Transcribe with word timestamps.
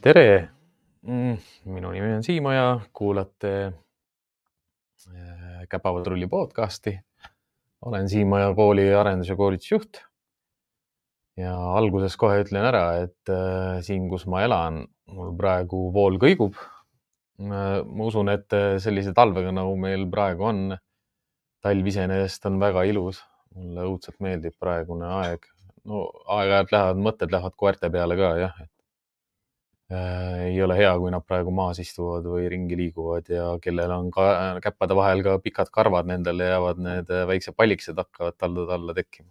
tere, 0.00 0.48
minu 1.02 1.90
nimi 1.92 2.14
on 2.16 2.22
Siimo 2.24 2.52
ja 2.52 2.80
kuulate 2.94 3.66
äh, 3.66 3.72
Käpapatrulli 5.68 6.26
podcasti. 6.26 6.98
olen 7.84 8.08
Siimo 8.08 8.38
ja 8.38 8.54
kooli 8.54 8.94
arendus- 8.94 9.28
ja 9.28 9.36
koolitusjuht. 9.36 9.98
ja 11.36 11.74
alguses 11.74 12.16
kohe 12.16 12.42
ütlen 12.44 12.64
ära, 12.64 12.96
et 13.02 13.28
äh, 13.28 13.82
siin, 13.82 14.08
kus 14.08 14.26
ma 14.26 14.42
elan, 14.42 14.86
mul 15.10 15.36
praegu 15.36 15.92
vool 15.92 16.18
kõigub. 16.18 16.54
ma 17.38 18.04
usun, 18.04 18.28
et 18.28 18.48
sellise 18.78 19.12
talvega, 19.12 19.52
nagu 19.52 19.76
meil 19.76 20.06
praegu 20.10 20.44
on, 20.44 20.76
talv 21.60 21.86
iseenesest 21.86 22.46
on 22.46 22.60
väga 22.60 22.82
ilus. 22.84 23.24
mulle 23.54 23.80
õudselt 23.84 24.16
meeldib 24.20 24.52
praegune 24.60 25.06
aeg. 25.06 25.46
no 25.84 26.10
aeg-ajalt 26.28 26.72
lähevad 26.72 26.96
mõtted 26.96 27.30
lähevad 27.32 27.52
koerte 27.56 27.90
peale 27.90 28.16
ka 28.16 28.36
jah, 28.38 28.54
et 28.62 28.62
Äh, 28.62 28.71
ei 29.90 30.62
ole 30.62 30.76
hea, 30.78 30.92
kui 30.98 31.10
nad 31.12 31.24
praegu 31.26 31.52
maas 31.54 31.80
istuvad 31.82 32.26
või 32.28 32.46
ringi 32.48 32.78
liiguvad 32.78 33.28
ja 33.32 33.46
kellel 33.62 33.92
on 33.92 34.10
ka 34.14 34.26
käppade 34.64 34.96
vahel 34.96 35.22
ka 35.26 35.38
pikad 35.42 35.72
karvad, 35.74 36.08
nendele 36.08 36.48
jäävad 36.48 36.82
need 36.86 37.10
äh, 37.12 37.26
väiksed 37.28 37.56
pallikesed 37.56 37.98
hakkavad 38.00 38.38
taldade 38.40 38.76
alla 38.78 38.94
tekkima. 38.96 39.28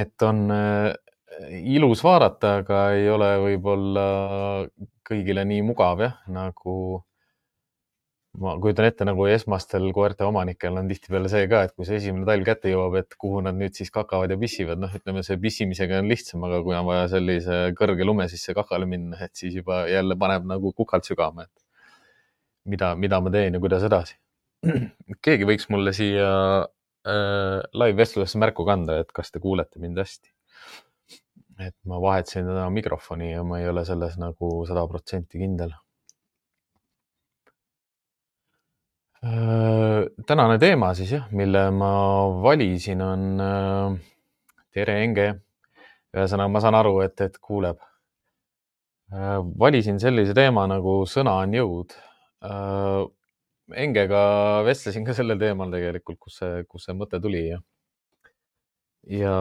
et 0.00 0.22
on 0.26 0.50
äh, 0.50 0.94
ilus 1.76 2.02
vaadata, 2.04 2.56
aga 2.62 2.80
ei 2.96 3.10
ole 3.10 3.30
võib-olla 3.44 4.06
kõigile 5.06 5.44
nii 5.46 5.62
mugav 5.66 6.02
jah, 6.02 6.16
nagu 6.32 7.04
ma 8.40 8.54
kujutan 8.60 8.86
ette, 8.88 9.04
nagu 9.08 9.26
esmastel 9.30 9.86
koerte 9.96 10.26
omanikel 10.26 10.76
on 10.76 10.88
tihtipeale 10.90 11.28
see 11.32 11.46
ka, 11.50 11.62
et 11.66 11.72
kui 11.76 11.86
see 11.88 11.98
esimene 12.00 12.26
talv 12.28 12.44
kätte 12.46 12.70
jõuab, 12.72 12.98
et 13.00 13.16
kuhu 13.20 13.40
nad 13.44 13.56
nüüd 13.56 13.76
siis 13.78 13.92
kakavad 13.94 14.32
ja 14.32 14.38
pissivad, 14.40 14.80
noh, 14.82 14.92
ütleme 14.98 15.22
see 15.26 15.38
pissimisega 15.40 16.00
on 16.02 16.10
lihtsam, 16.10 16.44
aga 16.48 16.60
kui 16.66 16.76
on 16.76 16.86
vaja 16.88 17.06
sellise 17.14 17.60
kõrge 17.78 18.06
lume 18.08 18.28
sisse 18.32 18.54
kakale 18.56 18.88
minna, 18.90 19.18
et 19.24 19.32
siis 19.38 19.56
juba 19.56 19.84
jälle 19.90 20.18
paneb 20.20 20.48
nagu 20.48 20.72
kukalt 20.76 21.08
sügama, 21.08 21.46
et 21.46 22.72
mida, 22.74 22.92
mida 22.98 23.20
ma 23.24 23.32
teen 23.32 23.56
ja 23.56 23.62
kuidas 23.62 23.86
edasi. 23.88 24.18
keegi 25.26 25.48
võiks 25.48 25.70
mulle 25.72 25.94
siia 25.96 26.28
äh, 26.64 27.60
live 27.76 28.00
vestlusesse 28.02 28.40
märku 28.42 28.68
kanda, 28.68 29.00
et 29.00 29.12
kas 29.16 29.32
te 29.32 29.42
kuulete 29.42 29.80
mind 29.82 30.02
hästi. 30.02 30.32
et 31.64 31.76
ma 31.88 31.96
vahetasin 32.04 32.44
täna 32.44 32.68
mikrofoni 32.68 33.30
ja 33.30 33.40
ma 33.48 33.62
ei 33.62 33.68
ole 33.70 33.86
selles 33.88 34.18
nagu 34.20 34.50
sada 34.68 34.82
protsenti 34.90 35.38
kindel 35.40 35.72
Äh, 39.15 39.15
tänane 40.26 40.58
teema 40.58 40.92
siis 40.94 41.12
jah, 41.12 41.26
mille 41.34 41.70
ma 41.74 41.90
valisin, 42.42 43.02
on 43.02 43.40
äh, 43.40 43.96
tere, 44.74 45.00
Enge. 45.04 45.26
ühesõnaga, 46.16 46.52
ma 46.52 46.62
saan 46.64 46.76
aru, 46.78 47.00
et, 47.04 47.20
et 47.20 47.38
kuuleb. 47.42 47.80
Äh, 49.12 49.38
valisin 49.58 49.98
sellise 50.02 50.34
teema 50.36 50.66
nagu 50.70 51.02
sõna 51.10 51.38
on 51.42 51.56
jõud. 51.56 51.96
Engega 53.74 54.18
vestlesin 54.66 55.04
ka 55.06 55.14
sellel 55.16 55.40
teemal 55.40 55.72
tegelikult, 55.72 56.18
kus 56.22 56.36
see, 56.38 56.64
kus 56.70 56.84
see 56.86 56.94
mõte 56.94 57.18
tuli 57.22 57.40
ja, 57.48 57.56
ja 59.10 59.36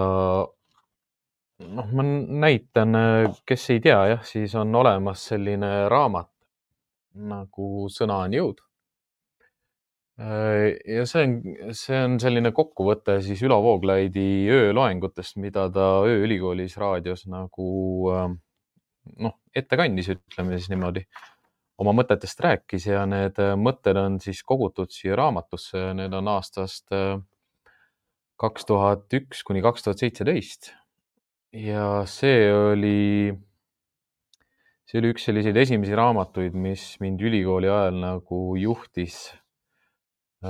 noh, 1.60 1.92
ma 1.92 2.06
näitan, 2.48 2.98
kes 3.46 3.70
ei 3.76 3.84
tea 3.84 4.00
jah, 4.16 4.24
siis 4.26 4.56
on 4.58 4.74
olemas 4.82 5.28
selline 5.30 5.74
raamat 5.92 6.32
nagu 7.36 7.86
Sõna 7.94 8.24
on 8.26 8.34
jõud 8.34 8.65
Äh, 8.65 8.65
ja 10.18 11.04
see 11.10 11.26
on, 11.28 11.34
see 11.76 11.98
on 12.00 12.14
selline 12.24 12.54
kokkuvõte 12.56 13.18
siis 13.24 13.42
Ülo 13.44 13.58
Vooglaidi 13.64 14.48
ööloengutest, 14.48 15.36
mida 15.44 15.68
ta 15.76 15.90
ööülikoolis 16.08 16.78
raadios 16.80 17.26
nagu 17.28 17.68
ähm, 18.16 18.38
noh, 19.20 19.36
ette 19.56 19.76
kandis, 19.80 20.14
ütleme 20.16 20.56
siis 20.56 20.72
niimoodi, 20.72 21.04
oma 21.84 21.92
mõtetest 22.00 22.40
rääkis 22.48 22.88
ja 22.88 23.04
need 23.10 23.44
äh, 23.44 23.58
mõtted 23.60 24.00
on 24.00 24.18
siis 24.24 24.40
kogutud 24.48 24.96
siia 24.96 25.20
raamatusse, 25.20 25.92
need 26.00 26.16
on 26.16 26.32
aastast 26.32 26.96
äh, 26.96 27.20
kaks 28.40 28.72
tuhat 28.72 29.12
üks 29.20 29.44
kuni 29.44 29.64
kaks 29.66 29.84
tuhat 29.84 30.00
seitseteist. 30.00 30.72
ja 31.52 32.06
see 32.08 32.52
oli, 32.56 33.34
see 34.88 35.04
oli 35.04 35.12
üks 35.12 35.28
selliseid 35.28 35.60
esimesi 35.60 35.96
raamatuid, 35.96 36.56
mis 36.56 36.94
mind 37.04 37.20
ülikooli 37.20 37.68
ajal 37.68 38.00
nagu 38.00 38.46
juhtis 38.60 39.26
Äh, 39.28 39.45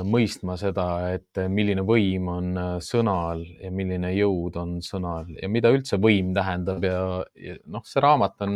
mõistma 0.03 0.57
seda, 0.59 0.85
et 1.15 1.39
äh, 1.39 1.49
milline 1.51 1.85
võim 1.87 2.29
on 2.31 2.51
äh, 2.59 2.73
sõnal 2.83 3.43
ja 3.61 3.71
milline 3.71 4.11
jõud 4.15 4.57
on 4.59 4.77
sõnal 4.83 5.29
ja 5.37 5.49
mida 5.51 5.71
üldse 5.73 5.99
võim 6.01 6.33
tähendab 6.35 6.83
ja, 6.83 6.99
ja 7.39 7.57
noh, 7.71 7.83
see 7.87 8.03
raamat 8.03 8.45
on, 8.45 8.55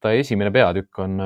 ta 0.00 0.12
esimene 0.14 0.52
peatükk 0.54 1.00
on 1.02 1.16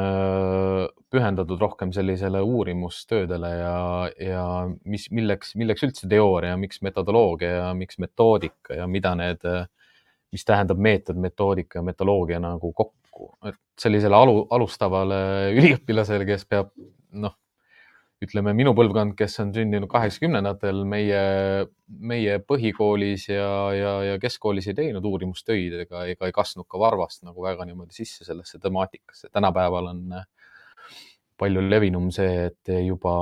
pühendatud 1.13 1.61
rohkem 1.61 1.93
sellisele 1.95 2.41
uurimustöödele 2.43 3.51
ja, 3.55 3.75
ja 4.23 4.45
mis, 4.89 5.09
milleks, 5.15 5.55
milleks 5.59 5.85
üldse 5.87 6.09
teooria, 6.11 6.57
miks 6.61 6.83
metodoloogia 6.87 7.51
ja 7.53 7.69
miks 7.77 8.01
metoodika 8.03 8.81
ja 8.81 8.87
mida 8.91 9.15
need, 9.19 9.45
mis 10.33 10.47
tähendab 10.49 10.81
meetod, 10.81 11.21
metoodika 11.21 11.81
ja 11.81 11.87
metoloogia 11.87 12.41
nagu 12.43 12.73
kokku, 12.73 13.33
et 13.49 13.61
sellisele 13.81 14.17
alu, 14.17 14.41
alustavale 14.55 15.21
üliõpilasele, 15.59 16.27
kes 16.29 16.49
peab 16.49 16.73
noh 17.13 17.37
ütleme, 18.25 18.53
minu 18.57 18.73
põlvkond, 18.75 19.15
kes 19.19 19.39
on 19.45 19.53
sündinud 19.55 19.91
kaheksakümnendatel, 19.91 20.83
meie, 20.89 21.21
meie 21.87 22.39
põhikoolis 22.43 23.29
ja, 23.31 23.51
ja, 23.77 23.93
ja 24.09 24.19
keskkoolis 24.23 24.67
ei 24.71 24.77
teinud 24.79 25.07
uurimustöid 25.07 25.77
ega, 25.85 26.03
ega 26.11 26.27
ei 26.27 26.35
kasvanud 26.35 26.67
ka 26.71 26.81
varvast 26.83 27.23
nagu 27.29 27.47
väga 27.47 27.69
niimoodi 27.69 27.95
sisse 27.95 28.27
sellesse 28.27 28.59
temaatikasse. 28.63 29.31
tänapäeval 29.33 29.93
on 29.93 30.21
palju 31.39 31.63
levinum 31.69 32.11
see, 32.15 32.49
et 32.51 32.73
juba 32.83 33.15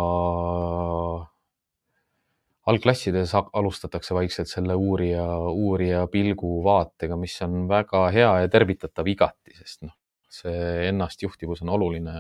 algklassides 2.67 3.35
alustatakse 3.37 4.15
vaikselt 4.17 4.51
selle 4.51 4.75
uurija, 4.75 5.27
uurija 5.53 6.07
pilgu 6.11 6.63
vaatega, 6.65 7.19
mis 7.21 7.37
on 7.47 7.67
väga 7.69 8.09
hea 8.17 8.33
ja 8.43 8.51
tervitatav 8.51 9.07
igati, 9.13 9.55
sest 9.61 9.85
noh, 9.87 9.95
see 10.33 10.89
ennastjuhtivus 10.89 11.63
on 11.63 11.77
oluline 11.77 12.17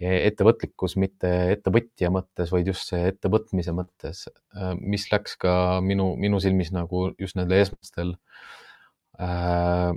ettevõtlikkus 0.00 0.96
mitte 1.00 1.30
ettevõtja 1.54 2.10
mõttes, 2.14 2.52
vaid 2.54 2.70
just 2.70 2.88
see 2.88 3.02
ettevõtmise 3.10 3.74
mõttes, 3.76 4.26
äh, 4.56 4.72
mis 4.80 5.08
läks 5.12 5.36
ka 5.40 5.54
minu, 5.84 6.14
minu 6.20 6.40
silmis 6.40 6.72
nagu 6.72 7.10
just 7.20 7.36
nendel 7.36 7.60
esmastel 7.60 8.14
äh, 9.20 9.92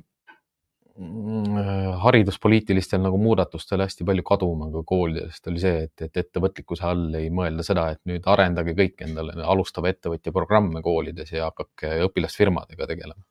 hariduspoliitilistel 2.04 3.02
nagu 3.02 3.18
muudatustel 3.18 3.82
hästi 3.82 4.06
palju 4.06 4.24
kaduma 4.28 4.68
ka 4.74 4.84
koolidest 4.86 5.48
oli 5.50 5.62
see, 5.64 5.88
et, 5.88 6.04
et 6.06 6.20
ettevõtlikkuse 6.22 6.86
all 6.86 7.16
ei 7.18 7.32
mõelda 7.34 7.66
seda, 7.66 7.88
et 7.96 8.02
nüüd 8.10 8.28
arendage 8.30 8.76
kõik 8.78 9.02
endale 9.02 9.34
alustava 9.42 9.90
ettevõtja 9.90 10.36
programme 10.36 10.84
koolides 10.86 11.34
ja 11.34 11.50
hakake 11.50 11.96
õpilasfirmadega 12.06 12.88
tegelema. 12.92 13.24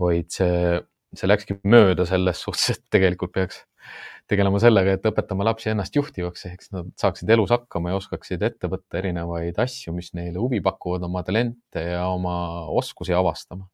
vaid 0.00 0.32
see, 0.32 0.80
see 1.16 1.28
läkski 1.28 1.58
mööda 1.68 2.06
selles 2.08 2.40
suhtes, 2.46 2.78
et 2.78 2.84
tegelikult 2.92 3.32
peaks 3.36 3.64
tegelema 4.30 4.60
sellega, 4.62 4.96
et 4.96 5.06
õpetama 5.06 5.46
lapsi 5.46 5.70
ennast 5.70 5.96
juhtivaks, 5.96 6.46
ehk 6.48 6.64
siis 6.64 6.74
nad 6.74 6.88
saaksid 6.98 7.30
elus 7.30 7.52
hakkama 7.54 7.92
ja 7.92 8.00
oskaksid 8.00 8.42
ette 8.42 8.70
võtta 8.70 8.98
erinevaid 9.00 9.58
asju, 9.62 9.94
mis 9.96 10.12
neile 10.18 10.40
huvi 10.42 10.60
pakuvad, 10.64 11.06
oma 11.06 11.22
talente 11.26 11.82
ja 11.82 12.06
oma 12.10 12.36
oskusi 12.74 13.14
avastama. 13.16 13.68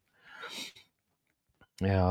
ja 1.82 2.08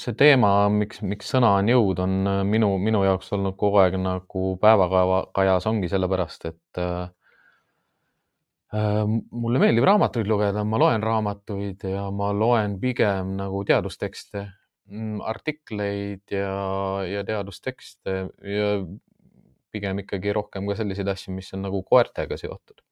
see 0.00 0.16
teema, 0.16 0.68
miks, 0.72 1.00
miks 1.04 1.28
sõna 1.32 1.54
on 1.58 1.68
jõud, 1.72 2.00
on 2.04 2.32
minu, 2.48 2.74
minu 2.80 3.04
jaoks 3.04 3.32
olnud 3.36 3.56
kogu 3.60 3.80
aeg 3.84 3.96
nagu 4.00 4.56
päevakajas, 4.60 5.68
ongi 5.68 5.88
sellepärast, 5.92 6.48
et 6.50 6.80
äh, 6.80 7.06
mulle 9.30 9.62
meeldib 9.62 9.86
raamatuid 9.88 10.28
lugeda, 10.28 10.64
ma 10.68 10.80
loen 10.80 11.04
raamatuid 11.04 11.88
ja 11.92 12.10
ma 12.12 12.32
loen 12.36 12.76
pigem 12.80 13.36
nagu 13.38 13.64
teadustekste 13.68 14.44
Mm, 14.44 14.63
artikleid 15.24 16.30
ja, 16.30 17.04
ja 17.08 17.24
teadustekste 17.24 18.16
ja 18.44 18.66
pigem 19.72 20.02
ikkagi 20.04 20.34
rohkem 20.36 20.68
ka 20.68 20.76
selliseid 20.78 21.08
asju, 21.10 21.32
mis 21.34 21.48
on 21.56 21.64
nagu 21.66 21.82
koertega 21.82 22.36
seotud. 22.38 22.82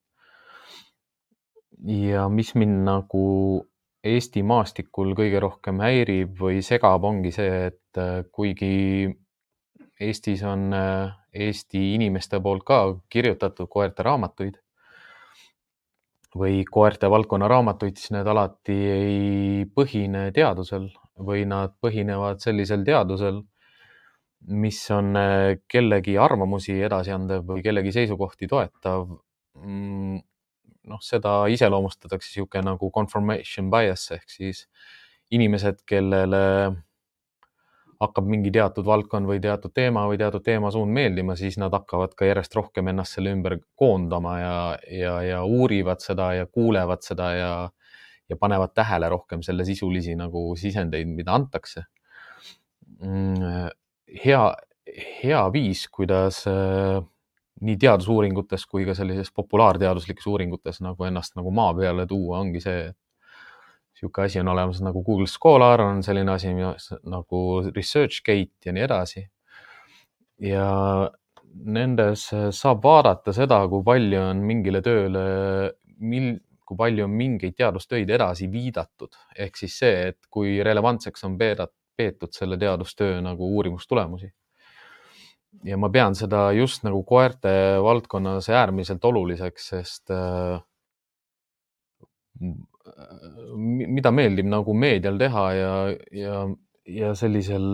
ja 1.87 2.29
mis 2.29 2.53
mind 2.55 2.83
nagu 2.87 3.27
Eesti 4.03 4.41
maastikul 4.43 5.13
kõige 5.15 5.39
rohkem 5.39 5.79
häirib 5.79 6.35
või 6.35 6.59
segab, 6.65 7.05
ongi 7.07 7.31
see, 7.31 7.69
et 7.69 7.99
äh, 7.99 8.25
kuigi 8.35 9.07
Eestis 10.03 10.43
on 10.43 10.73
äh, 10.75 11.13
Eesti 11.31 11.93
inimeste 11.95 12.41
poolt 12.43 12.65
ka 12.67 12.79
kirjutatud 13.09 13.69
koerte 13.71 14.03
raamatuid 14.03 14.59
või 16.35 16.65
koerte 16.65 17.07
valdkonna 17.13 17.47
raamatuid, 17.47 17.95
siis 17.95 18.11
need 18.15 18.27
alati 18.27 18.75
ei 18.91 19.65
põhine 19.71 20.31
teadusel 20.35 20.89
või 21.19 21.45
nad 21.49 21.75
põhinevad 21.81 22.41
sellisel 22.41 22.83
teadusel, 22.85 23.41
mis 24.53 24.79
on 24.91 25.15
äh, 25.15 25.55
kellegi 25.71 26.17
arvamusi 26.19 26.75
edasi 26.83 27.13
andev 27.15 27.45
või 27.47 27.63
kellegi 27.63 27.93
seisukohti 27.95 28.49
toetav. 28.51 29.05
Mm, 29.61 30.17
noh, 30.89 31.03
seda 31.03 31.43
iseloomustatakse 31.53 32.33
niisugune 32.33 32.73
nagu 32.73 32.89
confirmation 32.91 33.69
bias 33.71 34.09
ehk 34.17 34.27
siis 34.31 34.65
inimesed, 35.33 35.85
kellele 35.87 36.41
hakkab 38.03 38.27
mingi 38.27 38.51
teatud 38.53 38.85
valdkond 38.85 39.29
või 39.29 39.39
teatud 39.43 39.71
teema 39.75 40.03
või 40.09 40.17
teatud 40.19 40.43
teemasuund 40.43 40.91
meeldima, 40.93 41.37
siis 41.39 41.57
nad 41.61 41.73
hakkavad 41.73 42.15
ka 42.17 42.27
järjest 42.27 42.55
rohkem 42.57 42.89
ennast 42.91 43.17
selle 43.17 43.31
ümber 43.35 43.57
koondama 43.79 44.33
ja, 44.39 44.57
ja, 44.91 45.13
ja 45.23 45.43
uurivad 45.47 46.03
seda 46.03 46.33
ja 46.37 46.49
kuulevad 46.49 47.05
seda 47.05 47.29
ja, 47.37 47.53
ja 48.29 48.37
panevad 48.39 48.73
tähele 48.75 49.09
rohkem 49.11 49.41
selle 49.45 49.65
sisulisi 49.67 50.15
nagu 50.15 50.53
sisendeid, 50.59 51.09
mida 51.09 51.35
antakse. 51.35 51.85
Mm, 53.03 53.69
hea, 54.23 54.43
hea 55.23 55.41
viis, 55.53 55.87
kuidas 55.91 56.43
äh, 56.47 57.01
nii 57.63 57.77
teadusuuringutes 57.79 58.65
kui 58.69 58.85
ka 58.87 58.95
sellises 58.97 59.31
populaarteaduslikes 59.35 60.27
uuringutes 60.29 60.81
nagu 60.83 61.07
ennast 61.07 61.37
nagu 61.39 61.51
maa 61.55 61.73
peale 61.77 62.05
tuua, 62.09 62.41
ongi 62.43 62.61
see, 62.63 62.89
et 62.91 62.97
niisugune 63.93 64.25
asi 64.25 64.41
on 64.41 64.51
olemas 64.51 64.81
nagu 64.83 65.03
Google 65.05 65.27
Scholar 65.29 65.81
on 65.81 66.01
selline 66.03 66.31
asi 66.33 66.53
nagu 66.53 67.41
ResearchGate 67.75 68.69
ja 68.69 68.73
nii 68.73 68.85
edasi. 68.87 69.27
ja 70.43 70.67
nendes 71.53 72.25
saab 72.57 72.81
vaadata 72.83 73.33
seda, 73.33 73.61
kui 73.69 73.83
palju 73.85 74.19
on 74.19 74.41
mingile 74.43 74.81
tööle, 74.81 75.21
mil, 76.01 76.33
kui 76.73 76.81
palju 76.81 77.05
on 77.05 77.13
mingeid 77.17 77.55
teadustöid 77.57 78.09
edasi 78.09 78.49
viidatud, 78.51 79.13
ehk 79.37 79.59
siis 79.59 79.77
see, 79.83 80.07
et 80.11 80.19
kui 80.33 80.57
relevantseks 80.65 81.27
on 81.29 81.37
peetud 81.37 82.33
selle 82.33 82.57
teadustöö 82.57 83.21
nagu 83.21 83.53
uurimustulemusi. 83.55 84.33
ja 85.63 85.77
ma 85.77 85.89
pean 85.93 86.15
seda 86.17 86.51
just 86.51 86.83
nagu 86.83 87.03
koerte 87.05 87.77
valdkonnas 87.83 88.49
äärmiselt 88.49 89.05
oluliseks, 89.05 89.67
sest 89.69 90.11
äh, 90.11 90.57
mida 93.53 94.11
meeldib 94.11 94.49
nagu 94.49 94.73
meedial 94.73 95.19
teha 95.21 95.43
ja, 95.53 95.75
ja, 96.11 96.39
ja 96.89 97.13
sellisel 97.15 97.69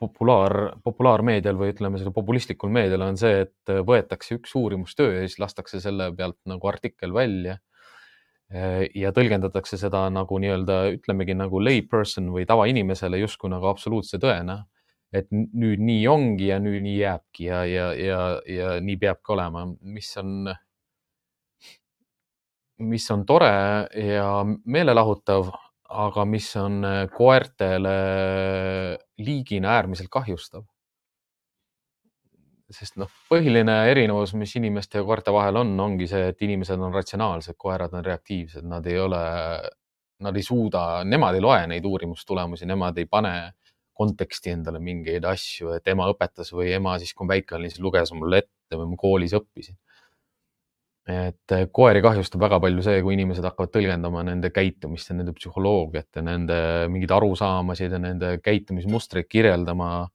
populaar, 0.00 0.76
populaarmeedial 0.84 1.56
või 1.56 1.72
ütleme, 1.72 1.98
sellel 2.00 2.14
populistlikul 2.16 2.72
meedial 2.72 3.06
on 3.06 3.16
see, 3.20 3.46
et 3.46 3.72
võetakse 3.88 4.36
üks 4.36 4.52
uurimustöö 4.58 5.14
ja 5.14 5.22
siis 5.24 5.38
lastakse 5.40 5.80
selle 5.80 6.10
pealt 6.16 6.38
nagu 6.48 6.68
artikkel 6.68 7.14
välja. 7.16 7.58
Ja 8.94 9.10
tõlgendatakse 9.10 9.78
seda 9.80 10.04
nagu 10.14 10.38
nii-öelda, 10.38 10.76
ütlemegi 10.94 11.34
nagu 11.34 11.58
layperson 11.58 12.28
või 12.30 12.46
tavainimesele 12.46 13.18
justkui 13.18 13.50
nagu 13.50 13.66
absoluutse 13.66 14.20
tõena. 14.22 14.64
et 15.14 15.28
nüüd 15.30 15.80
nii 15.80 16.08
ongi 16.10 16.48
ja 16.50 16.58
nüüd 16.60 16.82
nii 16.82 16.96
jääbki 16.98 17.44
ja, 17.46 17.60
ja, 17.64 17.84
ja, 17.94 18.18
ja 18.50 18.72
nii 18.82 18.96
peabki 19.00 19.32
olema, 19.32 19.62
mis 19.80 20.10
on 20.18 20.50
mis 22.78 23.10
on 23.10 23.24
tore 23.26 23.52
ja 23.96 24.28
meelelahutav, 24.64 25.50
aga 25.88 26.24
mis 26.28 26.48
on 26.60 26.84
äh, 26.84 27.02
koertele 27.14 27.96
liigina 29.18 29.76
äärmiselt 29.78 30.10
kahjustav. 30.12 30.66
Sest 32.72 32.96
noh, 32.98 33.10
põhiline 33.30 33.74
erinevus, 33.90 34.34
mis 34.38 34.54
inimeste 34.58 34.98
ja 34.98 35.06
koerte 35.06 35.34
vahel 35.34 35.60
on, 35.62 35.74
ongi 35.80 36.08
see, 36.10 36.32
et 36.32 36.42
inimesed 36.42 36.80
on 36.82 36.94
ratsionaalsed, 36.94 37.54
koerad 37.58 37.94
on 37.94 38.04
reaktiivsed, 38.04 38.66
nad 38.66 38.86
ei 38.90 38.98
ole, 38.98 39.22
nad 40.26 40.36
ei 40.36 40.42
suuda, 40.42 41.04
nemad 41.06 41.38
ei 41.38 41.44
loe 41.44 41.62
neid 41.70 41.86
uurimustulemusi, 41.86 42.66
nemad 42.66 42.98
ei 42.98 43.06
pane 43.10 43.36
konteksti 43.96 44.52
endale 44.52 44.80
mingeid 44.82 45.24
asju, 45.24 45.72
et 45.76 45.88
ema 45.88 46.08
õpetas 46.12 46.52
või 46.52 46.72
ema 46.76 46.98
siis, 47.00 47.14
kui 47.16 47.26
ma 47.26 47.36
väike 47.36 47.56
olin, 47.56 47.72
siis 47.72 47.82
luges 47.84 48.12
mulle 48.12 48.42
ette 48.44 48.76
või 48.76 48.90
ma 48.90 48.98
koolis 49.00 49.36
õppisin. 49.38 49.78
Et 51.06 51.54
äh, 51.54 51.68
koeri 51.70 52.00
kahjustab 52.02 52.42
väga 52.42 52.58
palju 52.60 52.82
see, 52.82 52.98
kui 53.06 53.14
inimesed 53.14 53.44
hakkavad 53.46 53.70
tõlgendama 53.76 54.24
nende 54.26 54.50
käitumist 54.50 55.12
ja 55.12 55.14
nende 55.14 55.36
psühholoogiat 55.36 56.18
ja 56.18 56.24
nende 56.26 56.56
mingeid 56.90 57.14
arusaamasid 57.14 57.94
ja 57.94 58.00
nende 58.02 58.32
käitumismustreid 58.42 59.28
kirjeldama 59.30 60.08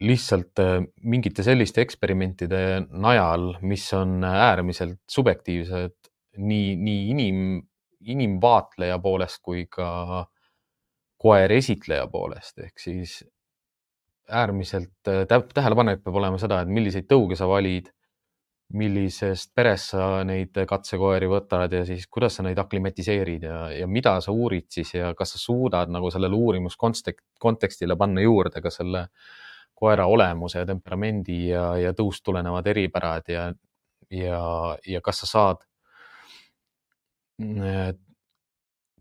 lihtsalt 0.00 0.60
äh, 0.62 0.82
mingite 1.02 1.44
selliste 1.46 1.82
eksperimentide 1.84 2.62
najal, 2.88 3.50
mis 3.66 3.86
on 3.96 4.22
äärmiselt 4.24 5.00
subjektiivsed 5.10 5.96
nii, 6.38 6.76
nii 6.76 7.02
inim, 7.12 7.40
inimvaatleja 8.06 8.98
poolest 9.02 9.42
kui 9.42 9.66
ka 9.70 10.26
koer 11.18 11.52
esitleja 11.52 12.06
poolest, 12.10 12.60
ehk 12.62 12.78
siis 12.78 13.18
äärmiselt 14.28 15.10
äh, 15.10 15.24
tähelepanelik 15.26 16.04
peab 16.04 16.20
olema 16.20 16.38
seda, 16.40 16.62
et 16.62 16.70
milliseid 16.70 17.08
tõuge 17.10 17.38
sa 17.38 17.48
valid, 17.50 17.90
millisest 18.76 19.54
perest 19.56 19.94
sa 19.94 20.22
neid 20.28 20.58
katsekoeri 20.68 21.28
võtad 21.30 21.72
ja 21.72 21.84
siis 21.88 22.04
kuidas 22.12 22.34
sa 22.36 22.44
neid 22.44 22.58
aklimatiseerid 22.60 23.46
ja, 23.48 23.60
ja 23.72 23.86
mida 23.88 24.18
sa 24.20 24.34
uurid 24.34 24.66
siis 24.72 24.92
ja 24.94 25.14
kas 25.16 25.32
sa 25.34 25.40
suudad 25.40 25.88
nagu 25.92 26.10
sellele 26.12 26.36
uurimuskontekstile 26.36 27.96
panna 27.96 28.24
juurde 28.26 28.60
ka 28.60 28.72
selle 28.72 29.06
koera 29.78 30.08
olemuse 30.10 30.60
ja 30.60 30.66
temperamendi 30.68 31.38
ja, 31.48 31.70
ja 31.80 31.94
tõust 31.96 32.24
tulenevad 32.26 32.66
eripärad 32.68 33.32
ja, 33.32 33.46
ja, 34.10 34.42
ja 34.84 35.00
kas 35.04 35.24
sa 35.24 35.30
saad 35.32 35.64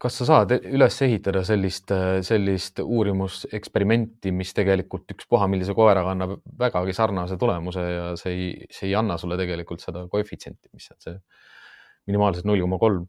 kas 0.02 0.20
sa 0.20 0.28
saad 0.28 0.54
üles 0.58 0.96
ehitada 1.06 1.42
sellist, 1.46 1.92
sellist 2.26 2.82
uurimuseksperimenti, 2.84 4.32
mis 4.36 4.54
tegelikult 4.58 5.10
ükspuha 5.16 5.48
millise 5.50 5.74
koeraga 5.78 6.14
annab 6.14 6.38
vägagi 6.60 6.94
sarnase 6.94 7.38
tulemuse 7.42 7.84
ja 7.84 8.08
see 8.20 8.34
ei, 8.34 8.48
see 8.72 8.92
ei 8.92 8.96
anna 9.00 9.18
sulle 9.18 9.38
tegelikult 9.40 9.82
seda 9.84 10.06
koefitsienti, 10.12 10.70
mis 10.74 10.90
on 10.94 11.00
see 11.04 11.16
minimaalselt 12.08 12.48
null 12.48 12.62
koma 12.64 12.80
kolm. 12.82 13.06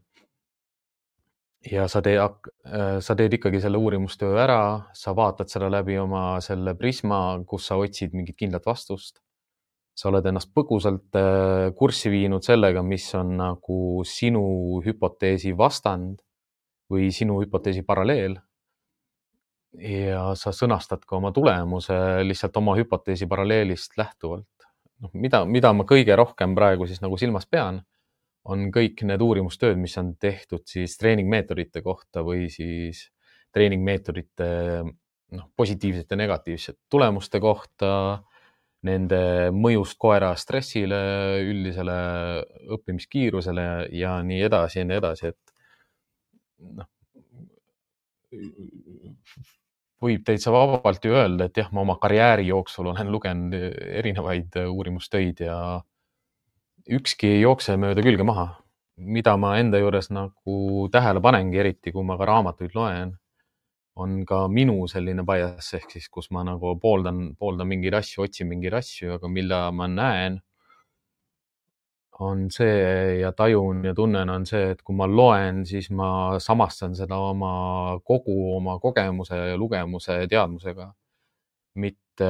ja 1.69 1.89
sa 1.91 1.99
teed, 2.01 2.49
sa 3.03 3.15
teed 3.19 3.33
ikkagi 3.35 3.59
selle 3.59 3.77
uurimustöö 3.77 4.37
ära, 4.39 4.61
sa 4.95 5.11
vaatad 5.15 5.51
seda 5.51 5.67
läbi 5.71 5.97
oma 5.99 6.39
selle 6.41 6.73
prisma, 6.79 7.19
kus 7.47 7.67
sa 7.67 7.75
otsid 7.79 8.15
mingit 8.15 8.37
kindlat 8.39 8.65
vastust. 8.65 9.19
sa 9.99 10.07
oled 10.07 10.23
ennast 10.29 10.53
põgusalt 10.55 11.17
äh, 11.19 11.73
kurssi 11.75 12.07
viinud 12.07 12.45
sellega, 12.45 12.79
mis 12.87 13.03
on 13.19 13.33
nagu 13.35 13.79
sinu 14.07 14.79
hüpoteesi 14.85 15.51
vastand 15.59 16.21
või 16.89 17.09
sinu 17.15 17.39
hüpoteesi 17.43 17.83
paralleel. 17.85 18.39
ja 19.77 20.31
sa 20.33 20.49
sõnastad 20.49 21.03
ka 21.05 21.19
oma 21.19 21.29
tulemuse 21.31 21.93
lihtsalt 22.25 22.55
oma 22.57 22.73
hüpoteesi 22.77 23.27
paralleelist 23.29 23.97
lähtuvalt. 23.97 24.47
noh, 24.99 25.11
mida, 25.13 25.45
mida 25.45 25.73
ma 25.73 25.85
kõige 25.87 26.15
rohkem 26.15 26.55
praegu 26.55 26.87
siis 26.87 27.01
nagu 27.01 27.17
silmas 27.17 27.45
pean, 27.45 27.83
on 28.43 28.71
kõik 28.71 29.03
need 29.05 29.21
uurimustööd, 29.21 29.77
mis 29.77 29.97
on 29.97 30.15
tehtud 30.19 30.65
siis 30.65 30.97
treeningmeetodite 30.97 31.81
kohta 31.81 32.23
või 32.25 32.49
siis 32.49 33.05
treeningmeetodite 33.53 34.49
noh, 34.83 35.45
positiivsete 35.55 36.17
negatiivsete 36.17 36.79
tulemuste 36.89 37.39
kohta, 37.39 37.91
nende 38.87 39.21
mõjust 39.51 39.97
koera 39.99 40.31
stressile, 40.39 40.99
üldisele 41.43 41.99
õppimiskiirusele 42.77 43.67
ja 43.95 44.19
nii 44.23 44.41
edasi 44.47 44.81
ja 44.81 44.87
nii 44.87 44.99
edasi, 45.01 45.33
et 45.33 45.58
noh, 46.59 46.87
võib 49.99 50.23
täitsa 50.25 50.51
vabalt 50.53 51.05
ju 51.05 51.15
öelda, 51.15 51.49
et 51.49 51.57
jah, 51.59 51.69
ma 51.75 51.83
oma 51.83 51.97
karjääri 52.01 52.47
jooksul 52.49 52.91
olen 52.91 53.11
lugenud 53.11 53.55
erinevaid 53.99 54.59
uurimustöid 54.67 55.43
ja 55.43 55.57
ükski 56.89 57.35
ei 57.35 57.41
jookse 57.41 57.77
mööda 57.77 58.05
külge 58.05 58.25
maha. 58.25 58.49
mida 58.99 59.31
ma 59.39 59.53
enda 59.55 59.79
juures 59.79 60.09
nagu 60.11 60.89
tähele 60.91 61.21
panengi, 61.23 61.55
eriti 61.57 61.91
kui 61.95 62.03
ma 62.03 62.17
ka 62.19 62.25
raamatuid 62.27 62.73
loen, 62.75 63.13
on 63.95 64.25
ka 64.27 64.41
minu 64.51 64.87
selline 64.91 65.23
bias 65.23 65.69
ehk 65.77 65.93
siis, 65.93 66.09
kus 66.11 66.27
ma 66.35 66.43
nagu 66.43 66.73
pooldan, 66.83 67.29
pooldan 67.39 67.67
mingeid 67.67 67.95
asju, 67.95 68.25
otsin 68.25 68.49
mingeid 68.49 68.75
asju, 68.75 69.13
aga 69.15 69.31
mida 69.31 69.61
ma 69.71 69.87
näen 69.87 70.41
on 72.19 72.47
see 72.51 73.19
ja 73.21 73.31
tajun 73.31 73.83
ja 73.85 73.93
tunnen, 73.95 74.29
on 74.29 74.45
see, 74.47 74.73
et 74.73 74.81
kui 74.83 74.95
ma 74.95 75.07
loen, 75.07 75.63
siis 75.67 75.89
ma 75.95 76.39
samastan 76.43 76.95
seda 76.95 77.17
oma 77.29 77.99
kogu 78.05 78.55
oma 78.57 78.75
kogemuse 78.83 79.37
ja 79.53 79.57
lugemuse 79.57 80.21
ja 80.23 80.27
teadmusega. 80.27 80.91
mitte 81.79 82.27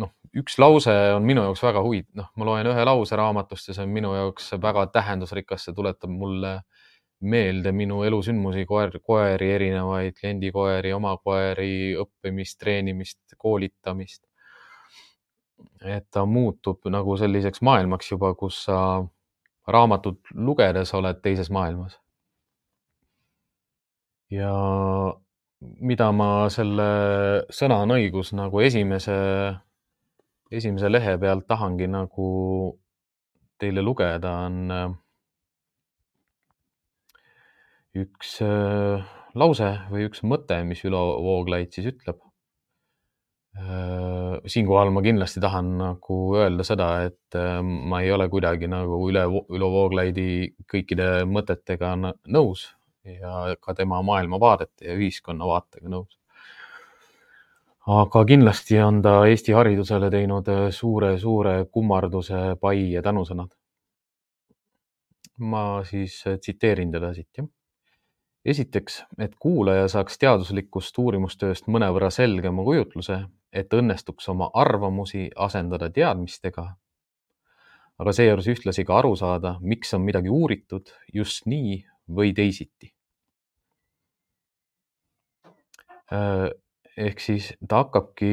noh, 0.00 0.12
üks 0.40 0.56
lause 0.62 0.94
on 1.12 1.26
minu 1.26 1.42
jaoks 1.44 1.62
väga 1.66 1.82
huvitav, 1.84 2.14
noh, 2.22 2.30
ma 2.38 2.46
loen 2.48 2.70
ühe 2.70 2.84
lause 2.86 3.18
raamatust 3.18 3.68
ja 3.68 3.76
see 3.76 3.84
on 3.84 3.92
minu 3.92 4.14
jaoks 4.14 4.52
väga 4.62 4.86
tähendusrikas, 4.94 5.66
see 5.66 5.76
tuletab 5.76 6.12
mulle 6.14 6.60
meelde 7.20 7.72
minu 7.76 8.00
elusündmusi, 8.06 8.64
koer, 8.64 8.94
koeri, 9.04 9.50
erinevaid 9.58 10.16
kliendikoeri, 10.16 10.94
oma 10.96 11.18
koeri, 11.20 11.92
õppimist, 12.00 12.56
treenimist, 12.62 13.20
koolitamist 13.36 14.22
et 15.84 16.06
ta 16.10 16.24
muutub 16.26 16.86
nagu 16.92 17.16
selliseks 17.16 17.62
maailmaks 17.66 18.12
juba, 18.12 18.34
kus 18.34 18.64
sa 18.66 18.78
raamatut 19.70 20.32
lugedes 20.34 20.94
oled 20.94 21.20
teises 21.22 21.50
maailmas. 21.50 21.98
ja 24.30 24.52
mida 25.60 26.12
ma 26.14 26.48
selle 26.54 26.90
Sõna 27.50 27.80
on 27.84 27.96
õigus 27.96 28.30
nagu 28.32 28.60
esimese, 28.62 29.16
esimese 30.50 30.90
lehe 30.90 31.16
pealt 31.18 31.48
tahangi 31.50 31.88
nagu 31.90 32.28
teile 33.60 33.82
lugeda, 33.82 34.36
on 34.46 34.96
üks 38.00 38.38
äh, 38.46 39.02
lause 39.34 39.70
või 39.90 40.06
üks 40.08 40.22
mõte, 40.26 40.60
mis 40.66 40.82
Ülo 40.86 41.02
Vooglaid 41.24 41.74
siis 41.74 41.90
ütleb. 41.90 42.20
Äh, 43.58 44.38
siinkohal 44.46 44.92
ma 44.94 45.02
kindlasti 45.02 45.40
tahan 45.42 45.72
nagu 45.78 46.16
öelda 46.38 46.62
seda, 46.66 46.90
et 47.08 47.34
äh, 47.34 47.58
ma 47.62 47.98
ei 48.04 48.12
ole 48.14 48.28
kuidagi 48.30 48.68
nagu 48.70 49.00
üle, 49.10 49.24
Ülo 49.26 49.70
Vooglaidi 49.74 50.52
kõikide 50.70 51.24
mõtetega 51.26 51.96
nõus 51.98 52.68
ja 53.02 53.56
ka 53.58 53.74
tema 53.74 53.98
maailmavaadete 54.06 54.86
ja 54.86 54.94
ühiskonnavaatega 54.94 55.90
nõus. 55.90 56.14
aga 57.90 58.24
kindlasti 58.24 58.78
on 58.86 59.02
ta 59.02 59.18
Eesti 59.26 59.56
haridusele 59.56 60.10
teinud 60.14 60.46
suure-suure 60.70 61.64
kummarduse, 61.72 62.54
pai 62.60 62.92
ja 62.92 63.02
tänusõnad. 63.02 63.50
ma 65.38 65.82
siis 65.84 66.22
tsiteerin 66.22 66.92
teda 66.92 67.14
siit, 67.14 67.28
jah 67.36 67.50
esiteks, 68.44 69.02
et 69.18 69.34
kuulaja 69.38 69.88
saaks 69.88 70.18
teaduslikust 70.18 70.98
uurimustööst 70.98 71.68
mõnevõrra 71.68 72.10
selgema 72.14 72.64
kujutluse, 72.64 73.22
et 73.52 73.72
õnnestuks 73.74 74.28
oma 74.32 74.50
arvamusi 74.54 75.28
asendada 75.36 75.90
teadmistega, 75.90 76.66
aga 78.00 78.14
seejuures 78.16 78.48
ühtlasi 78.48 78.86
ka 78.88 78.98
aru 79.00 79.12
saada, 79.18 79.58
miks 79.60 79.92
on 79.94 80.06
midagi 80.06 80.32
uuritud 80.32 80.92
just 81.12 81.46
nii 81.50 81.82
või 82.08 82.32
teisiti. 82.36 82.94
Äh, 86.10 86.48
ehk 86.96 87.20
siis 87.22 87.52
ta 87.68 87.84
hakkabki, 87.84 88.30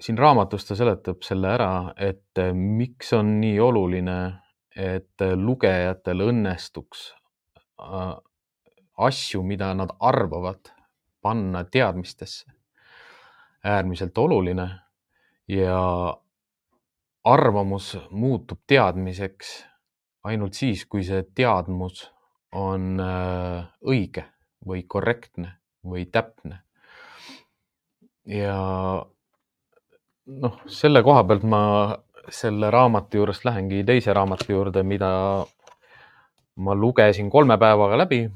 siin 0.00 0.18
raamatus 0.18 0.66
ta 0.66 0.76
seletab 0.76 1.22
selle 1.24 1.54
ära, 1.54 1.72
et 1.96 2.42
miks 2.54 3.14
on 3.16 3.38
nii 3.40 3.56
oluline, 3.62 4.18
et 4.78 5.24
lugejatel 5.34 6.26
õnnestuks 6.26 7.12
äh, 7.80 8.18
asju, 8.98 9.42
mida 9.42 9.72
nad 9.74 9.94
arvavad, 10.00 10.72
panna 11.22 11.64
teadmistesse. 11.64 12.52
äärmiselt 13.64 14.18
oluline 14.18 14.68
ja 15.48 15.78
arvamus 17.24 17.98
muutub 18.10 18.60
teadmiseks 18.66 19.48
ainult 20.24 20.54
siis, 20.54 20.84
kui 20.86 21.02
see 21.04 21.24
teadmus 21.34 22.04
on 22.54 23.00
äh, 23.02 23.66
õige 23.82 24.24
või 24.66 24.84
korrektne 24.88 25.56
või 25.84 26.06
täpne. 26.06 26.62
ja 28.28 28.56
noh, 30.26 30.58
selle 30.66 31.02
koha 31.02 31.24
pealt 31.24 31.44
ma 31.48 31.62
selle 32.28 32.70
raamatu 32.70 33.22
juurest 33.22 33.44
lähengi 33.48 33.84
teise 33.88 34.12
raamatu 34.12 34.52
juurde, 34.52 34.82
mida 34.82 35.10
ma 36.58 36.74
lugesin 36.74 37.30
kolme 37.30 37.56
päevaga 37.58 37.98
läbi 38.04 38.26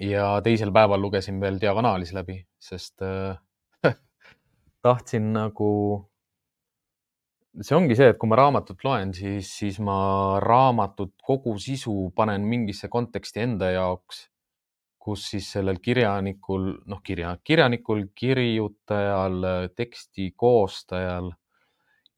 ja 0.00 0.40
teisel 0.44 0.72
päeval 0.72 1.02
lugesin 1.02 1.40
veel 1.40 1.60
diagonaalis 1.60 2.14
läbi, 2.16 2.38
sest 2.60 3.02
äh, 3.04 3.36
tahtsin 4.84 5.32
nagu, 5.34 5.70
see 7.60 7.76
ongi 7.76 7.96
see, 7.98 8.10
et 8.14 8.20
kui 8.20 8.30
ma 8.30 8.38
raamatut 8.40 8.84
loen, 8.86 9.14
siis, 9.16 9.52
siis 9.60 9.80
ma 9.84 10.40
raamatut 10.42 11.14
kogu 11.26 11.56
sisu 11.60 12.10
panen 12.16 12.46
mingisse 12.48 12.88
konteksti 12.88 13.44
enda 13.44 13.72
jaoks, 13.74 14.24
kus 15.00 15.30
siis 15.32 15.48
sellel 15.56 15.80
kirjanikul, 15.80 16.72
noh, 16.88 17.00
kirja, 17.04 17.34
kirjanikul, 17.44 18.04
kirjutajal, 18.16 19.46
teksti 19.76 20.32
koostajal 20.36 21.30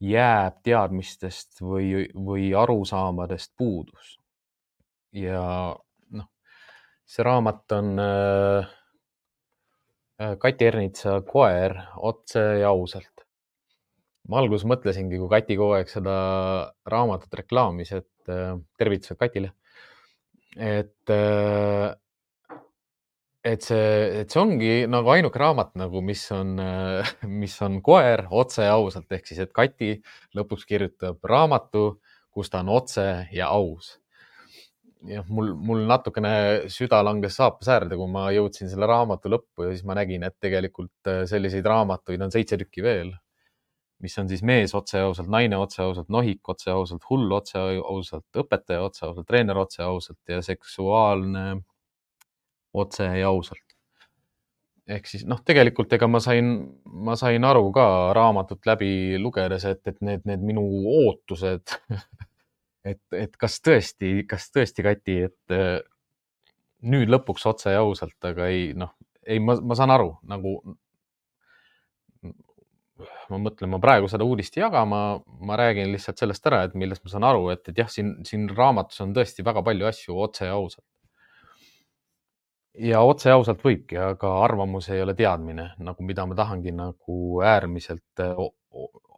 jääb 0.03 0.59
teadmistest 0.67 1.61
või, 1.63 2.09
või 2.11 2.51
arusaamadest 2.59 3.53
puudus. 3.57 4.17
ja 5.13 5.75
see 7.13 7.25
raamat 7.25 7.71
on 7.77 7.99
äh, 7.99 8.69
äh, 10.21 10.37
Kati 10.41 10.65
Ernitsa 10.65 11.19
Koer 11.27 11.75
otse 11.97 12.41
ja 12.61 12.71
ausalt. 12.73 13.09
ma 14.31 14.39
alguses 14.39 14.63
mõtlesingi, 14.71 15.17
kui 15.19 15.27
Kati 15.29 15.57
kogu 15.59 15.75
aeg 15.77 15.89
seda 15.91 16.13
raamatut 16.89 17.33
reklaamis, 17.41 17.91
et 17.91 18.31
äh, 18.31 18.55
tervitused 18.79 19.19
Katile. 19.19 19.51
et, 20.53 21.09
et 23.43 23.65
see, 23.65 23.87
et 24.21 24.29
see 24.29 24.41
ongi 24.41 24.73
nagu 24.87 25.09
ainuke 25.09 25.41
raamat 25.41 25.73
nagu, 25.81 26.01
mis 26.05 26.21
on, 26.31 26.53
mis 27.41 27.57
on 27.65 27.81
koer 27.85 28.27
otse 28.29 28.69
ja 28.69 28.77
ausalt 28.77 29.11
ehk 29.11 29.27
siis, 29.29 29.41
et 29.43 29.53
Kati 29.53 29.97
lõpuks 30.37 30.65
kirjutab 30.69 31.25
raamatu, 31.25 31.99
kus 32.33 32.53
ta 32.53 32.61
on 32.61 32.69
otse 32.73 33.07
ja 33.33 33.49
aus 33.53 33.97
jah, 35.07 35.25
mul, 35.29 35.51
mul 35.55 35.83
natukene 35.89 36.33
süda 36.71 37.01
langes 37.05 37.37
saapasäärde, 37.39 37.97
kui 37.99 38.09
ma 38.11 38.27
jõudsin 38.35 38.71
selle 38.71 38.87
raamatu 38.89 39.31
lõppu 39.33 39.67
ja 39.67 39.73
siis 39.73 39.83
ma 39.87 39.97
nägin, 39.97 40.25
et 40.27 40.37
tegelikult 40.43 41.11
äh, 41.11 41.23
selliseid 41.29 41.67
raamatuid 41.67 42.23
on 42.23 42.33
seitse 42.33 42.59
tükki 42.59 42.85
veel, 42.85 43.11
mis 44.03 44.15
on 44.19 44.29
siis 44.31 44.43
mees 44.45 44.73
otse 44.75 45.01
ausalt, 45.03 45.29
naine 45.31 45.59
otse 45.59 45.83
ausalt, 45.83 46.09
nohik 46.11 46.49
otse 46.51 46.71
ausalt, 46.73 47.05
hull 47.09 47.31
otse 47.35 47.59
ausalt, 47.59 48.27
õpetaja 48.43 48.83
otse 48.83 49.05
ausalt, 49.07 49.27
treener 49.29 49.59
otse 49.59 49.83
ausalt 49.85 50.33
ja 50.33 50.41
seksuaalne 50.43 51.45
otse 52.73 53.07
ja 53.19 53.29
ausalt. 53.29 53.59
ehk 54.87 55.07
siis 55.07 55.21
noh, 55.23 55.39
tegelikult 55.47 55.93
ega 55.95 56.09
ma 56.11 56.19
sain, 56.19 56.49
ma 56.83 57.15
sain 57.15 57.45
aru 57.47 57.69
ka 57.75 57.85
raamatut 58.17 58.65
läbi 58.67 59.15
lugedes, 59.15 59.63
et, 59.69 59.79
et 59.87 60.01
need, 60.03 60.25
need 60.27 60.43
minu 60.43 60.63
ootused 60.97 61.77
et, 62.87 63.01
et 63.15 63.35
kas 63.39 63.57
tõesti, 63.63 64.21
kas 64.29 64.49
tõesti, 64.53 64.85
Kati, 64.85 65.17
et 65.29 65.55
äh, 65.55 65.79
nüüd 66.83 67.11
lõpuks 67.11 67.45
otse 67.49 67.73
ja 67.73 67.83
ausalt, 67.83 68.19
aga 68.27 68.47
ei 68.51 68.71
noh, 68.77 68.93
ei, 69.25 69.39
ma, 69.43 69.55
ma 69.63 69.77
saan 69.79 69.93
aru 69.93 70.15
nagu. 70.29 70.61
ma 73.31 73.39
mõtlen, 73.41 73.71
ma 73.71 73.79
praegu 73.81 74.07
seda 74.07 74.23
uudist 74.27 74.55
ei 74.57 74.61
jaga, 74.61 74.83
ma, 74.87 74.99
ma 75.47 75.55
räägin 75.59 75.89
lihtsalt 75.91 76.19
sellest 76.21 76.45
ära, 76.47 76.61
et 76.67 76.75
millest 76.77 77.03
ma 77.03 77.11
saan 77.11 77.25
aru, 77.27 77.47
et, 77.51 77.63
et 77.71 77.79
jah, 77.81 77.89
siin, 77.89 78.13
siin 78.27 78.45
raamatus 78.51 79.01
on 79.03 79.15
tõesti 79.15 79.43
väga 79.43 79.63
palju 79.65 79.87
asju 79.89 80.17
otse 80.27 80.47
ja 80.47 80.53
ausalt. 80.55 80.87
ja 82.79 83.01
otse 83.03 83.31
ja 83.31 83.37
ausalt 83.39 83.63
võibki, 83.65 83.97
aga 83.99 84.35
arvamus 84.43 84.89
ei 84.93 85.01
ole 85.01 85.15
teadmine 85.17 85.71
nagu, 85.79 86.05
mida 86.05 86.25
ma 86.29 86.37
tahangi 86.37 86.75
nagu 86.75 87.17
äärmiselt, 87.43 88.23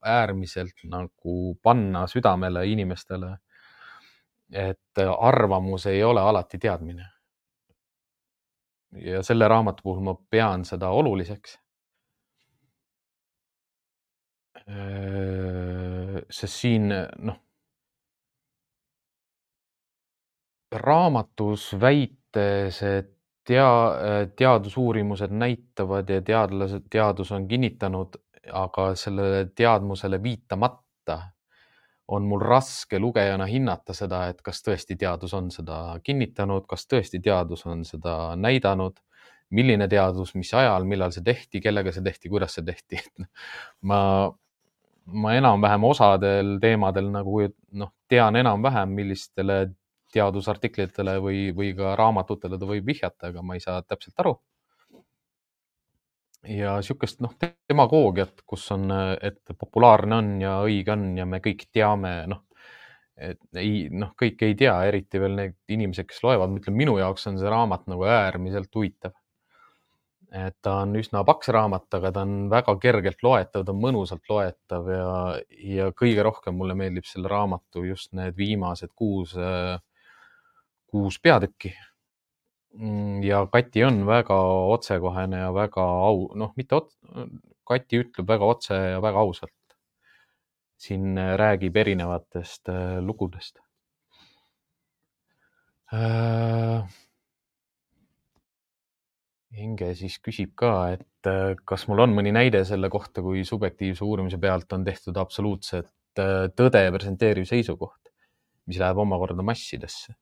äärmiselt 0.06 0.86
nagu 0.90 1.36
panna 1.64 2.06
südamele 2.08 2.66
inimestele 2.72 3.36
et 4.56 5.04
arvamus 5.18 5.86
ei 5.92 6.04
ole 6.04 6.22
alati 6.22 6.58
teadmine. 6.58 7.06
ja 8.96 9.24
selle 9.24 9.48
raamatu 9.48 9.84
puhul 9.84 10.04
ma 10.04 10.14
pean 10.30 10.66
seda 10.66 10.90
oluliseks. 10.90 11.58
sest 16.32 16.54
siin 16.54 16.88
noh, 17.18 17.36
raamatus 20.72 21.76
väites, 21.80 22.82
et 22.84 23.12
tea-, 23.46 24.28
teadusuurimused 24.36 25.32
näitavad 25.32 26.10
ja 26.10 26.22
teadlased, 26.22 26.88
teadus 26.90 27.32
on 27.32 27.48
kinnitanud, 27.48 28.18
aga 28.54 28.96
sellele 28.96 29.46
teadmusele 29.56 30.24
viitamata 30.24 31.22
on 32.08 32.28
mul 32.30 32.42
raske 32.42 33.00
lugejana 33.00 33.48
hinnata 33.50 33.94
seda, 33.98 34.26
et 34.30 34.42
kas 34.46 34.62
tõesti 34.66 34.98
teadus 35.00 35.34
on 35.34 35.50
seda 35.54 35.98
kinnitanud, 36.04 36.68
kas 36.70 36.86
tõesti 36.90 37.22
teadus 37.24 37.66
on 37.66 37.84
seda 37.86 38.36
näidanud, 38.38 39.00
milline 39.56 39.88
teadus, 39.90 40.36
mis 40.36 40.52
ajal, 40.54 40.86
millal 40.90 41.14
see 41.14 41.24
tehti, 41.26 41.62
kellega 41.62 41.94
see 41.94 42.04
tehti, 42.06 42.30
kuidas 42.30 42.58
see 42.58 42.66
tehti. 42.66 43.02
Ma, 43.90 44.00
ma 45.06 45.36
enam-vähem 45.38 45.86
osadel 45.90 46.56
teemadel 46.62 47.10
nagu 47.14 47.48
noh, 47.82 47.94
tean 48.10 48.38
enam-vähem, 48.42 48.94
millistele 49.00 49.60
teadusartiklitele 50.16 51.18
või, 51.22 51.40
või 51.56 51.74
ka 51.78 51.96
raamatutele 52.00 52.60
ta 52.60 52.70
võib 52.70 52.86
vihjata, 52.88 53.32
aga 53.32 53.42
ma 53.44 53.58
ei 53.58 53.64
saa 53.64 53.82
täpselt 53.84 54.22
aru 54.24 54.38
ja 56.48 56.76
niisugust 56.80 57.22
noh, 57.24 57.36
demagoogiat, 57.42 58.44
kus 58.48 58.68
on, 58.76 58.90
et 59.22 59.42
populaarne 59.60 60.20
on 60.20 60.32
ja 60.42 60.56
õige 60.66 60.94
on 60.94 61.12
ja 61.18 61.26
me 61.30 61.42
kõik 61.44 61.68
teame, 61.74 62.16
noh, 62.32 62.44
et 63.16 63.40
ei, 63.60 63.86
noh, 63.92 64.14
kõik 64.20 64.44
ei 64.46 64.56
tea, 64.60 64.76
eriti 64.90 65.22
veel 65.22 65.38
need 65.38 65.56
inimesed, 65.72 66.08
kes 66.10 66.24
loevad, 66.26 66.52
ma 66.52 66.62
ütlen, 66.62 66.78
minu 66.78 66.98
jaoks 67.00 67.30
on 67.32 67.40
see 67.40 67.52
raamat 67.52 67.88
nagu 67.92 68.08
äärmiselt 68.10 68.74
huvitav. 68.76 69.16
et 70.36 70.56
ta 70.66 70.82
on 70.84 70.96
üsna 71.00 71.22
paks 71.24 71.48
raamat, 71.54 71.86
aga 71.96 72.10
ta 72.12 72.24
on 72.26 72.50
väga 72.52 72.74
kergelt 72.84 73.22
loetav, 73.24 73.64
ta 73.64 73.72
on 73.72 73.80
mõnusalt 73.80 74.26
loetav 74.30 74.90
ja, 74.92 75.12
ja 75.64 75.92
kõige 75.96 76.26
rohkem 76.28 76.58
mulle 76.60 76.76
meeldib 76.76 77.06
selle 77.08 77.32
raamatu 77.32 77.86
just 77.88 78.12
need 78.18 78.36
viimased 78.36 78.92
kuus, 79.00 79.38
kuus 80.92 81.20
peatükki 81.24 81.72
ja 83.24 83.46
Kati 83.52 83.84
on 83.88 84.02
väga 84.08 84.38
otsekohene 84.76 85.40
ja 85.46 85.52
väga 85.56 85.84
au, 86.08 86.26
noh, 86.36 86.52
mitte 86.60 86.80
ot-, 86.80 86.96
Kati 87.66 88.02
ütleb 88.04 88.28
väga 88.30 88.50
otse 88.56 88.76
ja 88.76 89.02
väga 89.04 89.24
ausalt. 89.24 89.54
siin 90.78 91.18
äh, 91.18 91.38
räägib 91.40 91.78
erinevatest 91.80 92.70
äh, 92.70 93.00
lugudest 93.00 93.62
äh,. 95.94 96.84
Inge 99.56 99.94
siis 99.96 100.18
küsib 100.20 100.52
ka, 100.60 100.72
et 100.92 101.30
kas 101.64 101.86
mul 101.88 102.02
on 102.04 102.12
mõni 102.12 102.34
näide 102.36 102.66
selle 102.68 102.90
kohta, 102.92 103.22
kui 103.24 103.46
subjektiivse 103.48 104.04
uurimise 104.04 104.38
pealt 104.38 104.74
on 104.76 104.84
tehtud 104.84 105.16
absoluutset 105.16 105.88
tõde 106.60 106.82
presenteeriv 106.92 107.48
seisukoht, 107.48 108.12
mis 108.68 108.82
läheb 108.84 109.00
omakorda 109.00 109.44
massidesse. 109.48 110.16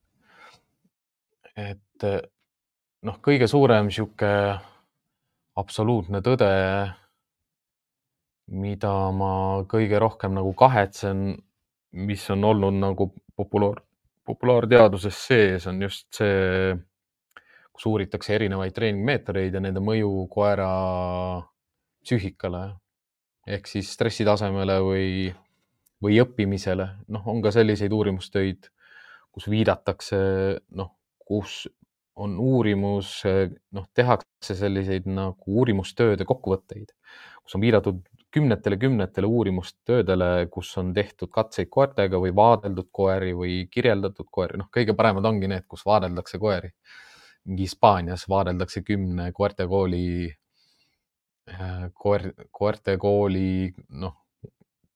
et 1.56 2.06
noh, 3.04 3.18
kõige 3.24 3.48
suurem 3.50 3.90
sihuke 3.92 4.30
absoluutne 5.60 6.20
tõde, 6.24 6.50
mida 8.54 8.94
ma 9.14 9.32
kõige 9.70 10.00
rohkem 10.02 10.34
nagu 10.36 10.52
kahetsen, 10.58 11.26
mis 11.94 12.24
on 12.34 12.44
olnud 12.44 12.80
nagu 12.80 13.10
populaar, 13.36 13.80
populaarteaduses 14.26 15.20
sees, 15.28 15.68
on 15.70 15.80
just 15.84 16.08
see 16.16 16.74
kus 17.74 17.88
uuritakse 17.90 18.36
erinevaid 18.36 18.74
treeningmeetodeid 18.74 19.56
ja 19.56 19.62
nende 19.62 19.82
mõju 19.82 20.28
koera 20.30 20.68
psüühikale 22.04 22.68
ehk 23.50 23.66
siis 23.68 23.90
stressitasemele 23.96 24.76
või, 24.84 25.08
või 26.02 26.20
õppimisele. 26.22 26.86
noh, 27.08 27.26
on 27.28 27.42
ka 27.44 27.52
selliseid 27.52 27.92
uurimustöid, 27.92 28.70
kus 29.34 29.48
viidatakse, 29.50 30.20
noh, 30.78 30.94
kus 31.18 31.64
on 32.16 32.36
uurimus, 32.38 33.22
noh, 33.74 33.86
tehakse 33.94 34.54
selliseid 34.54 35.06
nagu 35.10 35.60
uurimustööde 35.60 36.26
kokkuvõtteid, 36.28 36.92
kus 37.42 37.56
on 37.58 37.64
viidatud 37.64 38.02
kümnetele, 38.34 38.76
kümnetele 38.76 39.26
uurimustöödele, 39.26 40.46
kus 40.50 40.72
on 40.78 40.92
tehtud 40.94 41.30
katseid 41.34 41.70
koertega 41.70 42.18
või 42.22 42.34
vaadeldud 42.34 42.88
koeri 42.92 43.34
või 43.38 43.56
kirjeldatud 43.70 44.30
koeri, 44.30 44.58
noh, 44.58 44.70
kõige 44.74 44.94
paremad 44.98 45.26
ongi 45.30 45.50
need, 45.50 45.66
kus 45.70 45.84
vaadeldakse 45.86 46.40
koeri. 46.42 46.70
Mingi 47.44 47.66
Hispaanias 47.66 48.24
vaadeldakse 48.30 48.82
kümne 48.82 49.28
koertekooli, 49.36 50.06
äh, 51.50 51.82
koer, 51.92 52.30
koertekooli, 52.50 53.74
noh, 54.00 54.16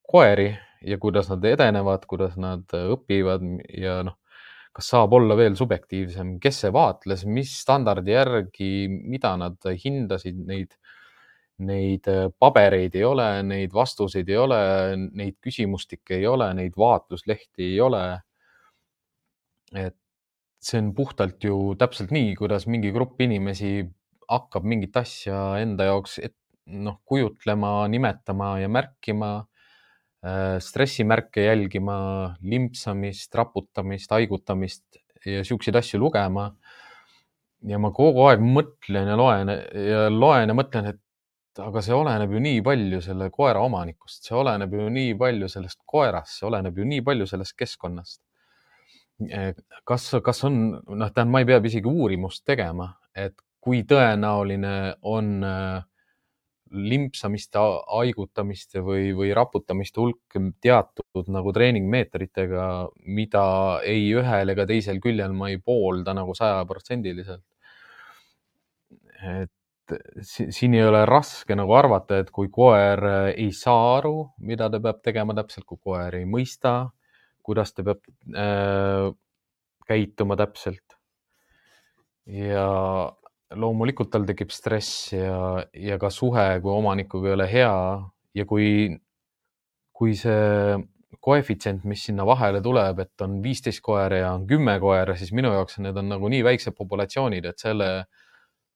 koeri 0.09 0.55
ja 0.83 0.99
kuidas 0.99 1.29
nad 1.29 1.45
edenevad, 1.45 2.07
kuidas 2.09 2.39
nad 2.41 2.65
õpivad 2.79 3.45
ja 3.77 4.01
noh, 4.07 4.17
kas 4.79 4.93
saab 4.93 5.17
olla 5.17 5.35
veel 5.35 5.57
subjektiivsem, 5.59 6.37
kes 6.43 6.63
see 6.63 6.71
vaatles, 6.75 7.25
mis 7.27 7.51
standardi 7.65 8.15
järgi, 8.15 8.71
mida 8.87 9.33
nad 9.41 9.67
hindasid, 9.83 10.39
neid, 10.47 10.77
neid 11.67 12.07
pabereid 12.39 12.95
ei 12.95 13.03
ole, 13.03 13.27
neid 13.43 13.75
vastuseid 13.75 14.31
ei 14.31 14.39
ole, 14.39 14.61
neid 15.19 15.35
küsimustikke 15.43 16.21
ei 16.21 16.29
ole, 16.31 16.53
neid 16.55 16.79
vaatluslehti 16.79 17.73
ei 17.73 17.81
ole. 17.83 18.05
et 19.75 19.99
see 20.65 20.79
on 20.81 20.95
puhtalt 20.97 21.45
ju 21.45 21.75
täpselt 21.79 22.15
nii, 22.15 22.33
kuidas 22.39 22.65
mingi 22.71 22.89
grupp 22.95 23.21
inimesi 23.21 23.83
hakkab 24.31 24.65
mingit 24.65 24.97
asja 24.97 25.59
enda 25.61 25.91
jaoks 25.91 26.19
et, 26.23 26.37
noh, 26.73 27.01
kujutlema, 27.05 27.83
nimetama 27.91 28.55
ja 28.63 28.71
märkima, 28.73 29.35
äh, 29.43 29.58
stressimärke 30.65 31.45
jälgima, 31.45 31.99
limpsamist, 32.43 33.35
raputamist, 33.39 34.11
haigutamist 34.11 34.99
ja 35.27 35.45
siukseid 35.47 35.79
asju 35.79 36.01
lugema. 36.03 36.53
ja 37.67 37.79
ma 37.79 37.91
kogu 37.91 38.23
aeg 38.29 38.43
mõtlen 38.43 39.09
ja 39.11 39.17
loen 39.19 39.49
ja 39.51 40.09
loen 40.11 40.51
ja 40.51 40.55
mõtlen, 40.55 40.93
et 40.93 41.63
aga 41.63 41.83
see 41.83 41.95
oleneb 41.95 42.33
ju 42.35 42.43
nii 42.43 42.61
palju 42.63 43.01
selle 43.03 43.31
koera 43.35 43.63
omanikust, 43.67 44.23
see 44.27 44.37
oleneb 44.39 44.75
ju 44.75 44.87
nii 44.95 45.15
palju 45.19 45.49
sellest 45.51 45.81
koerast, 45.87 46.39
see 46.39 46.47
oleneb 46.47 46.79
ju 46.79 46.87
nii 46.87 47.03
palju 47.07 47.27
sellest 47.27 47.57
keskkonnast 47.59 48.21
kas, 49.85 50.11
kas 50.25 50.45
on, 50.47 50.59
noh, 50.71 51.11
tähendab, 51.11 51.33
ma 51.33 51.43
ei 51.43 51.49
pea 51.49 51.61
isegi 51.67 51.91
uurimust 51.91 52.45
tegema, 52.47 52.93
et 53.15 53.35
kui 53.61 53.83
tõenäoline 53.89 54.75
on 55.11 55.33
äh, 55.45 55.83
limpsamiste, 56.71 57.61
haigutamiste 57.89 58.83
või, 58.85 59.13
või 59.17 59.31
raputamiste 59.37 60.01
hulk 60.03 60.39
teatud 60.61 61.31
nagu 61.33 61.53
treeningmeetritega, 61.55 62.65
mida 63.09 63.45
ei 63.87 64.11
ühel 64.17 64.55
ega 64.55 64.67
teisel 64.69 65.01
küljel 65.05 65.33
ma 65.37 65.53
ei 65.53 65.59
poolda 65.59 66.15
nagu 66.17 66.35
sajaprotsendiliselt. 66.37 67.45
et 69.19 69.51
siin 70.29 70.75
ei 70.77 70.85
ole 70.85 71.07
raske 71.09 71.57
nagu 71.57 71.73
arvata, 71.73 72.19
et 72.21 72.31
kui 72.31 72.51
koer 72.53 73.33
ei 73.33 73.51
saa 73.57 73.97
aru, 73.97 74.29
mida 74.39 74.69
ta 74.71 74.81
peab 74.85 75.01
tegema 75.03 75.35
täpselt, 75.35 75.65
kui 75.65 75.81
koer 75.81 76.21
ei 76.21 76.29
mõista 76.29 76.91
kuidas 77.49 77.73
ta 77.73 77.85
peab 77.87 78.05
äh, 78.37 79.09
käituma 79.89 80.37
täpselt. 80.37 80.97
ja 82.29 82.65
loomulikult 83.57 84.11
tal 84.13 84.27
tekib 84.29 84.53
stress 84.53 85.13
ja, 85.15 85.65
ja 85.73 85.99
ka 86.01 86.11
suhe 86.13 86.47
kui 86.63 86.73
omanikuga 86.75 87.31
ei 87.31 87.37
ole 87.39 87.49
hea 87.51 87.75
ja 88.37 88.47
kui, 88.49 88.69
kui 89.97 90.15
see 90.19 90.77
koefitsient, 91.25 91.85
mis 91.89 92.05
sinna 92.09 92.27
vahele 92.29 92.61
tuleb, 92.63 93.01
et 93.03 93.25
on 93.25 93.39
viisteist 93.43 93.81
koera 93.85 94.21
ja 94.21 94.33
on 94.37 94.45
kümme 94.49 94.77
koera, 94.81 95.17
siis 95.19 95.33
minu 95.35 95.51
jaoks 95.55 95.81
need 95.83 95.97
on 95.99 96.13
nagu 96.13 96.29
nii 96.31 96.45
väiksed 96.47 96.77
populatsioonid, 96.77 97.49
et 97.49 97.59
selle, 97.59 97.89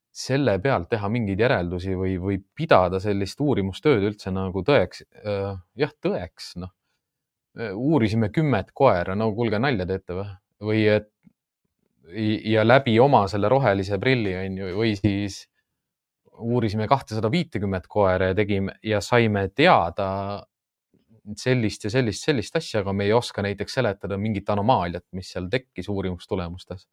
selle 0.08 0.56
pealt 0.64 0.88
teha 0.90 1.11
mingeid 1.12 1.44
järeldusi 1.44 1.94
või, 1.98 2.16
või 2.20 2.40
pidada 2.56 3.00
sellist 3.04 3.40
uurimustööd 3.40 4.08
üldse 4.08 4.32
nagu 4.35 4.64
tõeks 4.66 5.04
äh,, 5.22 5.52
jah, 5.85 5.92
tõeks, 6.02 6.54
noh 6.62 6.72
uurisime 7.76 8.30
kümmet 8.32 8.70
koera, 8.72 9.14
no 9.14 9.28
kuulge, 9.37 9.58
nalja 9.61 9.87
teete 9.88 10.16
või? 10.16 10.30
või 10.62 10.82
et 10.88 11.12
ja 12.44 12.64
läbi 12.66 12.98
oma 13.00 13.26
selle 13.30 13.48
rohelise 13.48 13.98
prilli 14.00 14.34
on 14.36 14.58
ju, 14.58 14.70
või 14.76 14.94
siis 14.98 15.44
uurisime 16.42 16.88
kahtesada 16.88 17.30
viitekümmet 17.30 17.86
koera 17.88 18.32
ja 18.32 18.34
tegime 18.34 18.74
ja 18.82 19.00
saime 19.04 19.48
teada 19.54 20.42
sellist 21.38 21.84
ja 21.86 21.90
sellist, 21.92 22.24
sellist 22.26 22.56
asja, 22.58 22.80
aga 22.82 22.92
me 22.96 23.06
ei 23.06 23.12
oska 23.14 23.44
näiteks 23.44 23.78
seletada 23.78 24.18
mingit 24.18 24.48
anomaaliat, 24.50 25.04
mis 25.14 25.30
seal 25.32 25.46
tekkis 25.50 25.88
uurimustulemustes. 25.88 26.88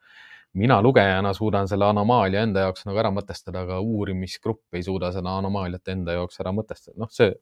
mina 0.54 0.82
lugejana 0.82 1.34
suudan 1.34 1.68
selle 1.68 1.86
anomaalia 1.86 2.42
enda 2.42 2.60
jaoks 2.60 2.86
nagu 2.86 2.98
ära 2.98 3.12
mõtestada, 3.14 3.62
aga 3.66 3.80
uurimisgrupp 3.80 4.74
ei 4.74 4.84
suuda 4.84 5.12
seda 5.14 5.36
anomaaliat 5.38 5.88
enda 5.88 6.14
jaoks 6.18 6.40
ära 6.40 6.52
mõtestada. 6.54 6.98
noh, 6.98 7.10
see 7.10 7.34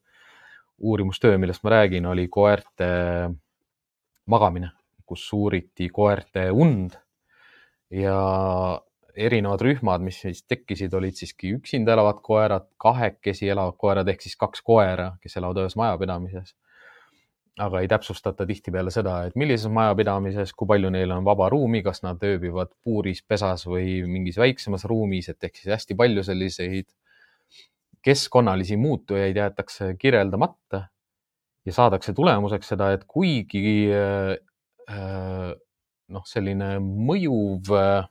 uurimustöö, 0.78 1.38
millest 1.38 1.64
ma 1.64 1.70
räägin, 1.70 2.06
oli 2.06 2.28
koerte 2.28 2.88
magamine, 4.26 4.72
kus 5.06 5.28
uuriti 5.34 5.90
koerte 5.90 6.52
und 6.52 6.98
ja 7.94 8.20
erinevad 9.18 9.62
rühmad, 9.66 10.04
mis 10.06 10.20
siis 10.22 10.44
tekkisid, 10.46 10.94
olid 10.94 11.18
siiski 11.18 11.56
üksinda 11.58 11.96
elavad 11.96 12.22
koerad, 12.24 12.68
kahekesi 12.82 13.50
elavad 13.50 13.78
koerad 13.82 14.10
ehk 14.12 14.24
siis 14.26 14.38
kaks 14.40 14.62
koera, 14.66 15.14
kes 15.24 15.38
elavad 15.40 15.64
ühes 15.64 15.78
majapidamises. 15.80 16.56
aga 17.58 17.80
ei 17.82 17.88
täpsustata 17.90 18.46
tihtipeale 18.46 18.92
seda, 18.94 19.16
et 19.26 19.36
millises 19.36 19.72
majapidamises, 19.74 20.52
kui 20.54 20.68
palju 20.70 20.92
neil 20.94 21.10
on 21.16 21.24
vaba 21.26 21.48
ruumi, 21.50 21.80
kas 21.82 22.04
nad 22.04 22.22
ööbivad 22.22 22.70
puuris, 22.86 23.24
pesas 23.26 23.64
või 23.66 24.04
mingis 24.06 24.38
väiksemas 24.38 24.86
ruumis, 24.86 25.32
et 25.32 25.44
ehk 25.44 25.58
siis 25.58 25.72
hästi 25.74 25.98
palju 25.98 26.22
selliseid 26.28 26.86
keskkonnalisi 28.06 28.78
muutujaid 28.78 29.42
jäetakse 29.42 29.96
kirjeldamata 29.98 30.84
ja 31.66 31.74
saadakse 31.74 32.14
tulemuseks 32.14 32.70
seda, 32.76 32.92
et 32.94 33.08
kuigi 33.10 33.90
äh, 33.90 34.38
noh, 36.14 36.24
selline 36.28 36.78
mõjuv 36.82 37.72
äh, 37.76 38.08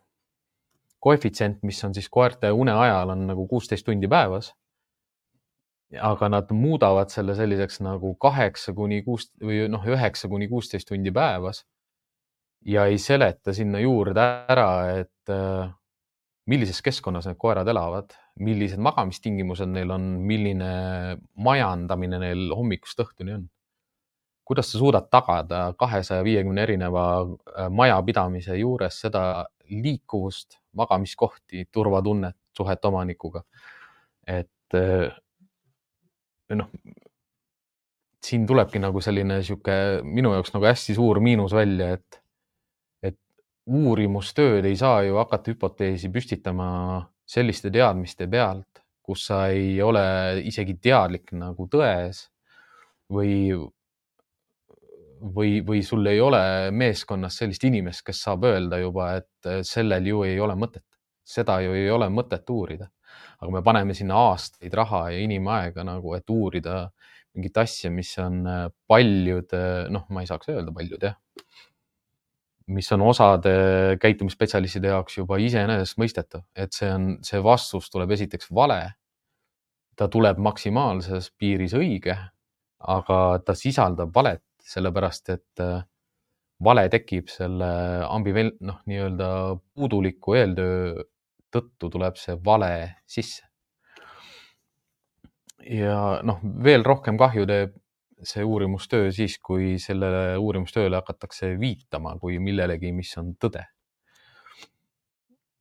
koefitsient, 1.07 1.63
mis 1.67 1.83
on 1.87 1.95
siis 1.95 2.09
koerte 2.13 2.51
une 2.53 2.75
ajal 2.75 3.13
on 3.15 3.27
nagu 3.31 3.47
kuusteist 3.51 3.87
tundi 3.87 4.09
päevas. 4.11 4.53
aga 6.03 6.29
nad 6.29 6.49
muudavad 6.51 7.13
selle 7.15 7.35
selliseks 7.39 7.79
nagu 7.87 8.17
kaheksa 8.19 8.73
kuni 8.75 9.05
kuus 9.07 9.29
või 9.39 9.69
noh, 9.71 9.85
üheksa 9.87 10.29
kuni 10.29 10.49
kuusteist 10.51 10.89
tundi 10.89 11.13
päevas. 11.15 11.65
ja 12.67 12.87
ei 12.87 12.99
seleta 12.99 13.53
sinna 13.55 13.79
juurde 13.79 14.21
ära, 14.51 14.71
et 14.99 15.31
äh, 15.31 15.71
millises 16.47 16.83
keskkonnas 16.83 17.27
need 17.27 17.39
koerad 17.39 17.69
elavad, 17.69 18.15
millised 18.43 18.81
magamistingimused 18.83 19.71
neil 19.71 19.91
on, 19.95 20.09
milline 20.27 20.71
majandamine 21.35 22.19
neil 22.23 22.49
hommikust 22.55 23.01
õhtuni 23.07 23.37
on. 23.37 23.47
Kuidas 24.47 24.71
sa 24.71 24.79
suudad 24.79 25.09
tagada 25.11 25.73
kahesaja 25.79 26.25
viiekümne 26.25 26.63
erineva 26.63 27.07
äh, 27.23 27.69
majapidamise 27.71 28.57
juures 28.61 29.01
seda 29.03 29.47
liikuvust, 29.71 30.61
magamiskohti, 30.79 31.67
turvatunnet, 31.73 32.37
suhet 32.57 32.85
omanikuga? 32.85 33.43
et 34.27 34.75
äh, 34.75 35.11
noh, 36.55 36.71
siin 38.27 38.47
tulebki 38.47 38.81
nagu 38.83 39.01
selline 39.03 39.43
sihuke 39.47 39.75
minu 40.03 40.33
jaoks 40.35 40.55
nagu 40.55 40.67
hästi 40.67 40.97
suur 40.99 41.21
miinus 41.23 41.55
välja, 41.55 41.93
et 41.95 42.23
uurimustööd 43.67 44.67
ei 44.67 44.77
saa 44.79 45.03
ju 45.07 45.19
hakata 45.19 45.51
hüpoteesi 45.51 46.11
püstitama 46.15 46.69
selliste 47.27 47.71
teadmiste 47.75 48.29
pealt, 48.31 48.83
kus 49.03 49.27
sa 49.29 49.47
ei 49.51 49.81
ole 49.83 50.03
isegi 50.47 50.77
teadlik 50.83 51.33
nagu 51.35 51.67
tões 51.71 52.27
või, 53.13 53.51
või, 55.35 55.61
või 55.67 55.83
sul 55.85 56.07
ei 56.07 56.21
ole 56.21 56.71
meeskonnas 56.71 57.39
sellist 57.41 57.65
inimest, 57.65 58.05
kes 58.07 58.23
saab 58.27 58.45
öelda 58.49 58.79
juba, 58.83 59.15
et 59.21 59.51
sellel 59.67 60.07
ju 60.07 60.23
ei 60.27 60.39
ole 60.41 60.55
mõtet, 60.59 60.85
seda 61.27 61.59
ju 61.65 61.75
ei 61.77 61.91
ole 61.91 62.09
mõtet 62.13 62.49
uurida. 62.51 62.91
aga 63.41 63.51
me 63.53 63.63
paneme 63.63 63.95
sinna 63.95 64.17
aastaid 64.31 64.75
raha 64.75 65.11
ja 65.11 65.19
inimaega 65.21 65.85
nagu, 65.85 66.15
et 66.17 66.31
uurida 66.31 66.91
mingit 67.37 67.57
asja, 67.61 67.91
mis 67.93 68.15
on 68.19 68.47
äh, 68.49 68.67
paljude, 68.89 69.63
noh, 69.93 70.07
ma 70.09 70.23
ei 70.23 70.29
saaks 70.29 70.49
öelda 70.53 70.73
paljud 70.73 71.03
jah, 71.05 71.17
mis 72.73 72.89
on 72.93 73.05
osade 73.07 73.53
käitumisspetsialistide 74.03 74.91
jaoks 74.91 75.21
juba 75.21 75.39
iseenesestmõistetav, 75.43 76.47
et 76.57 76.75
see 76.75 76.89
on, 76.91 77.11
see 77.27 77.43
vastus 77.45 77.91
tuleb 77.93 78.17
esiteks 78.17 78.51
vale. 78.55 78.81
ta 79.97 80.11
tuleb 80.13 80.37
maksimaalses 80.45 81.31
piiris 81.41 81.73
õige, 81.73 82.13
aga 82.85 83.39
ta 83.47 83.55
sisaldab 83.57 84.11
valet, 84.15 84.43
sellepärast 84.67 85.31
et 85.35 85.63
äh, 85.63 85.85
vale 86.65 86.87
tekib 86.93 87.29
selle 87.31 87.69
ambivel-, 88.07 88.57
noh, 88.65 88.81
nii-öelda 88.89 89.29
puuduliku 89.75 90.37
eeltöö 90.39 91.05
tõttu 91.53 91.91
tuleb 91.93 92.17
see 92.21 92.37
vale 92.45 92.73
sisse. 93.07 93.43
ja 95.67 96.21
noh, 96.23 96.39
veel 96.63 96.85
rohkem 96.87 97.17
kahju 97.19 97.47
teeb 97.49 97.73
see 98.23 98.45
uurimustöö 98.47 99.11
siis, 99.13 99.39
kui 99.43 99.79
sellele 99.83 100.37
uurimustööle 100.39 100.97
hakatakse 100.97 101.59
viitama 101.61 102.15
kui 102.23 102.39
millelegi, 102.41 102.93
mis 102.95 103.11
on 103.21 103.35
tõde. 103.41 103.65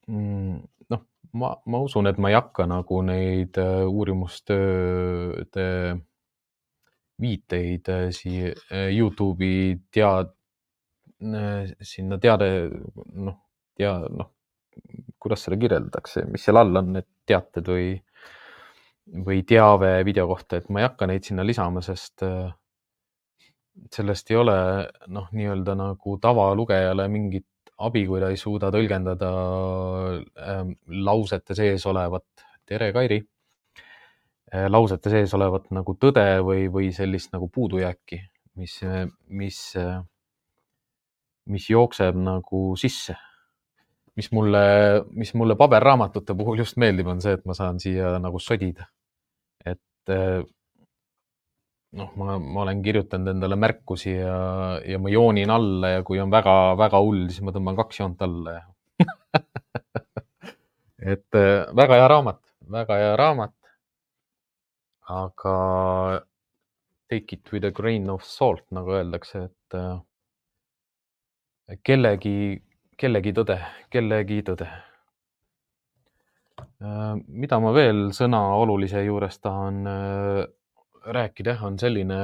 Mm, 0.07 0.61
noh, 0.93 1.01
ma, 1.33 1.55
ma 1.65 1.81
usun, 1.83 2.07
et 2.07 2.17
ma 2.21 2.29
ei 2.31 2.37
hakka 2.37 2.67
nagu 2.69 3.01
neid 3.03 3.57
äh, 3.59 3.83
uurimustööde 3.89 5.65
viiteid 7.21 7.89
äh, 7.89 8.07
siia 8.15 8.51
äh, 8.71 8.89
Youtube'i 8.95 9.75
tead-, 9.93 10.33
sinna 11.81 12.17
teade, 12.21 12.49
noh, 13.15 13.37
tea, 13.77 13.93
noh, 14.11 14.31
kuidas 15.21 15.45
seda 15.45 15.57
kirjeldatakse, 15.59 16.25
mis 16.31 16.43
seal 16.45 16.59
all 16.59 16.81
on, 16.81 16.91
need 16.97 17.07
teated 17.27 17.69
või, 17.71 17.93
või 19.25 19.41
teave 19.47 19.97
video 20.07 20.27
kohta, 20.29 20.59
et 20.59 20.69
ma 20.69 20.81
ei 20.81 20.89
hakka 20.89 21.07
neid 21.09 21.25
sinna 21.27 21.45
lisama, 21.47 21.83
sest 21.85 22.25
äh, 22.27 22.49
sellest 23.91 24.31
ei 24.31 24.39
ole 24.39 24.57
noh, 25.15 25.29
nii-öelda 25.35 25.75
nagu 25.79 26.17
tavalugejale 26.21 27.07
mingit 27.11 27.47
abi, 27.85 28.05
kui 28.07 28.21
ta 28.23 28.31
ei 28.31 28.39
suuda 28.39 28.71
tõlgendada 28.71 29.31
äh, 30.19 30.65
lausete 31.07 31.57
sees 31.57 31.85
olevat, 31.91 32.27
tere, 32.67 32.91
Kairi! 32.95 33.19
äh,, 33.21 33.34
lausete 34.53 35.09
sees 35.09 35.33
olevat 35.33 35.71
nagu 35.73 35.95
tõde 35.97 36.23
või, 36.45 36.67
või 36.71 36.91
sellist 36.93 37.33
nagu 37.33 37.49
puudujääki, 37.51 38.19
mis, 38.61 38.77
mis, 39.27 39.61
mis 41.49 41.69
jookseb 41.69 42.19
nagu 42.19 42.67
sisse 42.79 43.17
mis 44.15 44.31
mulle, 44.31 44.59
mis 45.11 45.33
mulle 45.33 45.55
paberraamatute 45.59 46.35
puhul 46.37 46.61
just 46.63 46.77
meeldib, 46.81 47.09
on 47.11 47.21
see, 47.23 47.35
et 47.35 47.43
ma 47.47 47.55
saan 47.57 47.79
siia 47.83 48.15
nagu 48.23 48.39
sodida. 48.39 48.87
et 49.65 50.13
eh, 50.13 50.39
noh, 51.99 52.13
ma, 52.19 52.37
ma 52.39 52.63
olen 52.63 52.83
kirjutanud 52.85 53.33
endale 53.33 53.57
märkusi 53.59 54.15
ja, 54.15 54.37
ja 54.85 55.01
ma 55.01 55.11
joonin 55.11 55.51
alla 55.51 55.95
ja 55.97 56.05
kui 56.07 56.21
on 56.23 56.31
väga-väga 56.31 57.01
hull, 57.03 57.27
siis 57.29 57.43
ma 57.43 57.55
tõmban 57.55 57.79
kaks 57.79 57.99
joont 57.99 58.25
alla 58.25 58.57
ja 58.59 58.65
et 61.15 61.41
eh, 61.41 61.65
väga 61.75 61.99
hea 61.99 62.07
raamat, 62.11 62.41
väga 62.71 63.01
hea 63.01 63.15
raamat. 63.19 63.55
Aga 65.09 65.55
take 67.09 67.35
it 67.35 67.51
with 67.51 67.65
a 67.65 67.71
grain 67.71 68.09
of 68.09 68.23
salt, 68.23 68.63
nagu 68.73 68.95
öeldakse, 68.97 69.43
et 69.49 69.77
eh, 69.79 69.99
kellegi 71.83 72.65
kellegi 72.99 73.33
tõde, 73.35 73.57
kellegi 73.91 74.41
tõde. 74.47 74.67
Äh, 76.59 77.15
mida 77.27 77.59
ma 77.63 77.71
veel 77.75 78.09
sõna 78.15 78.41
olulise 78.59 79.03
juures 79.05 79.39
tahan 79.43 79.81
äh, 79.89 80.41
rääkida, 81.15 81.57
on 81.67 81.79
selline 81.79 82.19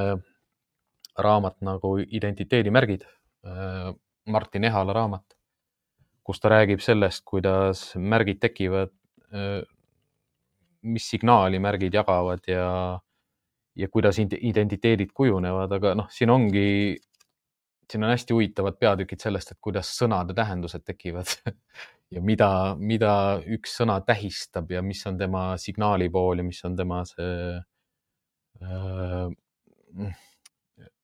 raamat 1.22 1.60
nagu 1.66 1.98
Identiteedimärgid, 2.02 3.06
äh, 3.48 3.92
Martin 4.32 4.68
Ehala 4.70 4.96
raamat, 4.96 5.36
kus 6.24 6.40
ta 6.40 6.54
räägib 6.54 6.84
sellest, 6.84 7.24
kuidas 7.28 7.92
märgid 7.98 8.40
tekivad, 8.44 8.92
mis 10.82 11.08
signaali 11.14 11.60
märgid 11.62 11.94
jagavad 11.94 12.46
ja, 12.50 13.00
ja 13.76 13.88
kuidas 13.90 14.20
identiteedid 14.22 15.12
kujunevad, 15.14 15.72
aga 15.78 15.96
noh, 16.00 16.10
siin 16.14 16.34
ongi 16.34 16.68
siin 17.92 18.04
on 18.04 18.10
hästi 18.10 18.34
huvitavad 18.34 18.78
peatükid 18.80 19.20
sellest, 19.20 19.52
et 19.52 19.60
kuidas 19.62 19.90
sõnade 19.98 20.36
tähendused 20.38 20.84
tekivad 20.88 21.28
ja 22.16 22.24
mida, 22.24 22.50
mida 22.80 23.14
üks 23.58 23.76
sõna 23.82 24.00
tähistab 24.08 24.72
ja 24.72 24.84
mis 24.86 25.04
on 25.10 25.20
tema 25.20 25.52
signaali 25.62 26.10
pool 26.14 26.42
ja 26.42 26.48
mis 26.48 26.62
on 26.68 26.78
tema 26.80 27.02
see 27.10 27.60
äh,. 28.62 30.12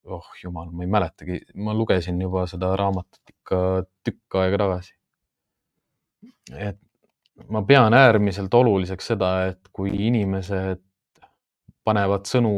oh 0.08 0.28
jumal, 0.44 0.72
ma 0.72 0.86
ei 0.86 0.92
mäletagi, 0.92 1.42
ma 1.60 1.76
lugesin 1.76 2.22
juba 2.24 2.46
seda 2.48 2.72
raamatut 2.80 3.36
ikka 3.36 3.62
tükk 4.08 4.40
aega 4.42 4.62
tagasi. 4.64 4.94
et 6.56 6.80
ma 7.50 7.62
pean 7.62 7.94
äärmiselt 7.94 8.54
oluliseks 8.54 9.14
seda, 9.14 9.32
et 9.52 9.70
kui 9.74 9.92
inimesed 10.08 10.82
panevad 11.86 12.26
sõnu 12.28 12.56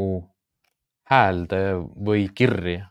häälde 1.10 1.62
või 2.06 2.30
kirja 2.36 2.90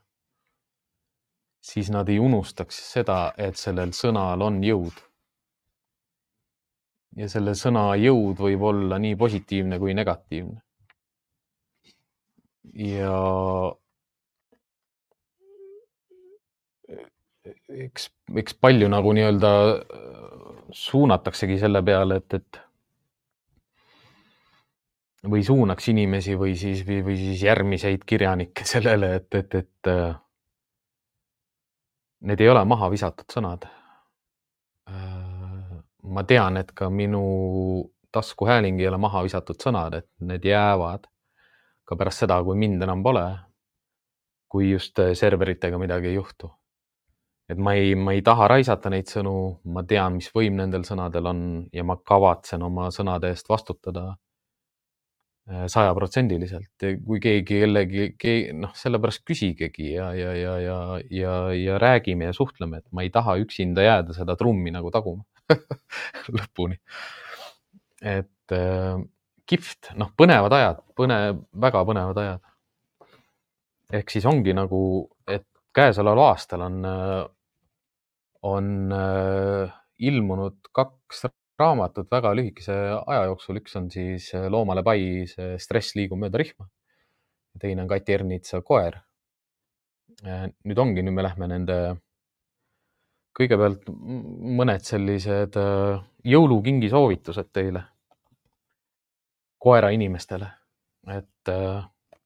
siis 1.72 1.90
nad 1.90 2.08
ei 2.08 2.18
unustaks 2.18 2.78
seda, 2.92 3.18
et 3.36 3.56
sellel 3.60 3.92
sõnal 3.96 4.42
on 4.46 4.62
jõud. 4.64 5.04
ja 7.18 7.26
selle 7.28 7.54
sõna 7.58 7.96
jõud 7.98 8.38
võib 8.38 8.62
olla 8.62 8.98
nii 9.02 9.16
positiivne 9.18 9.78
kui 9.82 9.94
negatiivne. 9.94 10.60
ja 12.88 13.12
eks, 17.68 18.08
eks 18.36 18.56
palju 18.60 18.88
nagu 18.90 19.12
nii-öelda 19.16 19.52
suunataksegi 20.74 21.58
selle 21.60 21.82
peale, 21.84 22.20
et, 22.20 22.34
et 22.34 22.60
või 25.28 25.42
suunaks 25.44 25.88
inimesi 25.92 26.36
või 26.38 26.54
siis, 26.56 26.84
või 26.86 27.16
siis 27.18 27.42
järgmiseid 27.42 28.04
kirjanikke 28.06 28.64
sellele, 28.74 29.14
et, 29.20 29.34
et, 29.34 29.54
et 29.54 29.92
need 32.20 32.40
ei 32.40 32.50
ole 32.50 32.64
maha 32.68 32.90
visatud 32.90 33.28
sõnad. 33.32 33.68
Äh, 34.88 35.76
ma 36.08 36.24
tean, 36.24 36.56
et 36.60 36.72
ka 36.76 36.88
minu 36.90 37.22
taskuhääling 38.12 38.80
ei 38.80 38.88
ole 38.88 38.98
maha 39.00 39.22
visatud 39.26 39.60
sõnad, 39.60 39.98
et 40.00 40.08
need 40.24 40.44
jäävad 40.48 41.06
ka 41.88 41.96
pärast 41.96 42.24
seda, 42.24 42.40
kui 42.44 42.56
mind 42.56 42.82
enam 42.82 43.02
pole. 43.02 43.26
kui 44.48 44.70
just 44.70 44.96
serveritega 44.96 45.76
midagi 45.78 46.08
ei 46.08 46.14
juhtu. 46.14 46.48
Et 47.48 47.58
ma 47.58 47.74
ei, 47.74 47.94
ma 47.96 48.12
ei 48.12 48.22
taha 48.24 48.48
raisata 48.52 48.90
neid 48.92 49.08
sõnu, 49.08 49.34
ma 49.72 49.84
tean, 49.88 50.18
mis 50.18 50.28
võim 50.34 50.58
nendel 50.60 50.84
sõnadel 50.84 51.30
on 51.30 51.42
ja 51.72 51.84
ma 51.84 51.96
kavatsen 51.96 52.62
oma 52.66 52.90
sõnade 52.94 53.32
eest 53.32 53.48
vastutada 53.48 54.12
sajaprotsendiliselt, 55.48 56.84
kui 57.06 57.20
keegi 57.24 57.62
jällegi, 57.62 58.08
noh, 58.58 58.74
sellepärast 58.76 59.22
küsigegi 59.26 59.94
ja, 59.94 60.10
ja, 60.16 60.34
ja, 60.36 60.56
ja, 60.60 60.78
ja, 61.08 61.36
ja 61.56 61.78
räägime 61.80 62.28
ja 62.28 62.34
suhtleme, 62.36 62.82
et 62.82 62.92
ma 62.92 63.04
ei 63.04 63.12
taha 63.14 63.38
üksinda 63.40 63.84
jääda 63.84 64.16
seda 64.16 64.36
trummi 64.36 64.74
nagu 64.74 64.92
taguma 64.92 65.24
lõpuni. 66.36 66.76
et 68.04 68.52
äh, 68.52 69.00
kihvt, 69.48 69.94
noh, 69.96 70.12
põnevad 70.20 70.52
ajad, 70.52 70.84
põnev, 70.98 71.40
väga 71.56 71.84
põnevad 71.88 72.20
ajad. 72.24 72.44
ehk 73.96 74.12
siis 74.12 74.28
ongi 74.28 74.52
nagu, 74.52 74.82
et 75.24 75.46
käesoleval 75.72 76.26
aastal 76.28 76.66
on, 76.66 76.82
on 78.42 78.92
äh, 78.92 79.72
ilmunud 79.98 80.70
kaks 80.72 81.26
raamatut 81.58 82.10
väga 82.10 82.32
lühikese 82.38 82.74
aja 83.00 83.24
jooksul, 83.26 83.58
üks 83.62 83.74
on 83.78 83.88
siis 83.90 84.30
äh, 84.36 84.46
Loomale 84.50 84.84
pai, 84.86 85.26
see 85.30 85.56
Stress 85.62 85.96
liigub 85.98 86.20
mööda 86.20 86.40
rihma. 86.42 86.68
teine 87.58 87.82
on 87.82 87.88
Kati 87.90 88.14
Ernitsa 88.14 88.60
Koer. 88.62 89.00
Äh, 90.24 90.46
nüüd 90.64 90.78
ongi, 90.78 91.02
nüüd 91.02 91.16
me 91.16 91.26
lähme 91.26 91.48
nende, 91.50 91.78
kõigepealt 93.38 93.90
mõned 93.90 94.86
sellised 94.86 95.58
jõulukingi 96.26 96.90
soovitused 96.90 97.50
teile, 97.54 97.84
koerainimestele, 99.62 100.48
et 101.14 101.50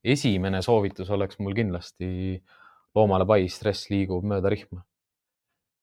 esimene 0.05 0.63
soovitus 0.65 1.11
oleks 1.13 1.39
mul 1.41 1.57
kindlasti 1.57 2.41
Loomale 2.97 3.25
pai, 3.29 3.47
stress 3.49 3.89
liigub 3.93 4.25
mööda 4.29 4.51
rihma. 4.53 4.83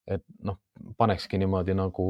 Et 0.07 0.23
noh, 0.43 0.57
panekski 0.97 1.37
niimoodi 1.37 1.75
nagu 1.77 2.07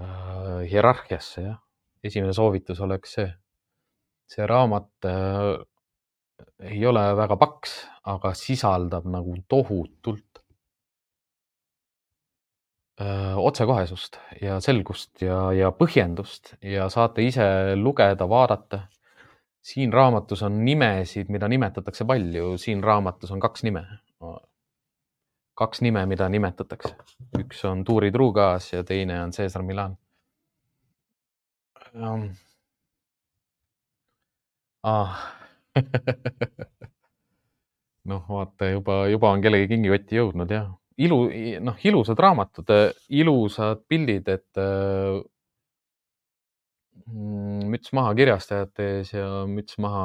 äh, 0.00 0.66
hierarhiasse, 0.70 1.42
jah. 1.42 1.62
esimene 2.04 2.32
soovitus 2.32 2.80
oleks 2.80 3.16
see. 3.18 3.30
see 4.26 4.46
raamat 4.46 5.06
äh, 5.06 5.56
ei 6.60 6.86
ole 6.86 7.02
väga 7.16 7.36
paks, 7.40 7.76
aga 8.04 8.32
sisaldab 8.34 9.06
nagu 9.10 9.36
tohutult. 9.48 10.22
öö, 13.00 13.34
otsekohesust 13.36 14.16
ja 14.40 14.54
selgust 14.60 15.20
ja, 15.20 15.52
ja 15.52 15.68
põhjendust 15.68 16.54
ja 16.64 16.86
saate 16.88 17.26
ise 17.26 17.76
lugeda, 17.76 18.28
vaadata. 18.28 18.86
siin 19.66 19.92
raamatus 19.92 20.42
on 20.46 20.64
nimesid, 20.64 21.28
mida 21.28 21.48
nimetatakse 21.48 22.04
palju, 22.06 22.56
siin 22.58 22.84
raamatus 22.84 23.30
on 23.34 23.40
kaks 23.40 23.62
nime. 23.66 23.82
Kaks 25.56 25.82
nime, 25.84 26.06
mida 26.06 26.28
nimetatakse, 26.32 26.94
üks 27.40 27.64
on 27.68 27.84
Tuuri 27.84 28.12
Truugaas 28.12 28.72
ja 28.72 28.84
teine 28.84 29.22
on 29.24 29.32
Caesar 29.36 29.62
Milan 29.66 29.96
um.. 31.94 32.30
Ah. 34.84 35.34
noh, 38.10 38.22
vaata 38.28 38.70
juba, 38.70 39.06
juba 39.10 39.30
on 39.34 39.42
kellegi 39.44 39.68
kingikotti 39.74 40.18
jõudnud 40.20 40.52
jah. 40.52 40.68
ilu, 40.98 41.18
noh, 41.66 41.76
ilusad 41.84 42.20
raamatud, 42.22 42.70
ilusad 43.20 43.82
pildid, 43.90 44.28
et 44.32 44.62
mm, 47.10 47.66
müts 47.72 47.92
maha 47.96 48.14
kirjastajate 48.18 48.88
ees 48.98 49.12
ja 49.16 49.28
müts 49.50 49.78
maha 49.82 50.04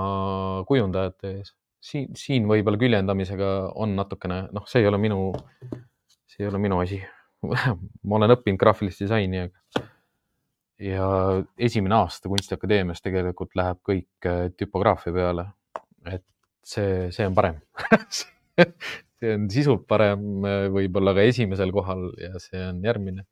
kujundajate 0.69 1.35
ees. 1.37 1.53
Siin, 1.81 2.11
siin 2.17 2.45
võib-olla 2.49 2.79
küljendamisega 2.81 3.51
on 3.81 3.95
natukene, 3.97 4.43
noh, 4.53 4.67
see 4.69 4.83
ei 4.83 4.89
ole 4.89 4.99
minu, 5.01 5.31
see 6.29 6.45
ei 6.45 6.51
ole 6.51 6.61
minu 6.61 6.79
asi 6.83 7.01
ma 8.07 8.19
olen 8.19 8.35
õppinud 8.35 8.61
graafilist 8.61 9.01
disaini, 9.01 9.47
aga 9.47 9.87
ja 10.81 11.07
esimene 11.61 11.95
aasta 11.99 12.29
Kunstiakadeemias 12.29 13.03
tegelikult 13.05 13.53
läheb 13.57 13.81
kõik 13.85 14.29
äh, 14.29 14.47
tüpograafia 14.57 15.13
peale. 15.13 15.45
et 16.09 16.25
see, 16.65 17.09
see 17.13 17.27
on 17.29 17.37
parem 17.37 17.59
see 19.21 19.35
on 19.35 19.47
sisult 19.53 19.85
parem, 19.89 20.23
äh, 20.47 20.65
võib-olla 20.73 21.13
ka 21.17 21.25
esimesel 21.29 21.73
kohal 21.75 22.09
ja 22.21 22.41
see 22.41 22.61
on 22.65 22.81
järgmine. 22.85 23.27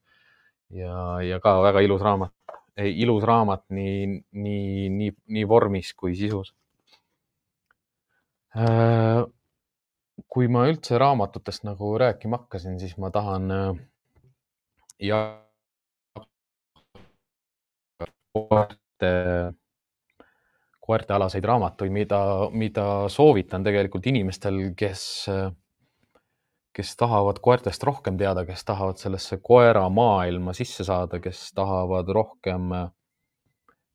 ja, 0.76 0.94
ja 1.26 1.40
ka 1.42 1.58
väga 1.66 1.82
ilus 1.86 2.02
raamat, 2.06 2.34
ilus 2.78 3.26
raamat 3.26 3.66
nii, 3.74 4.22
nii, 4.32 4.90
nii, 4.94 5.14
nii 5.38 5.48
vormis 5.50 5.94
kui 5.98 6.14
sisus. 6.16 6.54
Äh, 8.58 9.22
kui 10.28 10.48
ma 10.50 10.66
üldse 10.70 10.98
raamatutest 10.98 11.64
nagu 11.68 11.94
rääkima 12.02 12.42
hakkasin, 12.42 12.80
siis 12.82 12.98
ma 12.98 13.12
tahan 13.14 13.52
ja 15.00 15.20
koerte, 18.34 19.12
koertealaseid 20.80 21.46
raamatuid, 21.46 21.94
mida, 21.94 22.22
mida 22.52 22.86
soovitan 23.14 23.64
tegelikult 23.66 24.08
inimestel, 24.12 24.60
kes, 24.78 25.04
kes 26.76 26.96
tahavad 27.00 27.42
koertest 27.44 27.84
rohkem 27.88 28.18
teada, 28.20 28.46
kes 28.48 28.66
tahavad 28.66 29.02
sellesse 29.02 29.40
koera 29.44 29.88
maailma 29.94 30.56
sisse 30.58 30.86
saada, 30.88 31.22
kes 31.24 31.52
tahavad 31.58 32.10
rohkem 32.16 32.74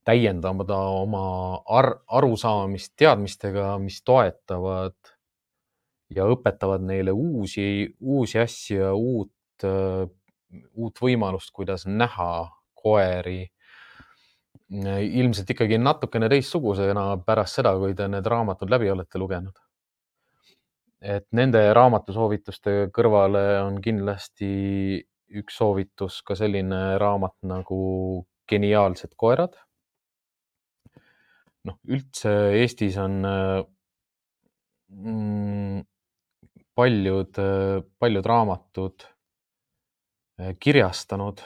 täiendada 0.05 0.77
oma 1.01 1.25
ar 1.67 1.91
arusaamist 2.09 2.93
teadmistega, 3.01 3.75
mis 3.81 4.03
toetavad 4.05 4.97
ja 6.15 6.27
õpetavad 6.31 6.85
neile 6.85 7.13
uusi, 7.13 7.89
uusi 8.01 8.39
asju 8.39 8.81
ja 8.81 8.93
uut, 8.95 9.67
uut 10.75 11.01
võimalust, 11.03 11.51
kuidas 11.57 11.87
näha 11.89 12.31
koeri 12.75 13.43
ilmselt 14.71 15.51
ikkagi 15.51 15.79
natukene 15.79 16.29
teistsugusena 16.33 17.07
pärast 17.27 17.61
seda, 17.61 17.75
kui 17.79 17.95
te 17.97 18.09
need 18.09 18.27
raamatud 18.27 18.71
läbi 18.71 18.91
olete 18.91 19.19
lugenud. 19.19 19.57
et 21.05 21.27
nende 21.37 21.61
raamatusoovituste 21.77 22.89
kõrvale 22.97 23.41
on 23.61 23.75
kindlasti 23.85 24.47
üks 25.37 25.59
soovitus 25.61 26.23
ka 26.25 26.37
selline 26.39 26.97
raamat 26.99 27.35
nagu 27.45 28.25
Geniaalsed 28.49 29.13
koerad. 29.17 29.53
Noh, 31.65 31.77
üldse 31.89 32.31
Eestis 32.61 32.97
on 33.01 33.19
mm, 34.89 35.83
paljud, 36.75 37.43
paljud 37.99 38.27
raamatud 38.27 39.07
kirjastanud 40.61 41.45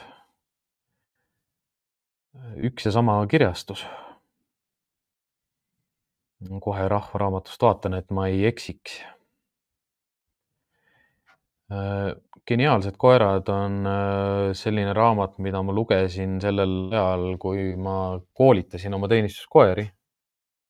üks 2.57 2.85
ja 2.85 2.91
sama 2.91 3.19
kirjastus. 3.29 3.85
kohe 6.63 6.87
Rahva 6.87 7.19
Raamatust 7.19 7.61
vaatan, 7.61 7.93
et 7.99 8.11
ma 8.11 8.27
ei 8.27 8.45
eksiks. 8.47 9.01
geniaalsed 12.49 12.95
koerad 12.97 13.49
on 13.53 13.85
äh, 13.85 14.53
selline 14.57 14.93
raamat, 14.93 15.35
mida 15.37 15.61
ma 15.61 15.73
lugesin 15.73 16.39
sellel 16.41 16.89
ajal, 16.89 17.35
kui 17.37 17.75
ma 17.77 18.17
koolitasin 18.33 18.93
oma 18.97 19.07
teenistuskoeri 19.07 19.85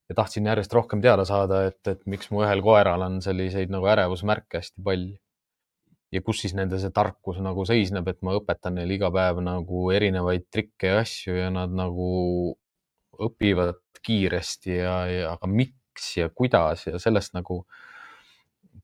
ja 0.09 0.15
tahtsin 0.17 0.45
järjest 0.49 0.73
rohkem 0.73 1.01
teada 1.01 1.25
saada, 1.25 1.63
et, 1.69 1.81
et 1.87 2.05
miks 2.09 2.31
mu 2.33 2.43
ühel 2.45 2.63
koeral 2.65 3.05
on 3.05 3.19
selliseid 3.21 3.71
nagu 3.73 3.89
ärevusmärke 3.91 4.61
hästi 4.61 4.85
palju 4.85 5.17
ja 6.11 6.21
kus 6.25 6.41
siis 6.43 6.55
nende 6.57 6.79
see 6.81 6.93
tarkus 6.93 7.37
nagu 7.43 7.65
seisneb, 7.69 8.07
et 8.09 8.21
ma 8.25 8.33
õpetan 8.39 8.79
neile 8.79 8.97
iga 8.97 9.11
päev 9.13 9.43
nagu 9.45 9.89
erinevaid 9.93 10.47
trikke 10.53 10.93
ja 10.93 11.03
asju 11.03 11.37
ja 11.37 11.51
nad 11.53 11.73
nagu 11.75 12.09
õpivad 13.19 13.77
kiiresti 14.05 14.79
ja, 14.79 14.95
ja 15.11 15.31
aga 15.35 15.49
miks 15.51 16.15
ja 16.17 16.29
kuidas 16.33 16.87
ja 16.87 16.99
sellest 17.01 17.35
nagu 17.37 17.61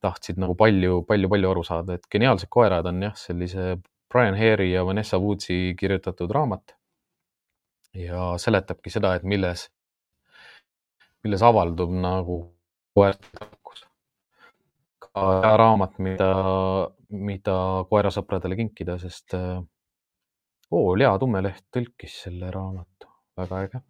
tahtsid 0.04 0.38
nagu 0.42 0.54
palju, 0.60 1.02
palju, 1.08 1.30
palju 1.32 1.52
aru 1.52 1.64
saada, 1.66 1.96
et 1.96 2.10
geniaalsed 2.12 2.52
koerad 2.52 2.86
on 2.92 3.02
jah, 3.08 3.16
sellise 3.18 3.78
Brian 4.12 4.38
Hare'i 4.38 4.74
ja 4.74 4.84
Vanessa 4.86 5.18
Woodsi 5.20 5.74
kirjutatud 5.80 6.32
raamat. 6.32 6.76
ja 7.96 8.34
seletabki 8.38 8.92
seda, 8.92 9.14
et 9.16 9.24
milles, 9.24 9.70
milles 11.26 11.44
avaldub 11.44 11.92
nagu 11.92 12.40
koerte 12.96 13.28
tarkus. 13.34 13.86
ka 15.16 15.56
raamat, 15.58 16.00
mida 16.00 16.30
mida 17.14 17.56
koerasõpradele 17.90 18.58
kinkida, 18.60 18.98
sest 19.02 19.36
oo, 19.36 20.86
äh, 20.94 20.98
Lea 21.00 21.12
Tummeleht 21.22 21.68
tõlkis 21.74 22.22
selle 22.26 22.52
raamatu, 22.54 23.10
väga 23.38 23.62
äge. 23.68 23.82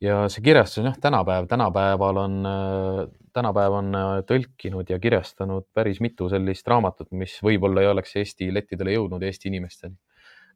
ja 0.00 0.26
see 0.28 0.42
kirjastus 0.44 0.82
on 0.82 0.90
jah, 0.90 0.98
tänapäev, 1.00 1.46
tänapäeval 1.48 2.22
on, 2.24 2.34
äh, 2.46 3.04
tänapäev 3.32 3.78
on 3.78 3.94
äh, 3.94 4.10
tõlkinud 4.28 4.90
ja 4.90 4.98
kirjastanud 4.98 5.68
päris 5.74 6.00
mitu 6.00 6.28
sellist 6.28 6.68
raamatut, 6.68 7.12
mis 7.12 7.38
võib-olla 7.42 7.84
ei 7.84 7.92
oleks 7.92 8.16
Eesti 8.16 8.52
lettidele 8.52 8.96
jõudnud 8.96 9.22
Eesti 9.22 9.48
inimesteni. 9.52 9.96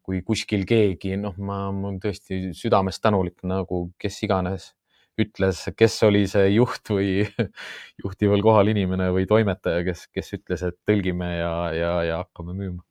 kui 0.01 0.23
kuskil 0.25 0.63
keegi, 0.65 1.13
noh, 1.13 1.35
ma, 1.37 1.67
olen 1.69 1.99
tõesti 2.01 2.55
südamest 2.57 3.03
tänulik 3.03 3.43
nagu 3.45 3.91
kes 4.01 4.15
iganes 4.25 4.71
ütles, 5.19 5.65
kes 5.77 5.97
oli 6.07 6.23
see 6.29 6.47
juht 6.55 6.89
või 6.93 7.25
juhtival 8.03 8.41
kohal 8.45 8.67
inimene 8.71 9.09
või 9.15 9.25
toimetaja, 9.29 9.83
kes, 9.87 10.05
kes 10.13 10.33
ütles, 10.37 10.61
et 10.67 10.77
tõlgime 10.87 11.29
ja, 11.35 11.53
ja, 11.75 11.91
ja 12.07 12.15
hakkame 12.23 12.53
müüma. 12.57 12.83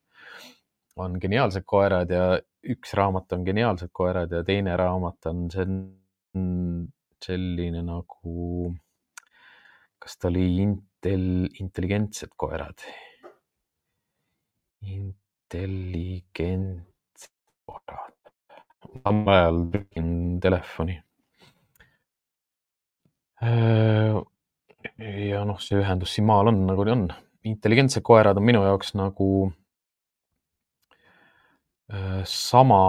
on 1.01 1.17
geniaalsed 1.21 1.65
koerad 1.65 2.09
ja 2.13 2.25
üks 2.61 2.93
raamat 2.97 3.33
on 3.33 3.45
geniaalsed 3.47 3.89
koerad 3.93 4.31
ja 4.31 4.43
teine 4.45 4.75
raamat 4.77 5.25
on 5.31 5.49
see, 5.53 5.65
selline 7.25 7.81
nagu, 7.85 8.73
kas 10.01 10.17
ta 10.17 10.27
oli 10.29 10.45
intel, 10.65 11.25
intelligentsed 11.59 12.31
koerad? 12.37 12.79
intelligentsed 14.81 17.33
koerad. 17.65 18.17
samal 19.03 19.33
ajal 19.33 19.57
trükin 19.73 20.09
telefoni 20.41 20.95
ja 23.41 25.41
noh, 25.47 25.59
see 25.61 25.79
ühendus 25.81 26.15
siin 26.15 26.27
maal 26.29 26.51
on 26.51 26.65
nagu 26.67 26.85
on. 26.89 27.07
intelligentsed 27.43 28.03
koerad 28.05 28.37
on 28.37 28.45
minu 28.45 28.61
jaoks 28.61 28.93
nagu 28.93 29.51
äh, 31.89 32.21
sama 32.25 32.81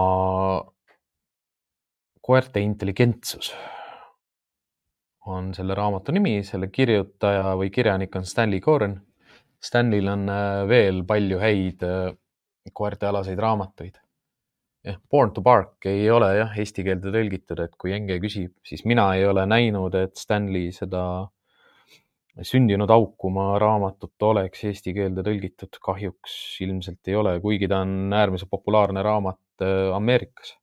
koerte 2.21 2.61
intelligentsus 2.61 3.53
on 5.25 5.53
selle 5.55 5.75
raamatu 5.75 6.11
nimi, 6.11 6.43
selle 6.43 6.67
kirjutaja 6.67 7.55
või 7.57 7.71
kirjanik 7.71 8.15
on 8.15 8.25
Stanley 8.25 8.59
Coren. 8.59 8.99
Stanley'l 9.63 10.07
on 10.11 10.29
äh, 10.29 10.67
veel 10.69 11.03
palju 11.07 11.39
häid 11.39 11.83
koertealaseid 12.73 13.39
raamatuid 13.39 14.02
jah, 14.83 14.99
Born 15.11 15.31
to 15.33 15.41
Bark 15.41 15.85
ei 15.89 16.09
ole 16.11 16.33
jah 16.37 16.57
eesti 16.59 16.83
keelde 16.85 17.13
tõlgitud, 17.13 17.59
et 17.63 17.77
kui 17.79 17.93
Enge 17.95 18.19
küsib, 18.23 18.55
siis 18.67 18.83
mina 18.89 19.09
ei 19.17 19.25
ole 19.27 19.45
näinud, 19.49 19.95
et 19.99 20.19
Stanley 20.19 20.71
seda 20.75 21.03
sündinud 22.41 22.89
aukuma 22.89 23.53
raamatut 23.61 24.25
oleks 24.25 24.63
eesti 24.69 24.93
keelde 24.95 25.23
tõlgitud, 25.25 25.77
kahjuks 25.83 26.35
ilmselt 26.65 27.11
ei 27.11 27.17
ole, 27.19 27.37
kuigi 27.43 27.69
ta 27.69 27.83
on 27.85 28.13
äärmiselt 28.13 28.49
populaarne 28.49 29.03
raamat 29.05 29.61
äh, 29.61 29.91
Ameerikas. 29.93 30.55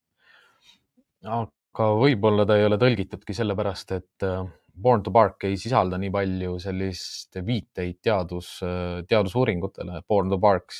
aga 1.22 1.86
võib-olla 2.00 2.46
ta 2.48 2.56
ei 2.58 2.66
ole 2.66 2.78
tõlgitudki 2.80 3.36
sellepärast, 3.36 3.94
et 3.94 4.26
äh, 4.26 4.42
Born 4.80 5.04
to 5.04 5.12
Bark 5.14 5.44
ei 5.46 5.58
sisalda 5.60 5.98
nii 6.00 6.10
palju 6.14 6.56
sellist 6.62 7.38
viiteid 7.46 8.00
teadus, 8.02 8.56
äh, 8.66 9.04
teadusuuringutele. 9.06 10.02
Born 10.08 10.30
to 10.32 10.38
Bark 10.42 10.74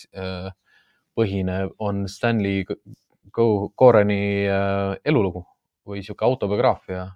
põhine 1.15 1.63
on 1.79 2.07
Stanley 2.09 2.65
Coreni 3.33 4.47
elulugu 5.05 5.45
või 5.87 6.03
sihuke 6.05 6.25
autobiograafia, 6.27 7.07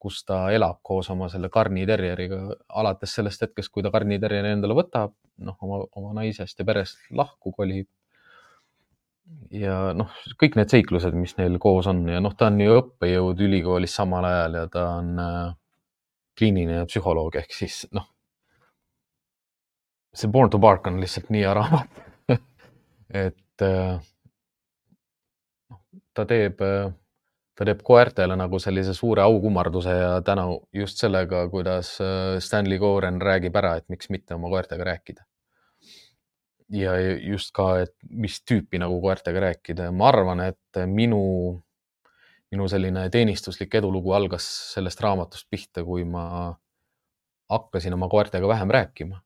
kus 0.00 0.22
ta 0.24 0.46
elab 0.54 0.80
koos 0.82 1.10
oma 1.12 1.28
selle 1.28 1.50
Carni 1.52 1.84
Terrieriga 1.88 2.40
alates 2.80 3.14
sellest 3.18 3.44
hetkest, 3.44 3.72
kui 3.72 3.84
ta 3.84 3.92
Carni 3.92 4.18
Terrieri 4.20 4.54
endale 4.54 4.76
võtab, 4.76 5.14
noh, 5.44 5.56
oma, 5.60 5.82
oma 6.00 6.14
naisest 6.20 6.60
ja 6.60 6.66
perest 6.68 7.02
lahku 7.16 7.52
kolib. 7.56 7.88
Ja 9.54 9.92
noh, 9.94 10.10
kõik 10.40 10.56
need 10.58 10.72
seiklused, 10.72 11.14
mis 11.14 11.36
neil 11.38 11.60
koos 11.62 11.86
on 11.90 12.02
ja 12.10 12.18
noh, 12.22 12.34
ta 12.34 12.48
on 12.50 12.58
ju 12.64 12.78
õppejõud 12.80 13.42
ülikoolis 13.46 13.94
samal 13.94 14.26
ajal 14.26 14.56
ja 14.58 14.64
ta 14.72 14.86
on 14.96 15.12
äh, 15.22 15.52
kliiniline 16.38 16.86
psühholoog 16.88 17.36
ehk 17.38 17.54
siis 17.54 17.84
noh, 17.94 18.08
see 20.16 20.32
Born 20.32 20.50
to 20.50 20.58
Bark 20.58 20.88
on 20.90 20.98
lihtsalt 21.02 21.30
nii 21.30 21.44
hea 21.44 21.52
raamat 21.54 22.00
et 23.24 23.66
äh, 23.66 24.00
ta 26.14 26.26
teeb, 26.26 26.60
ta 27.56 27.66
teeb 27.68 27.82
koertele 27.86 28.36
nagu 28.36 28.58
sellise 28.62 28.94
suure 28.94 29.22
aukummarduse 29.22 29.96
ja 29.96 30.12
tänu 30.26 30.60
just 30.74 31.00
sellega, 31.02 31.46
kuidas 31.52 31.96
äh, 32.04 32.38
Stanley 32.38 32.78
Coren 32.78 33.20
räägib 33.22 33.56
ära, 33.56 33.76
et 33.76 33.88
miks 33.88 34.10
mitte 34.10 34.34
oma 34.34 34.50
koertega 34.52 34.86
rääkida 34.92 35.26
ja 36.70 36.94
just 37.18 37.52
ka, 37.54 37.66
et 37.84 37.94
mis 38.10 38.40
tüüpi 38.46 38.78
nagu 38.80 39.00
koertega 39.02 39.42
rääkida 39.46 39.88
ja 39.88 39.94
ma 39.94 40.08
arvan, 40.10 40.42
et 40.44 40.80
minu, 40.86 41.22
minu 42.52 42.68
selline 42.70 43.08
teenistuslik 43.10 43.74
edulugu 43.80 44.14
algas 44.16 44.46
sellest 44.74 45.02
raamatust 45.02 45.48
pihta, 45.50 45.84
kui 45.84 46.04
ma 46.04 46.54
hakkasin 47.50 47.94
oma 47.96 48.08
koertega 48.08 48.48
vähem 48.48 48.70
rääkima. 48.70 49.20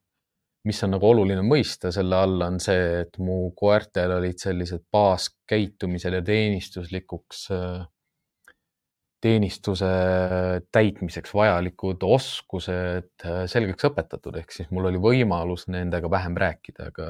Mis 0.65 0.81
on 0.85 0.95
nagu 0.97 1.09
oluline 1.09 1.43
mõista 1.45 1.91
selle 1.93 2.17
all, 2.17 2.41
on 2.47 2.61
see, 2.63 3.03
et 3.05 3.19
mu 3.21 3.51
koertel 3.57 4.17
olid 4.17 4.41
sellised 4.41 4.87
baaskäitumisel 4.93 6.19
ja 6.19 6.23
teenistuslikuks 6.25 7.43
äh, 7.53 7.83
teenistuse 9.25 9.91
täitmiseks 10.73 11.33
vajalikud 11.35 12.03
oskused 12.05 13.25
äh, 13.25 13.45
selgeks 13.49 13.89
õpetatud, 13.89 14.37
ehk 14.41 14.53
siis 14.53 14.69
mul 14.73 14.91
oli 14.91 15.01
võimalus 15.01 15.69
nendega 15.73 16.11
vähem 16.13 16.37
rääkida, 16.41 16.91
aga 16.93 17.09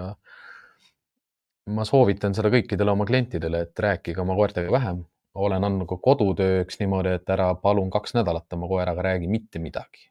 ma 1.74 1.86
soovitan 1.88 2.36
seda 2.36 2.52
kõikidele 2.54 2.92
oma 2.92 3.06
klientidele, 3.08 3.64
et 3.66 3.84
rääkige 3.86 4.22
oma 4.22 4.36
koertega 4.38 4.72
vähem. 4.72 5.04
olen 5.34 5.64
andnud 5.66 5.88
ka 5.90 5.96
kodutööks 5.98 6.78
niimoodi, 6.78 7.16
et 7.18 7.30
ära 7.30 7.48
palun 7.58 7.88
kaks 7.90 8.14
nädalat 8.14 8.52
oma 8.54 8.68
koeraga 8.70 9.02
räägi 9.02 9.26
mitte 9.26 9.58
midagi. 9.58 10.10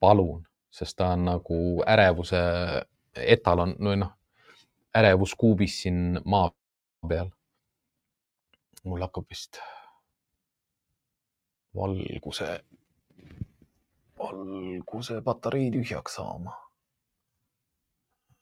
palun, 0.00 0.44
sest 0.70 0.96
ta 0.96 1.10
on 1.14 1.24
nagu 1.26 1.58
ärevuse 1.86 2.40
etalon 3.14 3.74
või 3.82 3.98
noh, 4.04 4.12
ärevuskuubis 4.96 5.82
siin 5.82 6.20
maa 6.24 6.50
peal. 7.08 7.30
mul 8.84 9.02
hakkab 9.04 9.26
vist 9.28 9.58
valguse, 11.76 12.48
valguse 14.18 15.20
patarei 15.22 15.70
tühjaks 15.70 16.14
saama. 16.16 16.54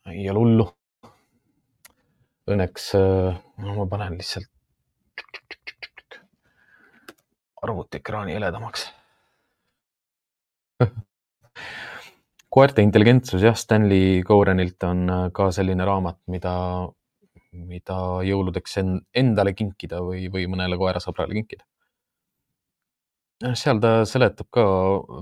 ei 0.09 0.31
ole 0.31 0.39
hullu 0.39 0.69
õnneks 2.49 2.93
no 3.61 3.75
ma 3.77 3.87
panen 3.91 4.17
lihtsalt 4.17 4.49
arvutiekraani 7.63 8.33
heledamaks 8.33 8.87
koerte 12.59 12.83
intelligentsus 12.83 13.43
jah, 13.45 13.55
Stanley 13.55 14.23
Corenilt 14.27 14.83
on 14.89 15.03
äh, 15.13 15.25
ka 15.35 15.51
selline 15.55 15.85
raamat, 15.87 16.19
mida, 16.33 16.53
mida 17.55 17.99
jõuludeks 18.27 18.79
endale 18.83 19.55
kinkida 19.55 20.01
või, 20.03 20.27
või 20.33 20.49
mõnele 20.51 20.79
koerasõbrale 20.81 21.37
kinkida. 21.39 21.67
seal 23.55 23.79
ta 23.79 23.93
seletab 24.11 24.49
ka 24.51 24.65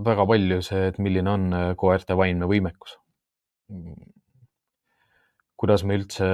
väga 0.06 0.24
palju 0.30 0.62
see, 0.64 0.86
et 0.92 1.00
milline 1.02 1.34
on 1.34 1.52
äh, 1.52 1.66
koerte 1.76 2.16
vaimne 2.16 2.48
võimekus. 2.48 2.96
kuidas 5.56 5.82
me 5.84 5.96
üldse 5.98 6.26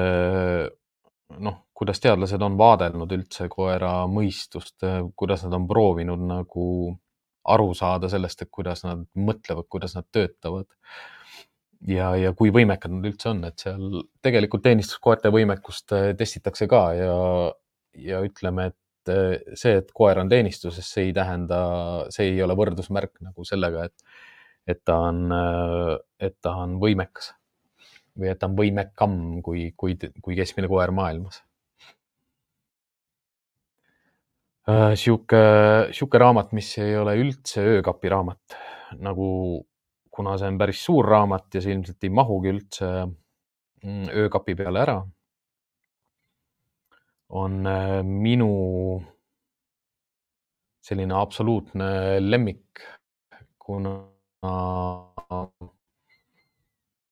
noh, 1.40 1.54
kuidas 1.72 2.00
teadlased 2.04 2.42
on 2.42 2.58
vaadelnud 2.58 3.12
üldse 3.16 3.48
koera 3.48 4.04
mõistust, 4.06 4.84
kuidas 5.16 5.46
nad 5.46 5.54
on 5.56 5.66
proovinud 5.70 6.26
nagu 6.28 6.66
aru 7.44 7.72
saada 7.74 8.10
sellest, 8.12 8.44
et 8.44 8.50
kuidas 8.54 8.84
nad 8.86 9.02
mõtlevad, 9.18 9.66
kuidas 9.72 9.96
nad 9.96 10.06
töötavad. 10.14 10.68
ja, 11.88 12.12
ja 12.14 12.30
kui 12.38 12.52
võimekad 12.54 12.92
nad 12.94 13.06
üldse 13.08 13.32
on, 13.32 13.42
et 13.48 13.58
seal 13.58 14.04
tegelikult 14.22 14.62
teenistuskoerte 14.62 15.32
võimekust 15.34 15.94
eh, 15.96 16.12
testitakse 16.18 16.68
ka 16.70 16.82
ja, 16.94 17.16
ja 17.98 18.20
ütleme, 18.22 18.68
et 18.70 19.10
eh, 19.10 19.54
see, 19.58 19.80
et 19.80 19.90
koer 19.94 20.22
on 20.22 20.30
teenistuses, 20.30 20.86
see 20.86 21.08
ei 21.10 21.16
tähenda, 21.16 21.62
see 22.14 22.30
ei 22.30 22.42
ole 22.44 22.54
võrdusmärk 22.58 23.18
nagu 23.26 23.46
sellega, 23.48 23.88
et, 23.90 24.18
et 24.70 24.84
ta 24.86 25.00
on, 25.10 25.24
eh, 25.34 25.96
et 26.28 26.38
ta 26.40 26.54
on 26.62 26.78
võimekas 26.82 27.32
või 28.18 28.28
et 28.28 28.38
ta 28.38 28.46
on 28.46 28.54
võimekam 28.58 29.16
kui, 29.42 29.70
kui, 29.76 29.96
kui 29.96 30.36
keskmine 30.38 30.68
koer 30.70 30.92
maailmas. 30.94 31.40
Äh, 31.40 31.52
sihuke, 34.68 35.42
sihuke 35.90 36.18
raamat, 36.22 36.52
mis 36.54 36.70
ei 36.78 36.94
ole 36.96 37.16
üldse 37.18 37.64
öökapi 37.76 38.10
raamat, 38.12 38.56
nagu 39.02 39.26
kuna 40.12 40.36
see 40.38 40.52
on 40.52 40.58
päris 40.60 40.84
suur 40.84 41.08
raamat 41.08 41.56
ja 41.56 41.62
see 41.64 41.74
ilmselt 41.74 42.04
ei 42.04 42.12
mahugi 42.12 42.52
üldse 42.52 42.90
mm, 43.06 44.06
öökapi 44.22 44.54
peale 44.58 44.84
ära, 44.84 44.98
on 47.32 47.66
äh, 47.66 48.02
minu 48.04 48.52
selline 50.82 51.14
absoluutne 51.16 52.20
lemmik, 52.20 52.82
kuna 53.58 53.96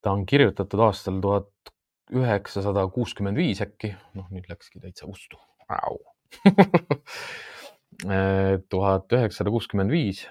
ta 0.03 0.13
on 0.13 0.27
kirjutatud 0.27 0.83
aastal 0.87 1.21
tuhat 1.23 1.75
üheksasada 2.11 2.87
kuuskümmend 2.91 3.39
viis 3.39 3.63
äkki, 3.63 3.93
noh 4.19 4.27
nüüd 4.35 4.49
läkski 4.51 4.83
täitsa 4.83 5.07
ustu. 5.07 5.39
tuhat 8.73 9.13
üheksasada 9.13 9.51
kuuskümmend 9.53 9.93
viis. 9.93 10.25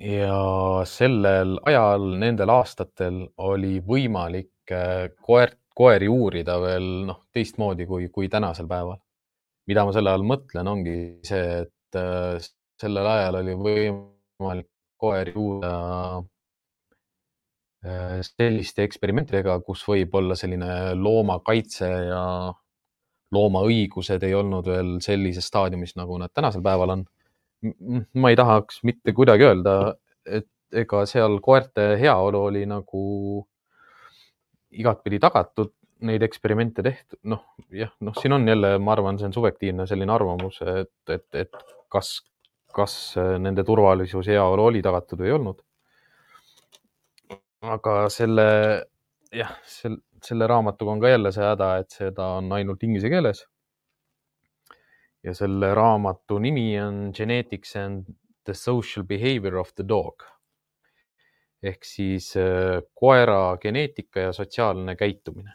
ja 0.00 0.82
sellel 0.84 1.56
ajal, 1.64 2.02
nendel 2.20 2.50
aastatel 2.52 3.22
oli 3.40 3.80
võimalik 3.80 4.72
äh, 4.72 5.08
koert, 5.22 5.58
koeri 5.76 6.08
uurida 6.08 6.60
veel 6.60 7.06
noh, 7.08 7.22
teistmoodi 7.32 7.86
kui, 7.88 8.08
kui 8.12 8.28
tänasel 8.28 8.68
päeval. 8.68 8.98
mida 9.66 9.84
ma 9.84 9.92
selle 9.96 10.12
all 10.12 10.26
mõtlen, 10.26 10.68
ongi 10.68 10.96
see, 11.26 11.64
et 11.64 12.00
äh, 12.00 12.36
sellel 12.80 13.06
ajal 13.14 13.40
oli 13.42 13.54
võimalik 13.66 14.68
koeri 15.00 15.32
uurida 15.36 15.72
Äh, 17.86 18.18
selliste 18.24 18.82
eksperimentidega, 18.82 19.60
kus 19.62 19.84
võib 19.86 20.14
olla 20.18 20.34
selline 20.38 20.94
loomakaitse 20.98 21.90
ja 22.08 22.22
looma 23.34 23.62
õigused 23.66 24.22
ei 24.26 24.34
olnud 24.38 24.66
veel 24.70 24.96
sellises 25.04 25.48
staadiumis, 25.50 25.96
nagu 25.98 26.18
nad 26.20 26.32
tänasel 26.34 26.62
päeval 26.64 26.96
on. 26.96 27.06
ma 28.14 28.30
ei 28.30 28.36
tahaks 28.36 28.82
mitte 28.86 29.14
kuidagi 29.16 29.46
öelda, 29.46 29.96
et 30.26 30.48
ega 30.76 31.06
seal 31.08 31.38
koerte 31.42 31.94
heaolu 31.98 32.42
oli 32.50 32.66
nagu 32.68 33.02
igatpidi 34.76 35.18
tagatud, 35.22 35.72
neid 36.06 36.22
eksperimente 36.22 36.84
tehtud, 36.84 37.18
noh 37.24 37.42
jah, 37.72 37.90
noh, 38.04 38.14
siin 38.20 38.36
on 38.36 38.44
jälle, 38.48 38.76
ma 38.78 38.92
arvan, 38.92 39.18
see 39.18 39.30
on 39.30 39.34
subjektiivne 39.34 39.86
selline 39.88 40.12
arvamus, 40.12 40.60
et, 40.60 40.92
et, 41.08 41.26
et 41.34 41.56
kas, 41.88 42.18
kas 42.76 43.16
nende 43.40 43.64
turvalisus 43.64 44.28
heaolu 44.28 44.68
oli 44.68 44.84
tagatud 44.84 45.22
või 45.22 45.30
ei 45.32 45.38
olnud 45.38 45.64
aga 47.64 47.94
selle, 48.12 48.46
jah, 49.34 49.52
sel, 49.68 49.98
selle 50.24 50.46
raamatuga 50.46 50.92
on 50.92 51.00
ka 51.00 51.08
jälle 51.08 51.32
see 51.32 51.44
häda, 51.44 51.70
et 51.82 51.90
seda 51.90 52.26
on 52.38 52.52
ainult 52.52 52.82
inglise 52.82 53.10
keeles. 53.12 53.44
ja 55.24 55.34
selle 55.34 55.74
raamatu 55.74 56.38
nimi 56.38 56.80
on 56.80 57.10
Genetics 57.14 57.76
and 57.76 58.04
the 58.44 58.54
social 58.54 59.04
behavior 59.04 59.56
of 59.56 59.74
the 59.74 59.84
dog 59.88 60.22
ehk 61.62 61.84
siis 61.84 62.30
äh, 62.36 62.82
koera 62.94 63.56
geneetika 63.62 64.28
ja 64.28 64.32
sotsiaalne 64.32 64.96
käitumine. 64.96 65.52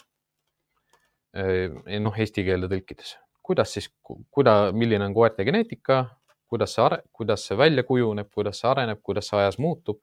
Äh, 1.37 1.99
noh, 2.03 2.17
eesti 2.19 2.43
keelde 2.47 2.67
tõlkides, 2.71 3.15
kuidas 3.43 3.73
siis, 3.77 3.89
kuida-, 4.03 4.71
milline 4.75 5.05
on 5.07 5.15
koerte 5.15 5.45
geneetika, 5.47 6.03
kuidas 6.51 6.75
see, 6.75 7.01
kuidas 7.15 7.47
see 7.47 7.57
välja 7.57 7.85
kujuneb, 7.87 8.31
kuidas 8.33 8.59
see 8.61 8.71
areneb, 8.71 8.99
kuidas 9.03 9.31
see 9.31 9.39
ajas 9.39 9.59
muutub 9.61 10.01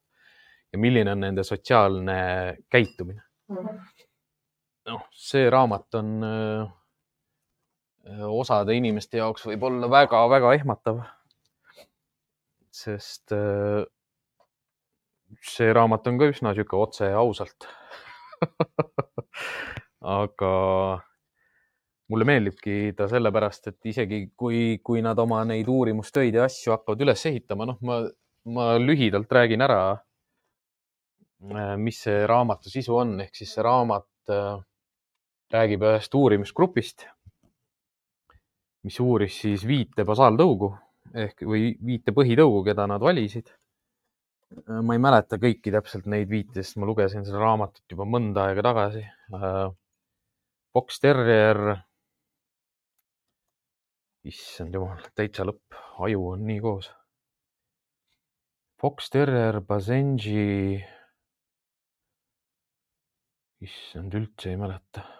ja 0.72 0.80
milline 0.80 1.12
on 1.12 1.24
nende 1.26 1.44
sotsiaalne 1.44 2.18
käitumine. 2.70 3.22
Mhm. 3.52 3.82
Noh, 4.88 5.04
see 5.12 5.48
raamat 5.50 5.94
on 6.00 6.10
öö, 6.24 6.64
äh, 8.08 8.24
osade 8.28 8.76
inimeste 8.78 9.20
jaoks 9.20 9.46
võib 9.50 9.68
olla 9.68 9.90
väga-väga 9.92 10.54
ehmatav. 10.58 11.04
sest 12.78 13.32
öö, 13.32 13.82
äh, 13.82 13.86
see 15.44 15.72
raamat 15.72 16.06
on 16.08 16.18
ka 16.20 16.30
üsna 16.32 16.54
sihuke 16.56 16.76
otse 16.78 17.10
ja 17.12 17.20
ausalt. 17.20 17.68
Aga 20.18 20.52
mulle 22.08 22.24
meeldibki 22.28 22.94
ta 22.96 23.08
sellepärast, 23.10 23.72
et 23.72 23.90
isegi 23.90 24.22
kui, 24.36 24.78
kui 24.84 25.02
nad 25.04 25.18
oma 25.20 25.42
neid 25.48 25.68
uurimustöid 25.68 26.38
ja 26.38 26.46
asju 26.48 26.72
hakkavad 26.76 27.04
üles 27.04 27.24
ehitama, 27.28 27.66
noh, 27.68 27.80
ma, 27.84 27.98
ma 28.48 28.70
lühidalt 28.80 29.32
räägin 29.32 29.64
ära, 29.66 29.82
äh, 31.52 31.74
mis 31.80 32.00
see 32.06 32.22
raamatu 32.30 32.72
sisu 32.72 32.96
on, 33.02 33.18
ehk 33.26 33.36
siis 33.36 33.52
see 33.56 33.66
raamat 33.66 34.32
äh, 34.32 34.56
räägib 35.52 35.84
ühest 35.86 36.14
uurimisgrupist, 36.14 37.06
mis 38.84 38.98
uuris 39.00 39.40
siis 39.42 39.64
viite 39.68 40.04
basaaltõugu 40.08 40.70
ehk, 41.14 41.42
või 41.48 41.72
viite 41.84 42.12
põhitõugu, 42.16 42.62
keda 42.68 42.86
nad 42.90 43.02
valisid. 43.02 43.50
Ma 44.68 44.96
ei 44.96 45.02
mäleta 45.02 45.36
kõiki 45.40 45.72
täpselt 45.72 46.06
neid 46.08 46.30
viite, 46.30 46.62
sest 46.62 46.78
ma 46.80 46.88
lugesin 46.88 47.24
seda 47.26 47.40
raamatut 47.42 47.84
juba 47.92 48.06
mõnda 48.08 48.46
aega 48.48 48.64
tagasi. 48.64 49.02
Fox 50.72 51.00
Terrier 51.02 51.60
issand 54.28 54.74
jumal, 54.76 55.02
täitsa 55.16 55.44
lõpp, 55.48 55.76
aju 56.04 56.24
on 56.32 56.46
nii 56.48 56.62
koos. 56.64 56.88
Fox 58.78 59.10
Terrier, 59.10 59.60
Basenji. 59.66 60.80
issand, 63.58 64.14
üldse 64.14 64.52
ei 64.52 64.58
mäleta 64.60 65.17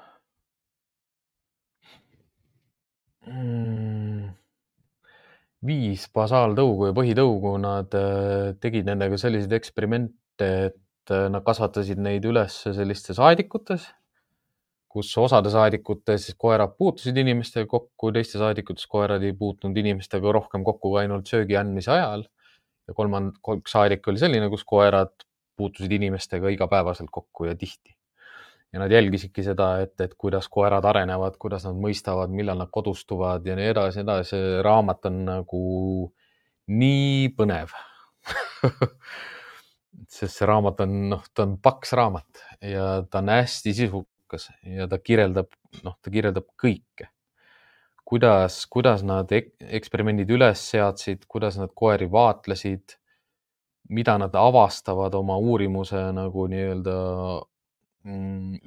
viis 5.66 6.06
basaaltõugu 6.14 6.90
ja 6.90 6.96
põhitõugu, 6.96 7.56
nad 7.62 7.94
äh, 7.98 8.54
tegid 8.62 8.86
nendega 8.86 9.18
selliseid 9.18 9.54
eksperimente, 9.59 10.50
et 10.70 11.14
äh, 11.14 11.26
nad 11.32 11.42
kasvatasid 11.46 11.98
neid 12.02 12.26
üles 12.28 12.61
sellistes 12.62 13.18
aedikutes 13.18 13.88
kus 14.88 15.11
osade 15.20 15.50
saadikutes 15.52 16.30
koerad 16.40 16.74
puutusid 16.78 17.16
inimestega 17.20 17.68
kokku, 17.70 18.12
teistes 18.16 18.40
saadikutes 18.40 18.88
koerad 18.90 19.24
ei 19.26 19.34
puutunud 19.36 19.76
inimestega 19.76 20.32
rohkem 20.38 20.64
kokku 20.64 20.94
kui 20.94 21.02
ainult 21.02 21.28
söögi 21.28 21.59
andmise 21.61 21.92
ajal. 21.94 22.24
ja 22.88 22.96
kolmand-, 22.96 23.36
üks 23.59 23.74
saadik 23.76 24.06
oli 24.09 24.20
selline, 24.20 24.48
kus 24.48 24.64
koerad 24.64 25.12
puutusid 25.61 25.92
inimestega 25.92 26.48
igapäevaselt 26.54 27.11
kokku 27.12 27.50
ja 27.50 27.54
tihti. 27.59 27.97
Ja 28.72 28.82
nad 28.82 28.92
jälgisidki 28.92 29.42
seda, 29.46 29.70
et, 29.84 29.94
et 30.00 30.14
kuidas 30.18 30.48
koerad 30.52 30.84
arenevad, 30.84 31.38
kuidas 31.40 31.64
nad 31.68 31.78
mõistavad, 31.80 32.32
millal 32.34 32.60
nad 32.60 32.70
kodustuvad 32.72 33.46
ja 33.46 33.56
nii 33.56 33.70
edasi, 33.72 34.02
edasi. 34.04 34.42
raamat 34.64 35.08
on 35.08 35.24
nagu 35.28 35.62
nii 36.68 37.32
põnev 37.36 37.72
sest 40.08 40.34
see 40.34 40.46
raamat 40.48 40.84
on, 40.84 40.94
noh, 41.14 41.24
ta 41.34 41.46
on 41.48 41.56
paks 41.64 41.94
raamat 41.96 42.44
ja 42.60 42.90
ta 43.08 43.22
on 43.22 43.32
hästi 43.32 43.74
sisu, 43.76 44.04
edukas 44.28 44.50
ja 44.62 44.88
ta 44.88 44.98
kirjeldab, 44.98 45.48
noh, 45.84 45.96
ta 46.02 46.10
kirjeldab 46.10 46.44
kõike. 46.60 47.08
kuidas, 48.04 48.66
kuidas 48.66 49.02
nad 49.04 49.28
eksperimendid 49.32 50.30
üles 50.30 50.60
seadsid, 50.70 51.26
kuidas 51.28 51.58
nad 51.58 51.70
koeri 51.74 52.06
vaatlesid, 52.10 52.96
mida 53.90 54.16
nad 54.18 54.34
avastavad 54.34 55.14
oma 55.14 55.36
uurimuse 55.36 56.12
nagu 56.12 56.46
nii-öelda 56.48 56.94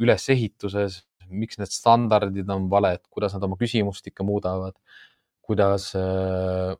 ülesehituses, 0.02 1.02
miks 1.32 1.60
need 1.62 1.72
standardid 1.72 2.50
on 2.52 2.68
valed, 2.72 3.04
kuidas 3.14 3.36
nad 3.36 3.44
oma 3.48 3.58
küsimustikke 3.60 4.26
muudavad, 4.28 4.76
kuidas 5.46 5.92
äh, 5.98 6.76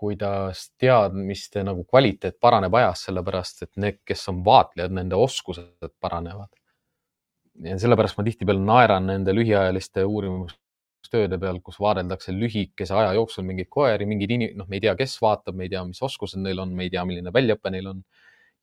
kuidas 0.00 0.70
teadmiste 0.80 1.62
nagu 1.64 1.84
kvaliteet 1.88 2.36
paraneb 2.40 2.74
ajas, 2.76 3.06
sellepärast 3.08 3.64
et 3.64 3.70
need, 3.80 4.00
kes 4.04 4.26
on 4.32 4.42
vaatlejad, 4.44 4.92
nende 4.96 5.16
oskused 5.16 5.92
paranevad 6.00 6.50
ja 7.64 7.76
sellepärast 7.80 8.18
ma 8.18 8.24
tihtipeale 8.26 8.62
naeran 8.64 9.06
nende 9.10 9.34
lühiajaliste 9.36 10.04
uurimustööde 10.06 11.38
peal, 11.42 11.60
kus 11.64 11.80
vaadeldakse 11.82 12.32
lühikese 12.36 12.96
aja 12.96 13.12
jooksul 13.18 13.46
mingeid 13.48 13.70
koeri, 13.72 14.08
mingeid 14.08 14.34
inim-, 14.36 14.56
noh, 14.58 14.68
me 14.70 14.78
ei 14.78 14.84
tea, 14.86 14.94
kes 14.98 15.18
vaatab, 15.22 15.58
me 15.58 15.66
ei 15.66 15.74
tea, 15.74 15.82
mis 15.88 16.00
oskused 16.06 16.40
neil 16.42 16.62
on, 16.62 16.74
me 16.76 16.86
ei 16.86 16.94
tea, 16.94 17.04
milline 17.08 17.32
väljaõpe 17.34 17.72
neil 17.74 17.92
on. 17.94 18.02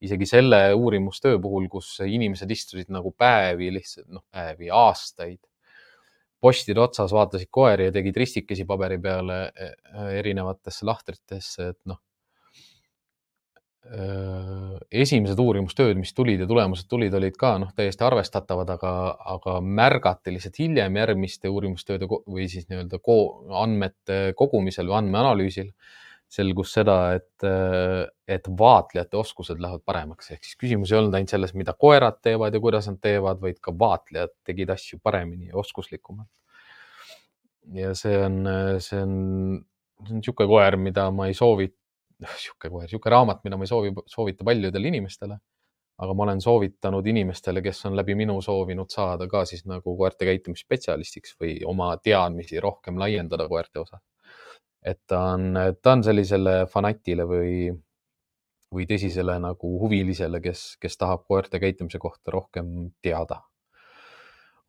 Isegi 0.02 0.28
selle 0.30 0.62
uurimustöö 0.78 1.40
puhul, 1.42 1.68
kus 1.72 1.96
inimesed 2.06 2.52
istusid 2.54 2.92
nagu 2.94 3.14
päevi 3.18 3.72
lihtsalt, 3.74 4.10
noh, 4.14 4.26
päevi, 4.32 4.70
aastaid 4.74 5.40
postide 6.42 6.82
otsas, 6.84 7.14
vaatasid 7.16 7.50
koeri 7.52 7.90
ja 7.90 7.94
tegid 7.96 8.18
ristikesi 8.22 8.66
paberi 8.70 9.00
peale 9.02 9.40
e, 9.48 9.72
e, 9.72 10.04
erinevatesse 10.20 10.86
lahtritesse, 10.86 11.72
et 11.74 11.80
noh, 11.90 12.02
esimesed 14.92 15.40
uurimustööd, 15.40 15.96
mis 16.00 16.12
tulid 16.16 16.42
ja 16.44 16.48
tulemused 16.50 16.90
tulid, 16.92 17.14
olid 17.16 17.38
ka 17.40 17.54
noh, 17.62 17.72
täiesti 17.76 18.04
arvestatavad, 18.04 18.70
aga, 18.76 18.92
aga 19.36 19.60
märgati 19.64 20.34
lihtsalt 20.36 20.60
hiljem 20.60 21.00
järgmiste 21.00 21.52
uurimustööde 21.52 22.10
või 22.10 22.50
siis 22.52 22.68
nii-öelda 22.68 23.00
andmete 23.62 24.20
kogumisel 24.38 24.90
või 24.92 25.00
andmeanalüüsil 25.02 25.72
selgus 26.28 26.74
seda, 26.76 26.98
et, 27.16 27.46
et 28.28 28.50
vaatlejate 28.60 29.18
oskused 29.18 29.62
lähevad 29.64 29.84
paremaks, 29.88 30.34
ehk 30.36 30.44
siis 30.44 30.58
küsimus 30.60 30.92
ei 30.92 31.00
olnud 31.00 31.16
ainult 31.16 31.32
selles, 31.32 31.54
mida 31.56 31.74
koerad 31.80 32.20
teevad 32.24 32.54
ja 32.54 32.60
kuidas 32.64 32.90
nad 32.92 33.00
teevad, 33.04 33.40
vaid 33.42 33.62
ka 33.64 33.72
vaatlejad 33.80 34.34
tegid 34.48 34.74
asju 34.76 35.00
paremini 35.04 35.54
ja 35.54 35.58
oskuslikumalt. 35.64 36.30
ja 37.76 37.94
see 37.96 38.18
on, 38.24 38.42
see 38.84 39.00
on, 39.04 39.14
see 40.04 40.14
on 40.14 40.20
niisugune 40.20 40.52
koer, 40.52 40.78
mida 40.80 41.08
ma 41.12 41.28
ei 41.32 41.36
soovita 41.38 41.76
sihuke 42.26 42.70
kohe, 42.70 42.88
sihuke 42.88 43.12
raamat, 43.14 43.44
mida 43.46 43.58
ma 43.58 43.66
ei 43.66 43.72
soovi, 43.72 43.94
soovita 44.10 44.48
paljudele 44.48 44.88
inimestele. 44.88 45.40
aga 45.98 46.14
ma 46.14 46.28
olen 46.28 46.42
soovitanud 46.42 47.08
inimestele, 47.10 47.62
kes 47.66 47.80
on 47.90 47.96
läbi 47.98 48.14
minu 48.16 48.36
soovinud 48.46 48.92
saada 48.94 49.26
ka 49.28 49.40
siis 49.50 49.64
nagu 49.66 49.96
koerte 49.98 50.28
käitumisspetsialistiks 50.30 51.34
või 51.42 51.56
oma 51.66 51.88
teadmisi 51.98 52.60
rohkem 52.62 53.00
laiendada 53.02 53.48
koerte 53.50 53.80
osas. 53.82 54.04
Et 54.84 55.00
ta 55.08 55.20
on, 55.34 55.52
ta 55.82 55.96
on 55.96 56.04
sellisele 56.04 56.66
fanatile 56.72 57.26
või, 57.28 57.52
või 58.74 58.88
tõsisele 58.90 59.38
nagu 59.44 59.74
huvilisele, 59.82 60.42
kes, 60.44 60.78
kes 60.82 60.98
tahab 60.98 61.26
koerte 61.28 61.60
käitumise 61.60 62.00
kohta 62.00 62.32
rohkem 62.32 62.92
teada. 63.02 63.44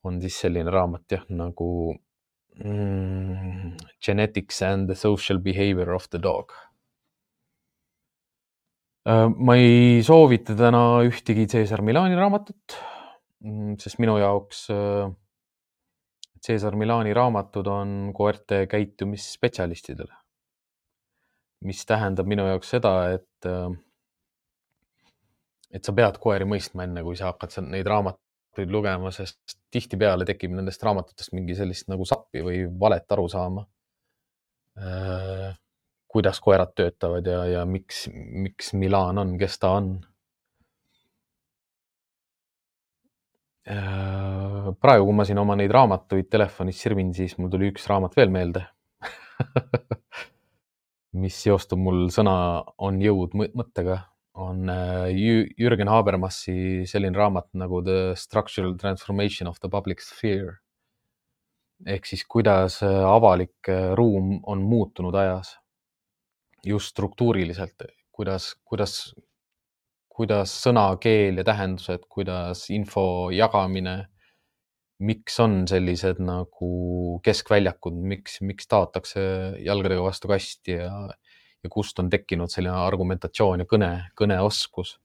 on 0.05 0.21
siis 0.23 0.37
selline 0.41 0.71
raamat 0.71 1.11
jah, 1.11 1.25
nagu 1.29 1.95
mm, 2.65 3.73
Genetics 4.01 4.63
and 4.63 4.89
the 4.89 4.95
social 4.95 5.39
behavior 5.39 5.91
of 5.95 6.09
the 6.11 6.19
dog 6.23 6.55
Äh, 9.09 9.29
ma 9.41 9.55
ei 9.57 10.03
soovita 10.05 10.57
täna 10.59 11.01
ühtegi 11.07 11.47
Caesar 11.49 11.81
Milani 11.87 12.17
raamatut, 12.19 12.75
mm, 13.41 13.79
sest 13.81 14.01
minu 14.03 14.19
jaoks 14.21 14.67
äh, 14.75 15.07
Caesar 16.49 16.76
Milani 16.76 17.12
raamatud 17.14 17.66
on 17.68 17.99
koerte 18.16 18.66
käitumisspetsialistidele. 18.70 20.14
mis 21.66 21.80
tähendab 21.86 22.28
minu 22.30 22.44
jaoks 22.46 22.68
seda, 22.70 22.90
et, 23.11 23.46
äh, 23.51 23.72
et 25.74 25.84
sa 25.84 25.92
pead 25.92 26.20
koeri 26.22 26.46
mõistma, 26.46 26.84
enne 26.86 27.03
kui 27.03 27.16
sa 27.18 27.32
hakkad 27.32 27.57
neid 27.66 27.86
raamatuid 27.90 28.70
lugema, 28.70 29.11
sest 29.11 29.57
tihtipeale 29.74 30.24
tekib 30.24 30.55
nendest 30.55 30.82
raamatutest 30.86 31.34
mingi 31.34 31.57
sellist 31.59 31.90
nagu 31.90 32.07
sappi 32.07 32.44
või 32.46 32.62
valet 32.80 33.16
arusaama 33.16 33.66
kuidas 36.09 36.40
koerad 36.40 36.72
töötavad 36.74 37.26
ja, 37.26 37.44
ja 37.44 37.64
miks, 37.66 38.07
miks 38.14 38.72
Milan 38.72 39.18
on, 39.18 39.36
kes 39.38 39.59
ta 39.59 39.74
on. 39.78 39.99
Praegu, 43.69 45.05
kui 45.05 45.14
ma 45.14 45.25
siin 45.29 45.39
oma 45.43 45.57
neid 45.59 45.73
raamatuid 45.75 46.29
telefonis 46.33 46.81
sirvin, 46.81 47.12
siis 47.16 47.37
mul 47.39 47.51
tuli 47.53 47.69
üks 47.73 47.85
raamat 47.91 48.16
veel 48.16 48.33
meelde 48.33 48.64
mis 51.23 51.37
seostub 51.43 51.81
mul 51.83 52.07
sõna 52.14 52.37
on 52.85 53.01
jõud 53.03 53.35
mõttega, 53.39 54.01
on 54.39 54.71
äh, 54.71 55.11
Jürgen 55.59 55.91
Habermassi 55.91 56.87
selline 56.89 57.19
raamat 57.19 57.51
nagu 57.59 57.81
The 57.85 58.14
Structural 58.19 58.77
Transformation 58.79 59.51
of 59.51 59.61
the 59.62 59.71
Public 59.73 60.03
Sphere. 60.05 60.59
ehk 61.87 62.07
siis, 62.07 62.25
kuidas 62.27 62.81
äh, 62.83 63.05
avalik 63.07 63.71
ruum 63.95 64.39
on 64.43 64.62
muutunud 64.62 65.14
ajas 65.14 65.57
just 66.66 66.91
struktuuriliselt, 66.91 67.87
kuidas, 68.12 68.55
kuidas, 68.64 69.14
kuidas 70.19 70.53
sõna, 70.64 70.91
keel 71.01 71.39
ja 71.39 71.45
tähendused, 71.47 72.07
kuidas 72.11 72.64
info 72.75 73.31
jagamine, 73.35 73.97
miks 74.99 75.37
on 75.45 75.61
sellised 75.71 76.19
nagu 76.25 76.71
keskväljakud, 77.23 77.99
miks, 78.12 78.41
miks 78.43 78.66
taotakse 78.71 79.23
jalgadega 79.62 80.03
vastu 80.03 80.31
kasti 80.31 80.75
ja, 80.81 80.91
ja 81.62 81.71
kust 81.71 82.03
on 82.03 82.11
tekkinud 82.11 82.51
selline 82.51 82.75
argumentatsioon 82.83 83.62
ja 83.62 83.69
kõne, 83.71 83.93
kõneoskus? 84.19 84.97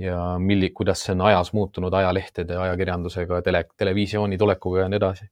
Ja 0.00 0.38
milli-, 0.40 0.72
kuidas 0.72 1.04
see 1.04 1.12
on 1.12 1.26
ajas 1.28 1.52
muutunud 1.52 1.92
ajalehtede, 1.92 2.56
ajakirjandusega, 2.56 3.42
tele, 3.44 3.66
televisiooni 3.76 4.40
tulekuga 4.40 4.86
ja 4.86 4.88
nii 4.88 5.00
edasi? 5.02 5.28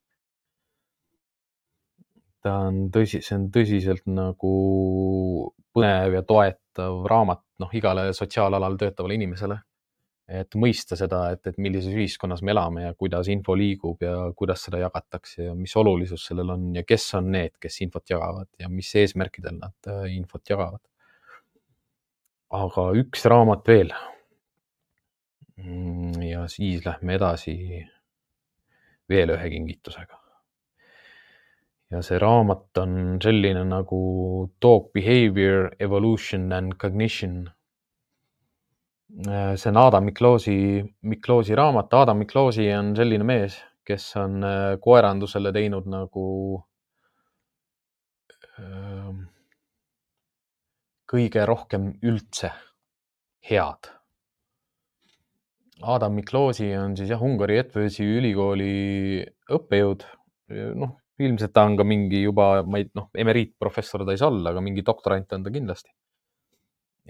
Ta 2.45 2.59
on 2.69 2.87
tõsi, 2.93 3.23
see 3.25 3.37
on 3.37 3.49
tõsiselt 3.53 4.05
nagu 4.09 4.53
põnev 5.75 6.19
ja 6.19 6.23
toetav 6.27 7.05
raamat, 7.11 7.43
noh, 7.63 7.75
igale 7.77 8.11
sotsiaalalal 8.17 8.79
töötavale 8.81 9.19
inimesele. 9.19 9.59
et 10.31 10.55
mõista 10.55 10.95
seda, 10.95 11.25
et, 11.35 11.41
et 11.51 11.57
millises 11.59 11.91
ühiskonnas 11.91 12.45
me 12.47 12.53
elame 12.53 12.85
ja 12.85 12.93
kuidas 12.95 13.27
info 13.33 13.57
liigub 13.59 14.05
ja 14.05 14.29
kuidas 14.39 14.63
seda 14.63 14.79
jagatakse 14.79 15.49
ja 15.49 15.55
mis 15.59 15.75
olulisus 15.77 16.29
sellel 16.29 16.53
on 16.55 16.69
ja 16.77 16.85
kes 16.87 17.09
on 17.19 17.33
need, 17.35 17.57
kes 17.59 17.81
infot 17.83 18.13
jagavad 18.13 18.47
ja 18.63 18.69
mis 18.71 18.93
eesmärkidel 18.95 19.59
nad 19.59 19.91
äh, 19.91 20.05
infot 20.15 20.47
jagavad. 20.47 20.85
aga 22.61 22.87
üks 23.03 23.27
raamat 23.27 23.67
veel. 23.67 23.91
Mm, 25.59 26.23
ja 26.23 26.47
siis 26.49 26.87
lähme 26.87 27.19
edasi 27.19 27.57
veel 29.11 29.35
ühe 29.35 29.51
kingitusega. 29.51 30.20
Ja 31.91 32.03
see 32.07 32.19
raamat 32.23 32.79
on 32.79 32.93
selline 33.23 33.65
nagu 33.67 34.03
Dog 34.63 34.93
Behavior, 34.95 35.73
Evolution 35.79 36.53
and 36.53 36.79
Cognition 36.79 37.49
Äh, 39.27 39.57
see 39.57 39.69
on 39.71 39.77
Adam 39.77 40.05
Mikloosi, 40.05 40.85
Mikloosi 41.03 41.55
raamat. 41.55 41.95
Adam 41.95 42.19
Mikloosi 42.19 42.69
on 42.73 42.95
selline 42.97 43.25
mees, 43.27 43.57
kes 43.87 44.05
on 44.17 44.45
äh, 44.47 44.77
koerandusele 44.83 45.51
teinud 45.53 45.89
nagu 45.91 46.27
ähm, 48.61 49.25
kõige 51.11 51.47
rohkem 51.51 51.91
üldse 52.07 52.53
head. 53.51 53.91
Adam 55.83 56.15
Mikloosi 56.15 56.71
on 56.79 56.95
siis 56.97 57.11
jah, 57.11 57.23
Ungari 57.25 57.59
Eötvösi 57.59 58.07
ülikooli 58.07 59.25
õppejõud. 59.51 60.07
noh, 60.79 60.97
ilmselt 61.21 61.53
ta 61.53 61.65
on 61.69 61.77
ka 61.77 61.85
mingi 61.85 62.23
juba, 62.23 62.53
ma 62.67 62.81
ei, 62.81 62.89
noh, 62.97 63.11
emeriitprofessor 63.15 64.05
ta 64.07 64.15
ei 64.15 64.21
saa 64.21 64.31
olla, 64.33 64.55
aga 64.55 64.63
mingi 64.65 64.85
doktorant 64.87 65.33
on 65.37 65.45
ta 65.45 65.53
kindlasti 65.55 65.93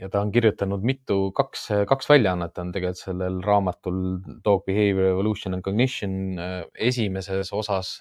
ja 0.00 0.08
ta 0.08 0.22
on 0.24 0.32
kirjutanud 0.32 0.84
mitu, 0.86 1.18
kaks, 1.36 1.66
kaks 1.88 2.08
väljaannet 2.10 2.58
on 2.62 2.70
tegelikult 2.72 3.02
sellel 3.02 3.40
raamatul 3.44 3.98
Dog 4.44 4.64
Behavior 4.68 5.10
Evolution 5.12 5.56
and 5.56 5.64
Cognition 5.66 6.38
äh, 6.38 6.62
esimeses 6.90 7.52
osas. 7.52 8.00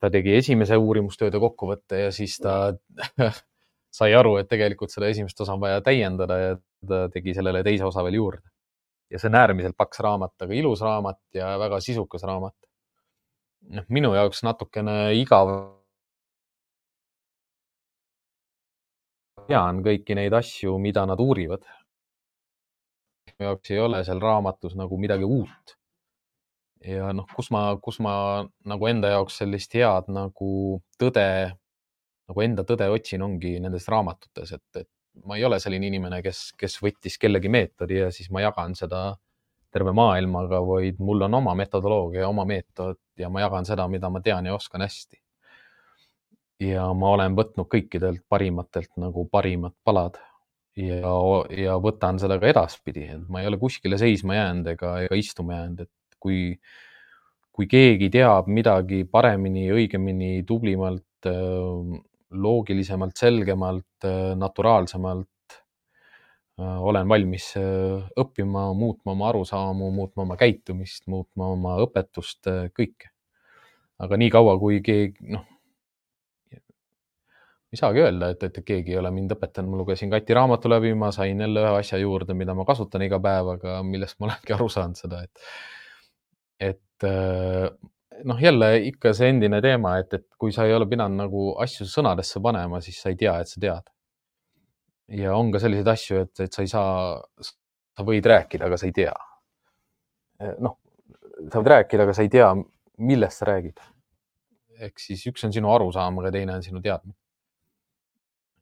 ta 0.00 0.10
tegi 0.12 0.34
esimese 0.36 0.76
uurimustööde 0.76 1.38
kokkuvõtte 1.40 2.00
ja 2.02 2.10
siis 2.12 2.34
ta 2.42 2.74
sai 3.98 4.12
aru, 4.16 4.34
et 4.40 4.48
tegelikult 4.50 4.92
seda 4.92 5.08
esimest 5.08 5.40
osa 5.40 5.54
on 5.54 5.62
vaja 5.62 5.80
täiendada 5.84 6.38
ja 6.40 6.56
ta 6.88 7.06
tegi 7.12 7.32
sellele 7.36 7.62
teise 7.64 7.86
osa 7.86 8.04
veel 8.04 8.18
juurde. 8.18 8.50
ja 9.10 9.20
see 9.20 9.30
on 9.30 9.38
äärmiselt 9.38 9.76
paks 9.78 10.00
raamat, 10.02 10.34
aga 10.42 10.54
ilus 10.54 10.82
raamat 10.82 11.20
ja 11.34 11.54
väga 11.60 11.80
sisukas 11.80 12.24
raamat. 12.26 12.56
Noh, 13.70 13.86
minu 13.88 14.12
jaoks 14.16 14.42
natukene 14.46 15.14
igav 15.18 15.52
tean 19.48 19.80
kõiki 19.84 20.16
neid 20.16 20.34
asju, 20.36 20.76
mida 20.80 21.04
nad 21.08 21.20
uurivad. 21.20 21.64
minu 23.34 23.48
jaoks 23.48 23.70
ei 23.74 23.80
ole 23.82 24.04
seal 24.06 24.20
raamatus 24.22 24.76
nagu 24.78 24.98
midagi 25.00 25.24
uut. 25.24 25.76
ja 26.84 27.12
noh, 27.16 27.26
kus 27.36 27.50
ma, 27.50 27.66
kus 27.80 27.98
ma 28.04 28.44
nagu 28.68 28.86
enda 28.86 29.08
jaoks 29.14 29.38
sellist 29.40 29.72
head 29.74 30.10
nagu 30.12 30.80
tõde, 31.00 31.28
nagu 32.28 32.42
enda 32.44 32.64
tõde 32.68 32.90
otsin, 32.92 33.22
ongi 33.24 33.56
nendes 33.60 33.88
raamatutes, 33.88 34.52
et, 34.52 34.82
et 34.82 35.24
ma 35.24 35.38
ei 35.38 35.44
ole 35.48 35.60
selline 35.62 35.88
inimene, 35.88 36.20
kes, 36.22 36.50
kes 36.58 36.76
võttis 36.82 37.16
kellegi 37.20 37.48
meetodi 37.48 38.02
ja 38.02 38.10
siis 38.12 38.30
ma 38.30 38.42
jagan 38.44 38.74
seda 38.76 39.14
terve 39.74 39.94
maailmaga, 39.96 40.60
vaid 40.66 41.00
mul 41.02 41.26
on 41.26 41.40
oma 41.40 41.54
metodoloogia, 41.58 42.28
oma 42.28 42.46
meetod 42.46 43.00
ja 43.18 43.30
ma 43.32 43.42
jagan 43.42 43.66
seda, 43.66 43.88
mida 43.90 44.10
ma 44.10 44.22
tean 44.22 44.46
ja 44.46 44.54
oskan 44.54 44.84
hästi. 44.86 45.18
Ja 46.62 46.86
ma 46.94 47.10
olen 47.16 47.34
võtnud 47.34 47.66
kõikidelt 47.70 48.22
parimatelt 48.30 48.92
nagu 49.02 49.26
parimad 49.30 49.74
palad 49.84 50.20
ja, 50.78 51.00
ja 51.58 51.76
võtan 51.82 52.20
seda 52.22 52.38
ka 52.40 52.50
edaspidi, 52.50 53.08
et 53.16 53.28
ma 53.30 53.42
ei 53.42 53.50
ole 53.50 53.58
kuskile 53.60 53.98
seisma 54.00 54.38
jäänud 54.38 54.70
ega, 54.74 54.94
ega 55.06 55.18
istuma 55.18 55.58
jäänud, 55.58 55.84
et 55.86 56.18
kui, 56.22 56.38
kui 57.54 57.68
keegi 57.70 58.10
teab 58.14 58.46
midagi 58.50 59.02
paremini, 59.10 59.66
õigemini, 59.74 60.32
tublimalt, 60.46 61.28
loogilisemalt, 62.34 63.16
selgemalt, 63.18 64.06
naturaalsemalt, 64.38 65.30
olen 66.58 67.08
valmis 67.08 67.48
õppima, 68.20 68.68
muutma 68.78 69.12
oma 69.16 69.28
arusaamu, 69.32 69.88
muutma 69.90 70.22
oma 70.22 70.36
käitumist, 70.38 71.08
muutma 71.10 71.48
oma 71.54 71.78
õpetust, 71.82 72.46
kõike. 72.76 73.10
aga 73.98 74.18
niikaua, 74.20 74.54
kui 74.62 74.78
keegi, 74.84 75.32
noh, 75.34 75.42
ei 77.74 77.78
saagi 77.78 78.04
öelda, 78.04 78.30
et, 78.30 78.44
et 78.46 78.60
keegi 78.66 78.94
ei 78.94 78.98
ole 79.00 79.10
mind 79.14 79.34
õpetanud, 79.34 79.72
ma 79.72 79.80
lugesin 79.80 80.12
Kati 80.12 80.36
raamatu 80.36 80.70
läbi, 80.70 80.92
ma 80.98 81.10
sain 81.14 81.40
jälle 81.42 81.62
ühe 81.64 81.72
asja 81.80 81.98
juurde, 81.98 82.36
mida 82.38 82.54
ma 82.54 82.66
kasutan 82.68 83.02
iga 83.06 83.18
päev, 83.22 83.50
aga 83.56 83.80
millest 83.86 84.20
ma 84.20 84.26
olengi 84.28 84.54
aru 84.54 84.68
saanud 84.70 85.00
seda, 85.00 85.24
et, 85.26 85.42
et 86.70 87.08
äh, 87.08 87.66
noh, 88.30 88.42
jälle 88.42 88.70
ikka 88.92 89.14
see 89.18 89.32
endine 89.34 89.58
teema, 89.64 89.96
et, 90.02 90.14
et 90.20 90.26
kui 90.38 90.54
sa 90.54 90.68
ei 90.68 90.76
ole 90.76 90.86
pidanud 90.90 91.24
nagu 91.24 91.48
asju 91.64 91.88
sõnadesse 91.90 92.42
panema, 92.44 92.80
siis 92.84 93.00
sa 93.02 93.10
ei 93.10 93.18
tea, 93.18 93.34
et 93.42 93.50
sa 93.50 93.62
tead. 93.66 93.90
Ja 95.08 95.34
on 95.36 95.52
ka 95.52 95.60
selliseid 95.62 95.88
asju, 95.88 96.22
et, 96.24 96.40
et 96.46 96.52
sa 96.52 96.62
ei 96.64 96.70
saa, 96.70 97.18
sa 97.40 98.06
võid 98.06 98.26
rääkida, 98.26 98.68
aga 98.68 98.78
sa 98.80 98.88
ei 98.88 98.94
tea. 98.96 99.14
noh, 100.64 100.78
sa 101.50 101.60
võid 101.60 101.72
rääkida, 101.74 102.06
aga 102.06 102.14
sa 102.16 102.24
ei 102.24 102.32
tea, 102.32 102.48
millest 102.98 103.42
sa 103.42 103.50
räägid. 103.50 103.82
ehk 104.84 104.98
siis 104.98 105.22
üks 105.30 105.44
on 105.46 105.52
sinu 105.54 105.70
arusaam, 105.70 106.18
aga 106.18 106.32
teine 106.34 106.56
on 106.56 106.64
sinu 106.64 106.80
teadmine 106.82 107.14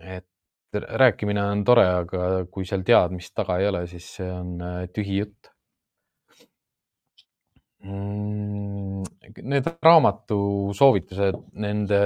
et 0.03 0.27
rääkimine 0.75 1.43
on 1.43 1.65
tore, 1.65 1.85
aga 2.03 2.29
kui 2.51 2.67
seal 2.69 2.85
teadmist 2.87 3.35
taga 3.37 3.59
ei 3.61 3.69
ole, 3.69 3.85
siis 3.91 4.09
see 4.17 4.29
on 4.33 4.55
äh, 4.65 4.85
tühi 4.95 5.21
jutt. 5.23 5.52
Mm, 7.83 9.03
need 9.43 9.69
raamatu 9.83 10.39
soovitused, 10.77 11.41
nende 11.65 11.99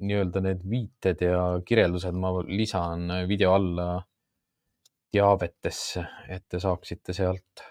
nii-öelda 0.00 0.42
need 0.42 0.66
viited 0.66 1.22
ja 1.22 1.44
kirjeldused 1.66 2.18
ma 2.18 2.32
lisan 2.48 3.06
video 3.30 3.54
alla 3.54 3.88
teavetesse, 5.14 6.02
et 6.34 6.48
te 6.50 6.58
saaksite 6.60 7.14
sealt 7.16 7.66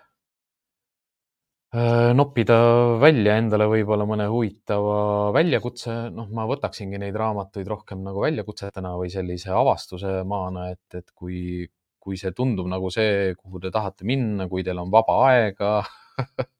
Äh, 1.75 2.13
noppida 2.15 2.55
välja 3.01 3.33
endale 3.41 3.65
võib-olla 3.67 4.05
mõne 4.07 4.29
huvitava 4.31 5.31
väljakutse, 5.35 5.95
noh, 6.13 6.29
ma 6.31 6.45
võtaksingi 6.47 6.99
neid 7.01 7.17
raamatuid 7.19 7.67
rohkem 7.67 8.03
nagu 8.05 8.21
väljakutsetena 8.23 8.93
või 8.95 9.09
sellise 9.11 9.51
avastuse 9.51 10.21
maana, 10.29 10.69
et, 10.71 10.85
et 10.95 11.11
kui, 11.11 11.65
kui 11.99 12.15
see 12.21 12.31
tundub 12.37 12.69
nagu 12.71 12.91
see, 12.95 13.33
kuhu 13.35 13.59
te 13.65 13.73
tahate 13.75 14.07
minna, 14.07 14.47
kui 14.47 14.63
teil 14.63 14.79
on 14.85 14.93
vaba 14.93 15.17
aega 15.33 15.73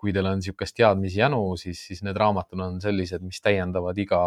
kui 0.00 0.14
teil 0.16 0.26
on 0.26 0.40
niisugust 0.40 0.76
teadmisi 0.76 1.20
janu, 1.20 1.42
siis, 1.60 1.82
siis 1.90 2.00
need 2.06 2.16
raamatud 2.16 2.60
on 2.64 2.80
sellised, 2.80 3.20
mis 3.26 3.42
täiendavad 3.44 3.98
iga 4.00 4.20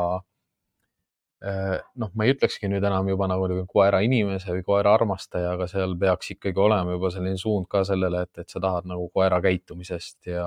Äh, 1.44 1.82
noh, 2.00 2.12
ma 2.16 2.24
ei 2.24 2.32
ütlekski 2.32 2.70
nüüd 2.72 2.86
enam 2.88 3.10
juba 3.12 3.28
nagu 3.28 3.66
koera 3.68 4.00
inimese 4.06 4.54
või 4.54 4.62
koera 4.64 4.94
armastaja, 4.96 5.58
aga 5.58 5.66
seal 5.68 5.98
peaks 6.00 6.32
ikkagi 6.38 6.62
olema 6.64 6.94
juba 6.96 7.10
selline 7.12 7.40
suund 7.42 7.68
ka 7.72 7.82
sellele, 7.84 8.22
et, 8.24 8.46
et 8.46 8.54
sa 8.54 8.62
tahad 8.64 8.88
nagu 8.88 9.10
koera 9.12 9.42
käitumisest 9.44 10.30
ja 10.32 10.46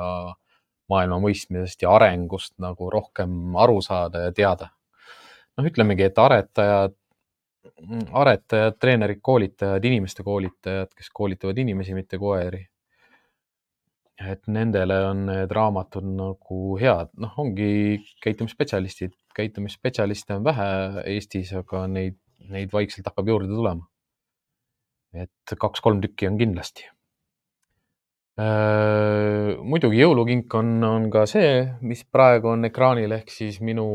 maailma 0.89 1.19
mõistmisest 1.21 1.85
ja 1.85 1.93
arengust 1.99 2.55
nagu 2.65 2.89
rohkem 2.95 3.59
aru 3.61 3.83
saada 3.85 4.25
ja 4.25 4.33
teada. 4.33 4.71
noh, 5.59 5.69
ütlemegi, 5.69 6.09
et 6.09 6.23
aretajad, 6.23 6.97
aretajad, 8.23 8.81
treenerid, 8.81 9.21
koolitajad, 9.21 9.85
inimeste 9.85 10.25
koolitajad, 10.25 10.97
kes 10.97 11.13
koolitavad 11.13 11.61
inimesi, 11.61 11.93
mitte 11.99 12.17
koeri 12.17 12.63
et 14.17 14.49
nendele 14.49 14.97
on 15.11 15.27
need 15.29 15.53
raamatud 15.53 16.07
nagu 16.17 16.61
head, 16.81 17.13
noh, 17.21 17.35
ongi 17.43 18.01
käitumisspetsialistid, 18.25 19.13
käitumisspetsialiste 19.37 20.39
on 20.39 20.47
vähe 20.47 20.69
Eestis, 21.13 21.53
aga 21.59 21.85
neid, 21.91 22.17
neid 22.53 22.73
vaikselt 22.73 23.09
hakkab 23.11 23.29
juurde 23.29 23.53
tulema. 23.53 23.87
et 25.17 25.55
kaks-kolm 25.57 26.03
tükki 26.03 26.27
on 26.29 26.37
kindlasti. 26.37 26.85
Muidugi 28.37 30.03
jõulukink 30.03 30.53
on, 30.59 30.75
on 30.85 31.07
ka 31.09 31.23
see, 31.31 31.63
mis 31.81 32.03
praegu 32.05 32.51
on 32.51 32.69
ekraanil, 32.69 33.15
ehk 33.17 33.33
siis 33.33 33.63
minu 33.65 33.87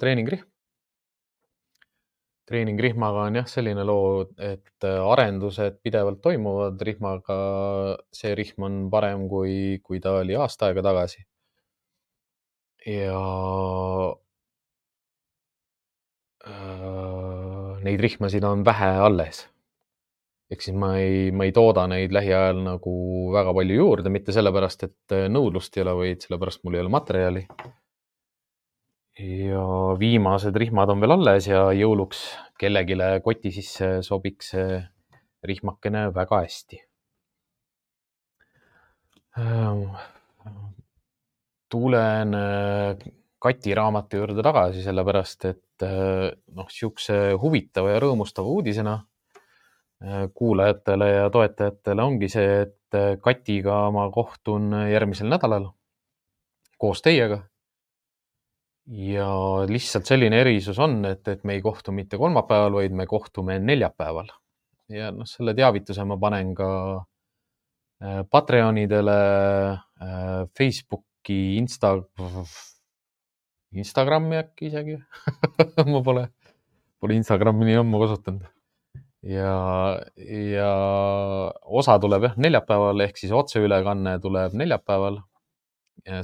treeningrihm 0.00 0.46
treeningrihmaga 2.48 3.26
on 3.28 3.38
jah 3.40 3.48
selline 3.50 3.84
loo, 3.86 4.24
et 4.38 4.86
äh, 4.86 4.98
arendused 5.12 5.78
pidevalt 5.84 6.22
toimuvad 6.24 6.80
rihmaga. 6.88 7.36
see 8.12 8.34
rihm 8.38 8.66
on 8.68 8.80
parem, 8.90 9.28
kui, 9.30 9.78
kui 9.84 10.00
ta 10.00 10.18
oli 10.22 10.36
aasta 10.36 10.70
aega 10.70 10.82
tagasi. 10.88 11.24
ja 12.86 13.22
äh, 16.46 17.82
neid 17.86 18.00
rihmasid 18.02 18.44
on 18.44 18.64
vähe 18.66 18.90
alles. 19.06 19.46
ehk 20.52 20.60
siis 20.60 20.76
ma 20.76 20.96
ei, 21.00 21.30
ma 21.32 21.46
ei 21.48 21.52
tooda 21.56 21.86
neid 21.88 22.12
lähiajal 22.12 22.58
nagu 22.64 22.96
väga 23.32 23.54
palju 23.56 23.76
juurde, 23.78 24.10
mitte 24.12 24.34
sellepärast, 24.34 24.82
et 24.88 25.14
äh, 25.16 25.28
nõudlust 25.30 25.78
ei 25.78 25.86
ole, 25.86 25.94
vaid 26.02 26.26
sellepärast 26.26 26.66
mul 26.66 26.76
ei 26.76 26.84
ole 26.84 26.92
materjali 26.92 27.46
ja 29.18 29.64
viimased 29.98 30.56
rihmad 30.56 30.90
on 30.90 31.00
veel 31.00 31.12
alles 31.16 31.46
ja 31.46 31.66
jõuluks 31.76 32.22
kellelegi 32.58 32.96
koti 33.24 33.52
sisse 33.52 34.00
sobiks 34.02 34.52
see 34.54 34.80
rihmakene 35.44 36.08
väga 36.14 36.42
hästi. 36.44 36.80
tulen 41.72 42.36
Kati 43.42 43.74
raamatu 43.74 44.20
juurde 44.20 44.42
tagasi, 44.44 44.84
sellepärast 44.84 45.44
et 45.48 45.82
noh, 45.82 46.68
niisuguse 46.68 47.32
huvitava 47.42 47.90
ja 47.90 48.02
rõõmustava 48.04 48.46
uudisena 48.46 49.00
kuulajatele 50.34 51.08
ja 51.10 51.30
toetajatele 51.30 52.04
ongi 52.04 52.28
see, 52.30 52.60
et 52.68 53.18
Katiga 53.22 53.88
ma 53.90 54.06
kohtun 54.14 54.70
järgmisel 54.92 55.32
nädalal 55.32 55.72
koos 56.78 57.02
teiega. 57.02 57.40
Ja 58.86 59.28
lihtsalt 59.68 60.08
selline 60.08 60.40
erisus 60.42 60.78
on, 60.82 61.04
et, 61.06 61.26
et 61.28 61.44
me 61.44 61.54
ei 61.56 61.62
kohtu 61.62 61.94
mitte 61.94 62.18
kolmapäeval, 62.18 62.80
vaid 62.80 62.94
me 62.96 63.06
kohtume 63.06 63.58
neljapäeval. 63.62 64.30
ja 64.92 65.10
noh, 65.14 65.28
selle 65.28 65.54
teavituse 65.54 66.04
ma 66.04 66.18
panen 66.20 66.54
ka 66.54 66.68
Patreonidele, 68.30 69.18
Facebooki, 70.58 71.56
Insta 71.56 71.94
Instagrami 73.72 74.36
äkki 74.40 74.66
isegi 74.68 74.96
ma 75.92 76.02
pole, 76.04 76.26
pole 77.00 77.14
Instagrami 77.16 77.68
nii 77.68 77.78
ammu 77.80 78.00
kasutanud. 78.02 78.48
ja, 79.22 79.54
ja 80.18 80.72
osa 81.62 81.96
tuleb 82.02 82.26
jah 82.26 82.34
neljapäeval 82.36 83.06
ehk 83.06 83.22
siis 83.22 83.32
otseülekanne 83.32 84.18
tuleb 84.20 84.58
neljapäeval 84.58 85.22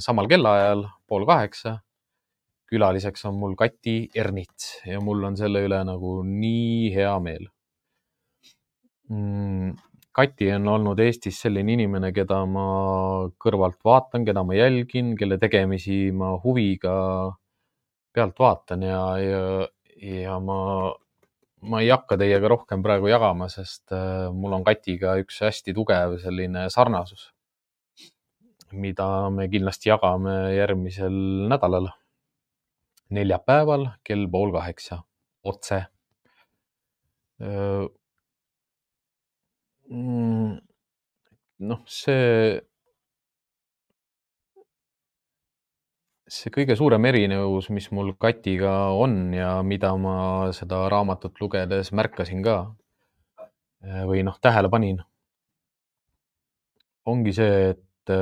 samal 0.03 0.27
kellaajal, 0.27 0.83
pool 1.07 1.25
kaheksa. 1.29 1.79
Külaliseks 2.69 3.25
on 3.29 3.37
mul 3.41 3.55
Kati 3.59 3.97
Ernits 4.15 4.79
ja 4.87 5.01
mul 5.03 5.23
on 5.27 5.37
selle 5.39 5.65
üle 5.65 5.83
nagu 5.87 6.19
nii 6.25 6.89
hea 6.95 7.13
meel. 7.23 7.49
Mm 9.09 9.77
Kati 10.19 10.49
on 10.51 10.67
olnud 10.67 10.99
Eestis 10.99 11.37
selline 11.39 11.75
inimene, 11.77 12.09
keda 12.11 12.41
ma 12.49 12.63
kõrvalt 13.39 13.77
vaatan, 13.85 14.25
keda 14.27 14.41
ma 14.43 14.55
jälgin, 14.57 15.13
kelle 15.15 15.37
tegemisi 15.39 16.09
ma 16.11 16.33
huviga 16.43 16.95
pealt 18.15 18.41
vaatan 18.41 18.83
ja, 18.83 19.01
ja, 19.21 19.43
ja 20.25 20.39
ma, 20.43 20.57
ma 21.71 21.81
ei 21.85 21.91
hakka 21.93 22.17
teiega 22.19 22.51
rohkem 22.51 22.83
praegu 22.83 23.07
jagama, 23.11 23.47
sest 23.53 23.93
äh, 23.95 24.27
mul 24.33 24.57
on 24.57 24.65
Katiga 24.67 25.13
üks 25.21 25.39
hästi 25.45 25.77
tugev 25.77 26.17
selline 26.25 26.65
sarnasus, 26.73 27.29
mida 28.73 29.07
me 29.31 29.47
kindlasti 29.53 29.93
jagame 29.93 30.35
järgmisel 30.57 31.15
nädalal, 31.53 31.93
neljapäeval 33.15 33.87
kell 34.05 34.27
pool 34.31 34.51
kaheksa, 34.55 35.01
otse. 35.43 35.83
Mm, 39.89 40.57
noh, 41.69 41.83
see 41.89 42.59
see 46.29 46.51
kõige 46.53 46.75
suurem 46.77 47.05
erinevus, 47.09 47.71
mis 47.73 47.87
mul 47.95 48.13
Katiga 48.21 48.73
on 48.93 49.33
ja 49.33 49.59
mida 49.65 49.95
ma 49.97 50.51
seda 50.53 50.83
raamatut 50.93 51.39
lugedes 51.41 51.89
märkasin 51.95 52.43
ka 52.45 52.57
või 54.09 54.21
noh, 54.27 54.37
tähele 54.43 54.69
panin, 54.69 54.99
ongi 57.09 57.33
see, 57.33 57.73
et 57.73 58.13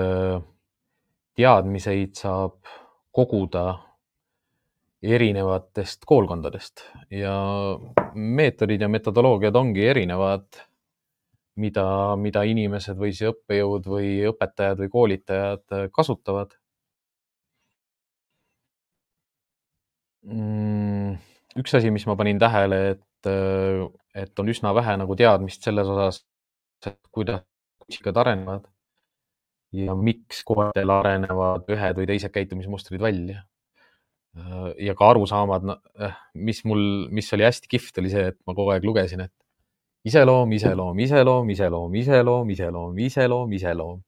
teadmiseid 1.37 2.15
saab 2.17 2.55
koguda 3.11 3.65
erinevatest 5.03 6.05
koolkondadest 6.09 6.81
ja 7.13 7.35
meetodid 8.15 8.81
ja 8.81 8.89
metodoloogiad 8.89 9.55
ongi 9.55 9.85
erinevad, 9.85 10.47
mida, 11.61 11.85
mida 12.17 12.43
inimesed 12.49 12.97
või 12.97 13.11
siis 13.13 13.29
õppejõud 13.33 13.91
või 13.91 14.09
õpetajad 14.31 14.81
või 14.81 14.93
koolitajad 14.93 15.77
kasutavad 15.93 16.57
Mm, 20.27 21.15
üks 21.61 21.75
asi, 21.77 21.91
mis 21.93 22.03
ma 22.09 22.17
panin 22.19 22.39
tähele, 22.41 22.79
et, 22.95 23.29
äh, 23.31 23.85
et 24.23 24.39
on 24.39 24.49
üsna 24.51 24.73
vähe 24.75 24.97
nagu 24.99 25.15
teadmist 25.15 25.63
selles 25.63 25.87
osas, 25.87 26.25
et 26.85 26.99
kuidas 27.15 27.45
kuskad 27.85 28.17
arenevad 28.19 28.65
ja 29.77 29.95
miks 29.95 30.41
koertel 30.47 30.91
arenevad 30.91 31.69
ühed 31.71 32.01
või 32.01 32.09
teised 32.09 32.33
käitumismustrid 32.35 33.01
välja. 33.01 33.45
Äh, 34.37 34.73
ja 34.85 34.93
ka 34.97 35.11
arusaamad, 35.13 35.65
äh, 36.03 36.17
mis 36.35 36.61
mul, 36.67 37.07
mis 37.13 37.31
oli 37.33 37.45
hästi 37.47 37.69
kihvt, 37.71 37.97
oli 38.01 38.11
see, 38.13 38.27
et 38.31 38.37
ma 38.45 38.53
kogu 38.53 38.73
aeg 38.73 38.85
lugesin, 38.85 39.23
et 39.25 39.33
iseloom, 40.07 40.51
iseloom, 40.53 40.99
iseloom, 41.01 41.49
iseloom, 41.53 41.95
iseloom, 42.01 42.51
iseloom, 42.53 42.99
iseloom, 43.07 43.55
iseloom. 43.57 44.03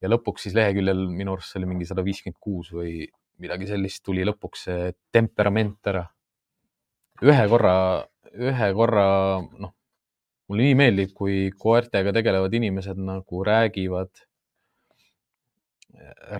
ja 0.00 0.08
lõpuks 0.08 0.46
siis 0.46 0.54
leheküljel 0.56 1.02
minu 1.12 1.34
arust 1.34 1.52
see 1.52 1.60
oli 1.60 1.68
mingi 1.68 1.86
sada 1.86 2.00
viiskümmend 2.00 2.38
kuus 2.40 2.70
või 2.72 3.04
midagi 3.44 3.66
sellist 3.68 4.00
tuli 4.00 4.24
lõpuks 4.24 4.62
see 4.66 4.94
temperament 5.12 5.90
ära. 5.92 6.06
ühe 7.22 7.44
korra, 7.52 7.74
ühe 8.32 8.70
korra, 8.74 9.06
noh, 9.60 9.74
mulle 10.48 10.66
nii 10.66 10.78
meeldib, 10.82 11.12
kui 11.14 11.50
koertega 11.52 12.14
tegelevad 12.16 12.54
inimesed 12.58 12.98
nagu 12.98 13.44
räägivad, 13.46 14.10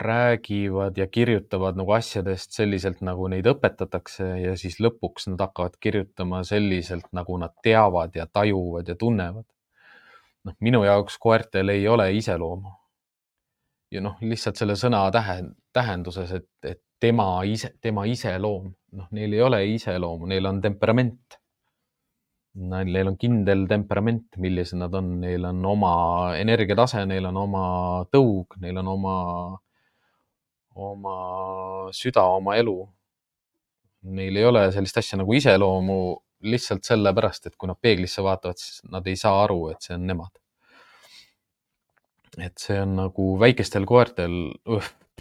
räägivad 0.01 0.99
ja 0.99 1.07
kirjutavad 1.07 1.77
nagu 1.77 1.93
asjadest 1.93 2.53
selliselt, 2.57 3.01
nagu 3.05 3.29
neid 3.29 3.47
õpetatakse 3.51 4.27
ja 4.41 4.57
siis 4.57 4.79
lõpuks 4.81 5.29
nad 5.33 5.41
hakkavad 5.45 5.77
kirjutama 5.81 6.43
selliselt, 6.49 7.09
nagu 7.17 7.37
nad 7.39 7.55
teavad 7.63 8.17
ja 8.17 8.27
tajuvad 8.27 8.89
ja 8.89 8.95
tunnevad. 8.95 9.47
noh, 10.45 10.55
minu 10.61 10.85
jaoks 10.85 11.19
koertel 11.21 11.69
ei 11.69 11.89
ole 11.89 12.13
iseloomu 12.17 12.71
ja 13.91 14.01
noh, 14.01 14.17
lihtsalt 14.23 14.57
selle 14.61 14.77
sõna 14.79 15.03
tähe, 15.13 15.43
tähenduses, 15.77 16.33
et, 16.33 16.49
et 16.65 16.81
tema 17.01 17.27
ise, 17.49 17.73
tema 17.83 18.05
iseloom, 18.09 18.71
noh, 18.97 19.09
neil 19.17 19.35
ei 19.35 19.43
ole 19.43 19.61
iseloomu, 19.75 20.29
neil 20.31 20.47
on 20.51 20.61
temperament. 20.63 21.40
Neil 22.55 23.07
on 23.07 23.17
kindel 23.21 23.67
temperament, 23.71 24.35
millised 24.43 24.79
nad 24.81 24.95
on, 24.99 25.13
neil 25.23 25.45
on 25.47 25.61
oma 25.71 25.93
energiatase, 26.39 27.05
neil 27.07 27.29
on 27.29 27.37
oma 27.39 27.65
tõug, 28.11 28.57
neil 28.63 28.81
on 28.83 28.91
oma, 28.91 29.15
oma 30.89 31.15
süda, 31.95 32.27
oma 32.41 32.57
elu. 32.59 32.75
Neil 34.11 34.41
ei 34.41 34.49
ole 34.49 34.65
sellist 34.75 34.99
asja 34.99 35.21
nagu 35.21 35.37
iseloomu 35.37 36.01
lihtsalt 36.51 36.89
sellepärast, 36.89 37.47
et 37.47 37.57
kui 37.61 37.69
nad 37.71 37.79
peeglisse 37.79 38.25
vaatavad, 38.25 38.59
siis 38.59 38.83
nad 38.91 39.07
ei 39.07 39.17
saa 39.21 39.45
aru, 39.45 39.69
et 39.71 39.87
see 39.87 39.95
on 39.95 40.07
nemad. 40.11 40.35
et 42.39 42.63
see 42.63 42.79
on 42.79 42.95
nagu 42.97 43.25
väikestel 43.39 43.85
koertel, 43.87 44.37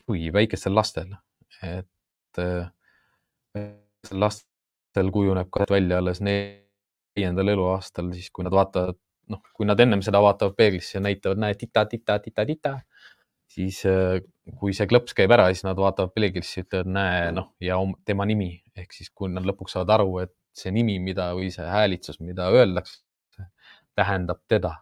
või 0.08 0.30
väikestel 0.34 0.76
lastel 0.78 1.16
et 1.64 2.40
äh, 2.40 2.70
lastel 4.12 5.12
kujuneb 5.12 5.50
ka 5.52 5.68
välja 5.70 6.00
alles 6.00 6.22
neljandal 7.20 7.54
eluaastal, 7.54 8.12
siis 8.16 8.32
kui 8.34 8.48
nad 8.48 8.56
vaatavad, 8.56 8.98
noh, 9.30 9.42
kui 9.54 9.68
nad 9.68 9.80
ennem 9.80 10.02
seda 10.06 10.22
vaatavad 10.24 10.56
peeglisse 10.58 10.98
ja 10.98 11.04
näitavad, 11.04 11.42
näe, 11.44 11.58
tita, 11.60 11.86
tita, 11.90 12.18
tita, 12.24 12.46
tita, 12.48 12.74
siis 13.50 13.82
äh, 13.90 14.20
kui 14.60 14.74
see 14.78 14.88
klõps 14.90 15.16
käib 15.18 15.34
ära, 15.36 15.50
siis 15.54 15.66
nad 15.68 15.80
vaatavad 15.80 16.14
peeglisse 16.16 16.64
ütlevad, 16.66 16.92
näe, 16.96 17.32
noh, 17.36 17.52
ja 17.64 17.78
tema 18.08 18.28
nimi 18.30 18.54
ehk 18.78 18.96
siis, 18.96 19.12
kui 19.14 19.32
nad 19.34 19.46
lõpuks 19.48 19.76
saavad 19.76 19.98
aru, 20.00 20.20
et 20.24 20.36
see 20.56 20.72
nimi, 20.76 20.98
mida 21.04 21.32
või 21.38 21.52
see 21.54 21.68
häälitsus, 21.68 22.20
mida 22.24 22.50
öeldakse, 22.54 23.04
tähendab 23.96 24.42
teda. 24.48 24.78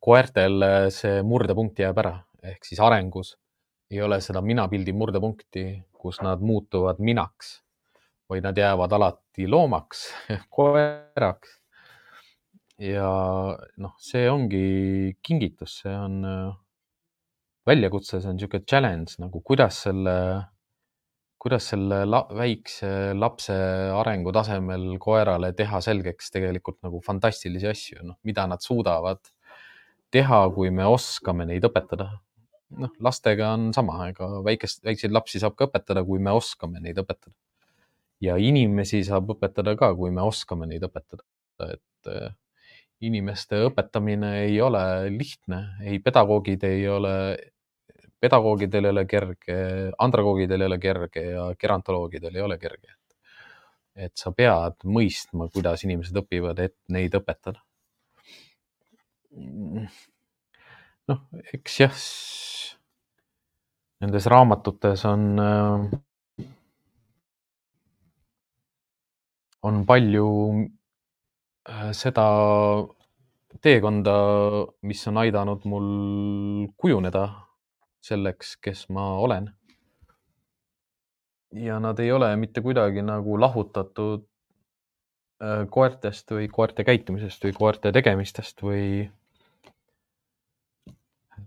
koertel 0.00 0.62
äh, 0.64 0.88
see 0.94 1.22
murdepunkt 1.22 1.78
jääb 1.78 1.98
ära 2.00 2.18
ehk 2.42 2.64
siis 2.64 2.80
arengus 2.80 3.34
ei 3.90 4.02
ole 4.02 4.20
seda 4.22 4.40
minapildi 4.40 4.92
murdepunkti, 4.94 5.64
kus 6.00 6.20
nad 6.22 6.40
muutuvad 6.40 7.00
minaks, 7.02 7.58
vaid 8.30 8.46
nad 8.46 8.56
jäävad 8.56 8.92
alati 8.92 9.29
loomaks 9.48 10.06
ehk 10.32 10.46
koeraks. 10.56 11.56
ja 12.80 13.08
noh, 13.76 13.96
see 14.00 14.24
ongi 14.30 15.16
kingitus, 15.22 15.80
see 15.82 15.92
on 15.94 16.22
äh, 16.24 16.54
väljakutse, 17.68 18.20
see 18.20 18.30
on 18.30 18.38
niisugune 18.38 18.64
challenge 18.68 19.18
nagu, 19.20 19.42
kuidas 19.44 19.82
selle, 19.84 20.14
kuidas 21.40 21.68
selle 21.74 22.04
la, 22.08 22.22
väikse 22.36 23.12
lapse 23.16 23.58
arengu 24.00 24.32
tasemel 24.32 24.94
koerale 25.02 25.52
teha 25.56 25.82
selgeks 25.84 26.32
tegelikult 26.32 26.80
nagu 26.86 27.02
fantastilisi 27.04 27.68
asju, 27.68 28.00
noh, 28.08 28.18
mida 28.24 28.48
nad 28.48 28.64
suudavad 28.64 29.20
teha, 30.10 30.42
kui 30.56 30.72
me 30.74 30.88
oskame 30.88 31.46
neid 31.46 31.68
õpetada 31.68 32.08
noh, 32.78 32.92
lastega 33.02 33.52
on 33.56 33.70
sama, 33.76 33.98
ega 34.10 34.28
väikest, 34.46 34.82
väikseid 34.86 35.14
lapsi 35.14 35.40
saab 35.42 35.56
ka 35.58 35.68
õpetada, 35.68 36.04
kui 36.06 36.22
me 36.22 36.34
oskame 36.36 36.82
neid 36.82 36.98
õpetada. 37.02 37.34
Ja 38.20 38.36
inimesi 38.40 39.02
saab 39.06 39.34
õpetada 39.36 39.74
ka, 39.78 39.92
kui 39.96 40.12
me 40.14 40.24
oskame 40.26 40.68
neid 40.70 40.84
õpetada, 40.86 41.24
et 41.70 42.10
äh, 42.10 42.34
inimeste 43.06 43.62
õpetamine 43.68 44.34
ei 44.44 44.60
ole 44.60 44.82
lihtne, 45.14 45.60
ei 45.84 46.00
pedagoogid 46.04 46.64
ei 46.68 46.84
ole, 46.88 47.14
pedagoogidel 48.20 48.88
ei 48.88 48.94
ole 48.94 49.06
kerge, 49.08 49.58
andragoogidel 49.98 50.60
ei 50.60 50.72
ole 50.72 50.78
kerge 50.82 51.24
ja 51.30 51.46
gerantoloogidel 51.60 52.36
ei 52.36 52.48
ole 52.48 52.58
kerge. 52.60 52.96
et 54.00 54.16
sa 54.16 54.30
pead 54.32 54.86
mõistma, 54.86 55.48
kuidas 55.52 55.82
inimesed 55.84 56.16
õpivad, 56.16 56.60
et 56.62 56.76
neid 56.88 57.12
õpetada. 57.18 57.60
noh, 61.10 61.24
eks 61.52 61.80
jah 61.80 61.98
nendes 64.00 64.26
raamatutes 64.30 65.04
on, 65.08 65.24
on 69.62 69.84
palju 69.86 70.28
seda 71.92 72.26
teekonda, 73.58 74.14
mis 74.86 75.02
on 75.08 75.18
aidanud 75.20 75.64
mul 75.68 75.88
kujuneda 76.78 77.26
selleks, 78.04 78.56
kes 78.56 78.88
ma 78.88 79.14
olen. 79.18 79.50
ja 81.52 81.80
nad 81.82 81.98
ei 81.98 82.12
ole 82.12 82.36
mitte 82.36 82.60
kuidagi 82.62 83.02
nagu 83.02 83.34
lahutatud 83.40 84.22
äh, 85.42 85.64
koertest 85.70 86.30
või 86.30 86.46
koerte 86.48 86.84
käitumisest 86.86 87.42
või 87.44 87.52
koerte 87.56 87.90
tegemistest 87.92 88.62
või, 88.62 89.10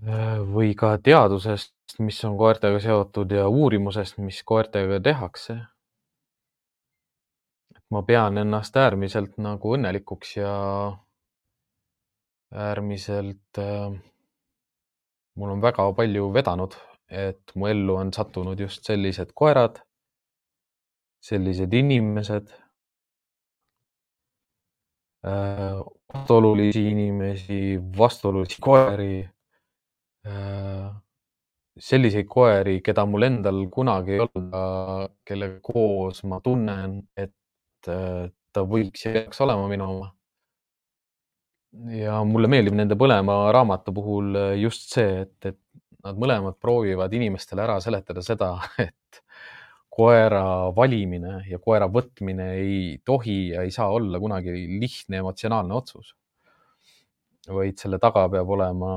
äh, 0.03 0.41
või 0.43 0.73
ka 0.75 0.97
teadusest, 0.97 1.73
mis 1.99 2.19
on 2.27 2.35
koertega 2.37 2.83
seotud 2.83 3.31
ja 3.31 3.47
uurimusest, 3.47 4.17
mis 4.17 4.43
koertega 4.43 4.99
tehakse. 4.99 5.61
Ma 7.93 8.01
pean 8.07 8.37
ennast 8.41 8.77
äärmiselt 8.79 9.37
nagu 9.41 9.75
õnnelikuks 9.77 10.37
ja 10.39 10.53
äärmiselt 12.53 13.61
äh, 13.61 13.93
mul 15.35 15.49
on 15.55 15.61
väga 15.61 15.85
palju 15.97 16.29
vedanud, 16.33 16.75
et 17.09 17.53
mu 17.55 17.69
ellu 17.69 17.97
on 18.01 18.13
sattunud 18.13 18.59
just 18.59 18.85
sellised 18.85 19.33
koerad, 19.37 19.79
sellised 21.23 21.73
inimesed 21.73 22.51
äh,, 25.25 25.79
vastuolulisi 26.13 26.87
inimesi, 26.91 27.61
vastuolulisi 27.97 28.61
koeri 28.61 29.15
äh,, 30.27 30.89
selliseid 31.79 32.27
koeri, 32.29 32.81
keda 32.85 33.05
mul 33.09 33.25
endal 33.29 33.63
kunagi 33.73 34.17
ei 34.17 34.21
olnud, 34.21 34.51
kellega 35.25 35.57
koos 35.65 36.21
ma 36.29 36.37
tunnen, 36.45 36.99
et 37.17 37.33
äh, 37.91 38.27
ta 38.53 38.63
võiks 38.67 39.05
ja 39.05 39.13
peaks 39.15 39.41
olema 39.43 39.67
minu 39.71 39.89
oma 39.89 40.11
ja 41.97 42.19
mulle 42.27 42.49
meeldib 42.51 42.75
nende 42.77 42.97
mõlema 42.99 43.47
raamatu 43.55 43.93
puhul 43.95 44.35
äh, 44.37 44.55
just 44.61 44.93
see, 44.93 45.23
et, 45.25 45.37
et 45.49 45.59
nad 46.03 46.19
mõlemad 46.19 46.57
proovivad 46.61 47.13
inimestele 47.15 47.63
ära 47.63 47.79
seletada 47.83 48.23
seda, 48.25 48.55
et 48.87 49.21
koera 49.93 50.71
valimine 50.73 51.43
ja 51.49 51.59
koera 51.61 51.87
võtmine 51.91 52.49
ei 52.57 52.77
tohi 53.05 53.37
ja 53.53 53.63
ei 53.65 53.71
saa 53.73 53.91
olla 53.93 54.19
kunagi 54.19 54.53
lihtne 54.81 55.21
emotsionaalne 55.21 55.73
otsus. 55.77 56.15
vaid 57.47 57.77
selle 57.77 57.99
taga 57.99 58.23
peab 58.31 58.49
olema 58.55 58.89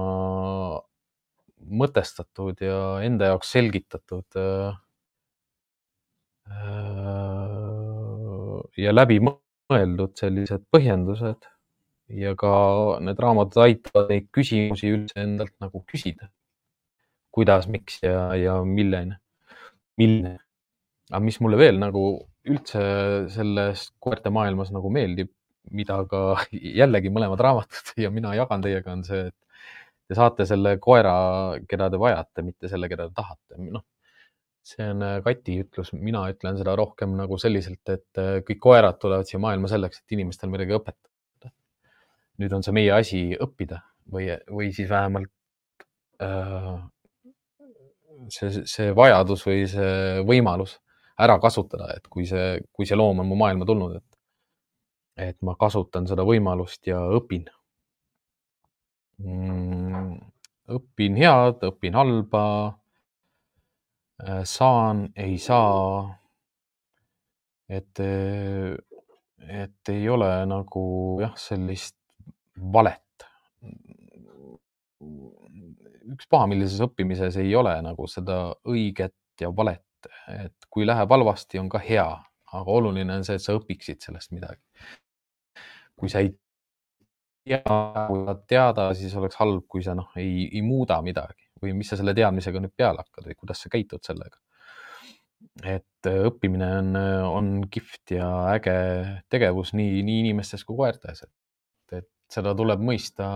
mõtestatud 1.66 2.60
ja 2.62 2.78
enda 3.02 3.32
jaoks 3.32 3.50
selgitatud 3.56 4.38
äh, 4.40 4.78
ja 8.80 8.94
läbimõeldud 8.94 10.16
sellised 10.18 10.66
põhjendused 10.72 11.48
ja 12.22 12.34
ka 12.38 12.52
need 13.02 13.20
raamatud 13.22 13.62
aitavad 13.64 14.10
neid 14.12 14.28
küsimusi 14.34 14.92
üldse 14.94 15.22
endalt 15.22 15.54
nagu 15.62 15.82
küsida. 15.90 16.30
kuidas, 17.36 17.66
miks 17.68 17.98
ja, 18.00 18.32
ja 18.38 18.52
milline, 18.64 19.18
milline. 20.00 20.38
aga 21.10 21.20
mis 21.20 21.36
mulle 21.44 21.58
veel 21.60 21.80
nagu 21.82 22.04
üldse 22.48 22.82
selles 23.34 23.90
koerte 24.00 24.30
maailmas 24.32 24.70
nagu 24.72 24.88
meeldib, 24.92 25.28
mida 25.70 25.98
ka 26.10 26.22
jällegi 26.80 27.12
mõlemad 27.12 27.42
raamatud 27.42 27.92
ja 28.04 28.12
mina 28.14 28.34
jagan 28.38 28.64
teiega, 28.64 28.92
on 28.92 29.04
see, 29.04 29.26
et 29.28 29.36
te 30.06 30.16
saate 30.18 30.46
selle 30.46 30.76
koera, 30.78 31.16
keda 31.68 31.90
te 31.90 32.00
vajate, 32.00 32.46
mitte 32.46 32.70
selle, 32.70 32.88
keda 32.88 33.08
te 33.10 33.16
tahate. 33.18 33.58
noh, 33.58 33.84
see 34.66 34.86
on 34.90 35.02
äh, 35.06 35.18
Kati 35.24 35.60
ütlus, 35.62 35.92
mina 35.94 36.24
ütlen 36.32 36.58
seda 36.58 36.74
rohkem 36.78 37.14
nagu 37.18 37.38
selliselt, 37.38 37.84
et 37.92 38.22
äh, 38.22 38.40
kõik 38.46 38.62
koerad 38.62 38.98
tulevad 39.02 39.28
siia 39.28 39.38
maailma 39.42 39.70
selleks, 39.70 40.02
et 40.02 40.16
inimestel 40.18 40.50
midagi 40.52 40.74
õpetada 40.74 41.06
nüüd 42.40 42.52
on 42.56 42.64
see 42.64 42.74
meie 42.76 42.92
asi 42.94 43.20
õppida 43.42 43.80
või, 44.12 44.28
või 44.52 44.70
siis 44.76 44.90
vähemalt 44.90 45.32
äh, 46.22 46.74
see, 48.32 48.64
see 48.68 48.92
vajadus 48.96 49.44
või 49.46 49.64
see 49.70 50.22
võimalus 50.28 50.76
ära 51.22 51.38
kasutada, 51.40 51.94
et 51.96 52.08
kui 52.12 52.26
see, 52.28 52.60
kui 52.76 52.88
see 52.88 52.98
loom 52.98 53.22
on 53.22 53.28
mu 53.30 53.38
maailma 53.40 53.68
tulnud, 53.68 53.96
et, 53.96 54.18
et 55.30 55.38
ma 55.46 55.56
kasutan 55.56 56.08
seda 56.08 56.26
võimalust 56.28 56.84
ja 56.88 57.00
õpin 57.16 57.46
mm,. 59.24 60.16
õpin 60.76 61.16
head, 61.16 61.62
õpin 61.70 61.96
halba. 61.96 62.42
Saan, 64.44 65.08
ei 65.16 65.38
saa. 65.38 66.18
et, 67.68 67.98
et 69.48 69.88
ei 69.88 70.08
ole 70.08 70.30
nagu 70.46 70.84
jah, 71.20 71.34
sellist 71.36 71.96
valet. 72.72 73.02
üks 76.06 76.28
pahamillises 76.30 76.80
õppimises 76.86 77.36
ei 77.42 77.50
ole 77.58 77.74
nagu 77.82 78.06
seda 78.06 78.54
õiget 78.70 79.42
ja 79.42 79.50
valet, 79.50 79.82
et 80.30 80.68
kui 80.70 80.86
läheb 80.86 81.10
halvasti, 81.10 81.58
on 81.58 81.68
ka 81.68 81.82
hea, 81.82 82.06
aga 82.54 82.76
oluline 82.78 83.18
on 83.18 83.26
see, 83.26 83.36
et 83.36 83.42
sa 83.42 83.56
õpiksid 83.58 84.06
sellest 84.06 84.32
midagi. 84.32 84.62
kui 85.96 86.08
sa 86.12 86.20
ei 86.22 86.30
tea, 87.44 88.06
kui 88.08 88.22
sa 88.24 88.36
teada, 88.48 88.90
siis 88.94 89.14
oleks 89.16 89.36
halb, 89.40 89.66
kui 89.68 89.82
sa 89.82 89.96
noh, 89.98 90.12
ei, 90.16 90.46
ei 90.52 90.62
muuda 90.62 91.00
midagi 91.02 91.45
või 91.62 91.72
mis 91.76 91.88
sa 91.92 91.98
selle 91.98 92.14
teadmisega 92.16 92.60
nüüd 92.62 92.74
peale 92.76 93.04
hakkad 93.04 93.30
või 93.30 93.38
kuidas 93.38 93.62
sa 93.62 93.72
käitud 93.72 94.04
sellega. 94.06 94.38
et 95.64 96.08
õppimine 96.08 96.66
on, 96.78 96.96
on 97.28 97.48
kihvt 97.72 98.16
ja 98.16 98.28
äge 98.54 98.76
tegevus 99.32 99.72
nii, 99.76 100.02
nii 100.04 100.20
inimestes 100.26 100.64
kui 100.64 100.76
koertes, 100.76 101.22
et 101.22 102.08
seda 102.32 102.54
tuleb 102.58 102.82
mõista 102.82 103.28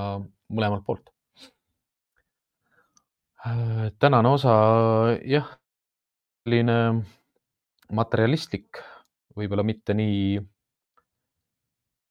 mõlemalt 0.50 0.84
poolt. 0.86 1.10
tänane 3.98 4.28
osa 4.28 4.54
jah, 5.24 5.48
selline 6.44 6.76
materjalistlik, 7.96 8.82
võib-olla 9.36 9.64
mitte 9.64 9.94
nii, 9.96 10.40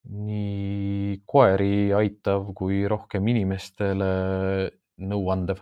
nii 0.09 1.19
koeri 1.29 1.91
aitav 1.93 2.49
kui 2.57 2.81
rohkem 2.89 3.27
inimestele 3.29 4.09
nõu 5.05 5.29
andev. 5.35 5.61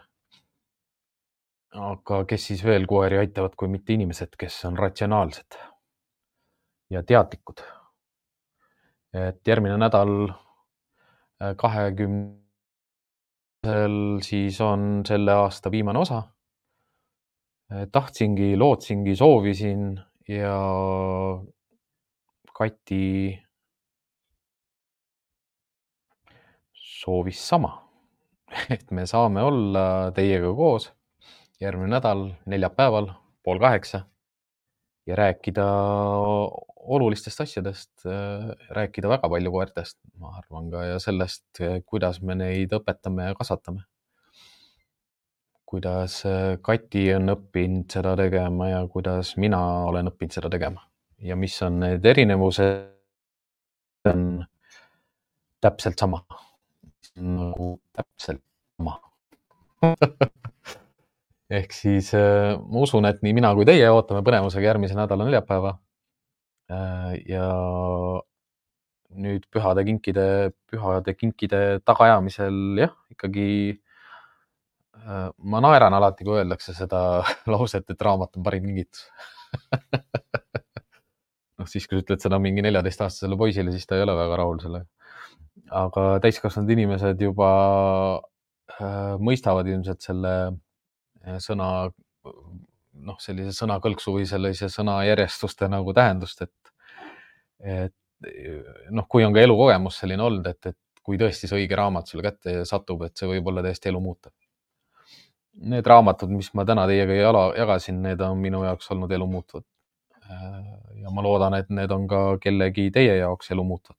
Aga 1.77 2.23
kes 2.25 2.47
siis 2.49 2.63
veel 2.65 2.87
koeri 2.89 3.19
aitavad, 3.21 3.53
kui 3.57 3.69
mitte 3.71 3.93
inimesed, 3.93 4.35
kes 4.39 4.65
on 4.69 4.77
ratsionaalsed 4.77 5.57
ja 6.89 7.03
teadlikud. 7.03 7.61
et 9.13 9.47
järgmine 9.47 9.77
nädal 9.77 10.33
kahekümnendal 11.57 14.21
siis 14.21 14.61
on 14.61 15.03
selle 15.07 15.33
aasta 15.33 15.71
viimane 15.71 15.99
osa. 15.99 16.23
tahtsingi, 17.91 18.57
lootsingi, 18.57 19.15
soovisin 19.15 19.99
ja 20.27 20.57
Kati 22.53 23.39
soovis 26.73 27.49
sama, 27.49 27.89
et 28.73 28.91
me 28.91 29.05
saame 29.05 29.43
olla 29.43 30.11
teiega 30.15 30.53
koos 30.55 30.96
järgmine 31.61 31.95
nädal 31.95 32.29
neljapäeval 32.45 33.11
pool 33.43 33.59
kaheksa. 33.59 34.01
Ja 35.07 35.15
rääkida 35.15 35.65
olulistest 36.77 37.41
asjadest, 37.41 37.91
äh, 38.05 38.49
rääkida 38.69 39.09
väga 39.09 39.29
palju 39.29 39.51
koertest, 39.51 39.97
ma 40.19 40.33
arvan 40.39 40.71
ka 40.71 40.83
ja 40.83 40.97
sellest, 40.99 41.61
kuidas 41.85 42.21
me 42.21 42.35
neid 42.35 42.73
õpetame 42.75 43.29
ja 43.29 43.35
kasvatame. 43.35 43.85
kuidas 45.67 46.21
äh, 46.25 46.55
Kati 46.63 47.01
on 47.13 47.27
õppinud 47.33 47.91
seda 47.91 48.13
tegema 48.15 48.69
ja 48.69 48.77
kuidas 48.87 49.33
mina 49.35 49.59
olen 49.89 50.07
õppinud 50.07 50.31
seda 50.37 50.49
tegema. 50.49 50.85
Ja 51.19 51.35
mis 51.35 51.57
on 51.61 51.81
need 51.81 52.05
erinevused, 52.05 52.87
on 54.07 54.45
täpselt 55.59 55.99
sama, 55.99 56.21
nagu 57.19 57.73
täpselt 57.91 58.43
sama 58.77 58.99
ehk 61.49 61.73
siis 61.73 62.13
äh, 62.17 62.55
ma 62.59 62.85
usun, 62.85 63.05
et 63.07 63.21
nii 63.23 63.35
mina 63.37 63.53
kui 63.55 63.65
teie 63.67 63.89
ootame 63.91 64.23
põnevusega 64.25 64.73
järgmise 64.73 64.97
nädala 64.97 65.27
neljapäeva 65.27 65.77
Äh, 66.67 67.13
ja 67.31 67.47
nüüd 69.15 69.45
pühade 69.55 69.85
kinkide, 69.87 70.51
pühade 70.67 71.13
kinkide 71.15 71.59
tagaajamisel 71.87 72.57
jah, 72.81 72.91
ikkagi 73.13 73.45
äh, 74.99 75.29
ma 75.31 75.61
naeran 75.63 75.95
alati, 75.95 76.27
kui 76.27 76.35
öeldakse 76.41 76.75
seda 76.75 77.23
lauset, 77.53 77.87
et 77.87 78.03
raamat 78.03 78.35
on 78.35 78.43
parim 78.43 78.67
kingitus 78.67 79.05
noh, 81.57 81.69
siis 81.71 81.87
kui 81.87 81.95
sa 81.95 82.03
ütled 82.03 82.25
seda 82.25 82.41
mingi 82.43 82.65
neljateistaastasele 82.67 83.39
poisile, 83.39 83.71
siis 83.71 83.87
ta 83.87 83.95
ei 83.95 84.03
ole 84.03 84.17
väga 84.19 84.41
rahul 84.43 84.59
sellega. 84.59 84.91
aga 85.85 86.07
täiskasvanud 86.27 86.75
inimesed 86.75 87.23
juba 87.29 87.49
äh, 88.75 89.15
mõistavad 89.23 89.71
ilmselt 89.71 90.03
selle 90.03 90.35
sõna 91.43 91.69
noh, 93.05 93.19
sellise 93.21 93.53
sõnakõlksu 93.55 94.15
või 94.15 94.25
sellise 94.29 94.69
sõnajärjestuste 94.73 95.69
nagu 95.71 95.93
tähendust, 95.95 96.41
et, 96.47 96.73
et 97.61 97.95
noh, 98.91 99.07
kui 99.09 99.25
on 99.25 99.35
ka 99.35 99.43
elukogemus 99.43 100.01
selline 100.01 100.25
olnud, 100.25 100.47
et, 100.49 100.71
et 100.71 101.03
kui 101.07 101.19
tõesti 101.19 101.47
see 101.47 101.61
õige 101.61 101.77
raamat 101.79 102.09
sulle 102.09 102.25
kätte 102.25 102.59
satub, 102.67 103.05
et 103.07 103.15
see 103.17 103.29
võib 103.29 103.47
olla 103.51 103.63
täiesti 103.65 103.91
elu 103.91 104.01
muutev. 104.03 104.33
Need 105.71 105.87
raamatud, 105.89 106.29
mis 106.29 106.49
ma 106.53 106.65
täna 106.69 106.83
teiega 106.89 107.15
jala, 107.17 107.47
jagasin, 107.57 108.01
need 108.03 108.21
on 108.21 108.37
minu 108.41 108.61
jaoks 108.65 108.91
olnud 108.93 109.11
elu 109.11 109.27
muutvad. 109.29 109.65
ja 111.01 111.11
ma 111.13 111.23
loodan, 111.23 111.53
et 111.55 111.69
need 111.71 111.91
on 111.91 112.07
ka 112.11 112.19
kellegi 112.43 112.89
teie 112.91 113.15
jaoks 113.21 113.51
elu 113.55 113.63
muutvad. 113.63 113.95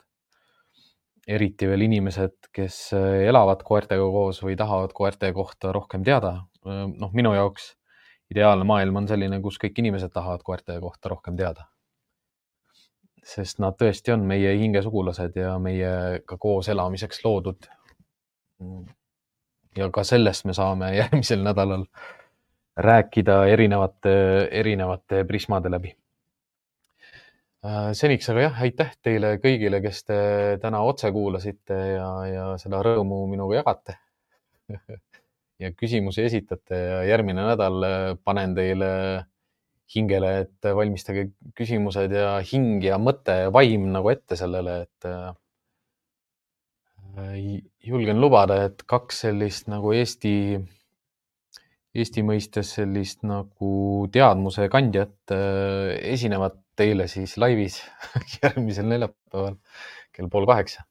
Eriti 1.29 1.69
veel 1.69 1.85
inimesed, 1.85 2.49
kes 2.55 2.77
elavad 2.97 3.63
koertega 3.67 4.05
koos 4.13 4.41
või 4.43 4.57
tahavad 4.57 4.95
koerte 4.97 5.33
kohta 5.37 5.73
rohkem 5.77 6.05
teada. 6.05 6.45
noh, 6.65 7.13
minu 7.13 7.35
jaoks 7.35 7.75
ideaalne 8.33 8.65
maailm 8.69 9.03
on 9.03 9.09
selline, 9.09 9.41
kus 9.45 9.59
kõik 9.61 9.79
inimesed 9.81 10.13
tahavad 10.13 10.43
koerte 10.45 10.79
kohta 10.81 11.13
rohkem 11.15 11.37
teada. 11.37 11.69
sest 13.29 13.59
nad 13.61 13.75
tõesti 13.77 14.13
on 14.15 14.23
meie 14.25 14.55
hingesugulased 14.57 15.35
ja 15.37 15.59
meiega 15.61 16.37
koos 16.41 16.69
elamiseks 16.69 17.25
loodud. 17.25 17.69
ja 19.77 19.91
ka 19.91 20.05
sellest 20.05 20.45
me 20.45 20.53
saame 20.53 20.95
järgmisel 20.97 21.45
nädalal 21.45 21.85
rääkida 22.77 23.47
erinevate, 23.47 24.13
erinevate 24.51 25.25
prismade 25.25 25.71
läbi. 25.71 25.97
Seniks 27.99 28.29
aga 28.31 28.45
jah, 28.45 28.61
aitäh 28.63 28.93
teile 29.03 29.33
kõigile, 29.43 29.81
kes 29.83 30.05
te 30.07 30.19
täna 30.63 30.83
otse 30.87 31.11
kuulasite 31.15 31.79
ja, 31.97 32.11
ja 32.29 32.45
seda 32.63 32.83
rõõmu 32.87 33.27
minuga 33.31 33.63
jagate. 33.63 33.99
Ja 35.59 35.73
küsimusi 35.75 36.23
esitate 36.23 36.77
ja 36.79 36.99
järgmine 37.03 37.43
nädal 37.43 37.83
äh, 37.83 38.13
panen 38.23 38.53
teile 38.55 38.91
hingele, 39.91 40.29
et 40.45 40.69
valmistage 40.77 41.25
küsimused 41.59 42.15
ja 42.15 42.37
hing 42.47 42.85
ja 42.85 42.95
mõte 43.03 43.35
ja 43.41 43.49
vaim 43.51 43.89
nagu 43.91 44.13
ette 44.13 44.39
sellele, 44.39 44.77
et 44.87 45.09
äh, 45.11 45.35
julgen 47.91 48.23
lubada, 48.23 48.61
et 48.69 48.87
kaks 48.87 49.25
sellist 49.25 49.67
nagu 49.73 49.91
Eesti, 49.97 50.35
Eesti 51.99 52.23
mõistes 52.23 52.77
sellist 52.79 53.27
nagu 53.27 54.07
teadmuse 54.15 54.69
kandjat 54.71 55.35
äh, 55.35 55.97
esinevad 56.15 56.55
teile 56.79 57.09
siis 57.11 57.37
laivis 57.41 57.81
järgmisel 58.43 58.89
neljapäeval 58.89 59.59
kell 60.15 60.31
pool 60.33 60.47
kaheksa 60.49 60.87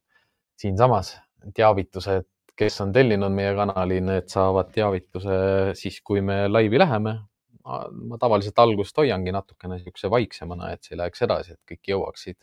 siinsamas 0.59 1.15
teavitused 1.55 2.27
kes 2.57 2.81
on 2.81 2.91
tellinud 2.93 3.33
meie 3.33 3.53
kanali, 3.57 3.99
need 4.03 4.29
saavad 4.31 4.71
teavituse 4.73 5.37
siis, 5.77 5.99
kui 6.05 6.23
me 6.25 6.45
laivi 6.49 6.81
läheme. 6.81 7.19
ma 7.67 8.15
tavaliselt 8.15 8.59
algust 8.63 8.95
hoiangi 8.95 9.31
natukene 9.35 9.75
niisuguse 9.75 10.07
vaiksemana, 10.07 10.69
et 10.71 10.87
see 10.87 10.95
läheks 10.95 11.25
edasi, 11.25 11.57
et 11.57 11.71
kõik 11.73 11.89
jõuaksid, 11.91 12.37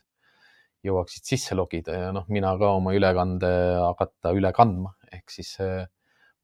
jõuaksid 0.85 1.31
sisse 1.31 1.57
logida 1.57 1.95
ja 1.97 2.11
noh, 2.13 2.27
mina 2.29 2.51
ka 2.61 2.75
oma 2.77 2.93
ülekande 2.93 3.49
hakata 3.81 4.35
üle 4.37 4.51
kandma, 4.53 4.93
ehk 5.17 5.33
siis 5.33 5.55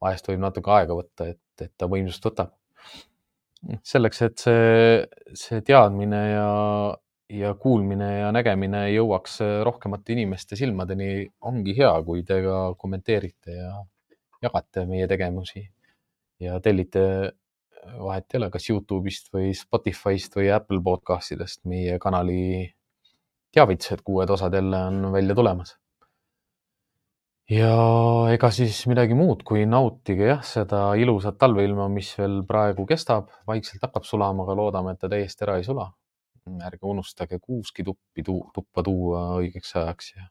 vahest 0.01 0.31
võib 0.33 0.41
natuke 0.47 0.73
aega 0.79 0.97
võtta, 0.97 1.29
et, 1.35 1.45
et 1.61 1.75
ta 1.77 1.91
võimsust 1.93 2.25
võtab. 2.25 2.57
Selleks, 3.85 4.23
et 4.27 4.43
see, 4.43 5.07
see 5.37 5.61
teadmine 5.67 6.21
ja, 6.31 6.51
ja 7.35 7.53
kuulmine 7.61 8.09
ja 8.21 8.31
nägemine 8.35 8.87
jõuaks 8.95 9.41
rohkemate 9.67 10.15
inimeste 10.17 10.59
silmadeni, 10.59 11.27
ongi 11.49 11.77
hea, 11.79 11.93
kui 12.07 12.25
te 12.27 12.41
ka 12.45 12.61
kommenteerite 12.81 13.59
ja 13.59 13.75
jagate 14.43 14.87
meie 14.89 15.09
tegevusi 15.11 15.63
ja 16.41 16.57
tellite, 16.65 17.05
vahet 18.01 18.33
ei 18.33 18.41
ole, 18.41 18.51
kas 18.53 18.69
Youtube'ist 18.71 19.33
või 19.35 19.53
Spotify'st 19.57 20.37
või 20.37 20.51
Apple 20.55 20.81
podcast'idest 20.85 21.65
meie 21.69 21.99
kanali 22.01 22.41
teavitused, 23.53 24.05
kui 24.05 24.21
uued 24.21 24.31
osad 24.31 24.55
jälle 24.55 24.81
on 24.89 25.13
välja 25.13 25.37
tulemas. 25.37 25.77
Ja 27.51 27.73
ega 28.33 28.51
siis 28.55 28.83
midagi 28.91 29.17
muud, 29.19 29.43
kui 29.47 29.65
nautige 29.67 30.29
jah, 30.33 30.45
seda 30.47 30.83
ilusat 30.99 31.39
talveilma, 31.39 31.89
mis 31.93 32.13
veel 32.19 32.43
praegu 32.47 32.87
kestab, 32.87 33.33
vaikselt 33.51 33.83
hakkab 33.89 34.07
sulama, 34.07 34.47
aga 34.47 34.59
loodame, 34.59 34.95
et 34.95 35.03
ta 35.03 35.11
täiesti 35.11 35.47
ära 35.49 35.59
ei 35.59 35.67
sula 35.67 35.91
ärge 36.59 36.87
unustage 36.87 37.39
kuuski 37.39 37.85
tuppi 37.85 38.23
tuu, 38.27 38.43
tuppa 38.55 38.83
tuua 38.83 39.23
õigeks 39.41 39.75
ajaks 39.77 40.13
ja, 40.17 40.27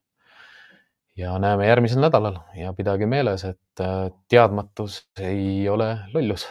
ja 1.23 1.35
näeme 1.41 1.67
järgmisel 1.67 2.01
nädalal 2.03 2.39
ja 2.57 2.73
pidage 2.73 3.07
meeles, 3.09 3.45
et 3.45 3.83
äh, 3.83 4.09
teadmatus 4.27 5.01
ei 5.19 5.69
ole 5.69 5.91
lollus. 6.13 6.47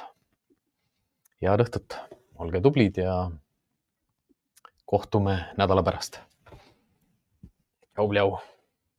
head 1.43 1.65
õhtut, 1.65 1.99
olge 2.39 2.61
tublid 2.61 2.99
ja 3.03 3.31
kohtume 4.87 5.41
nädala 5.59 5.83
pärast. 5.83 6.23
tšau-tšau. 7.95 8.58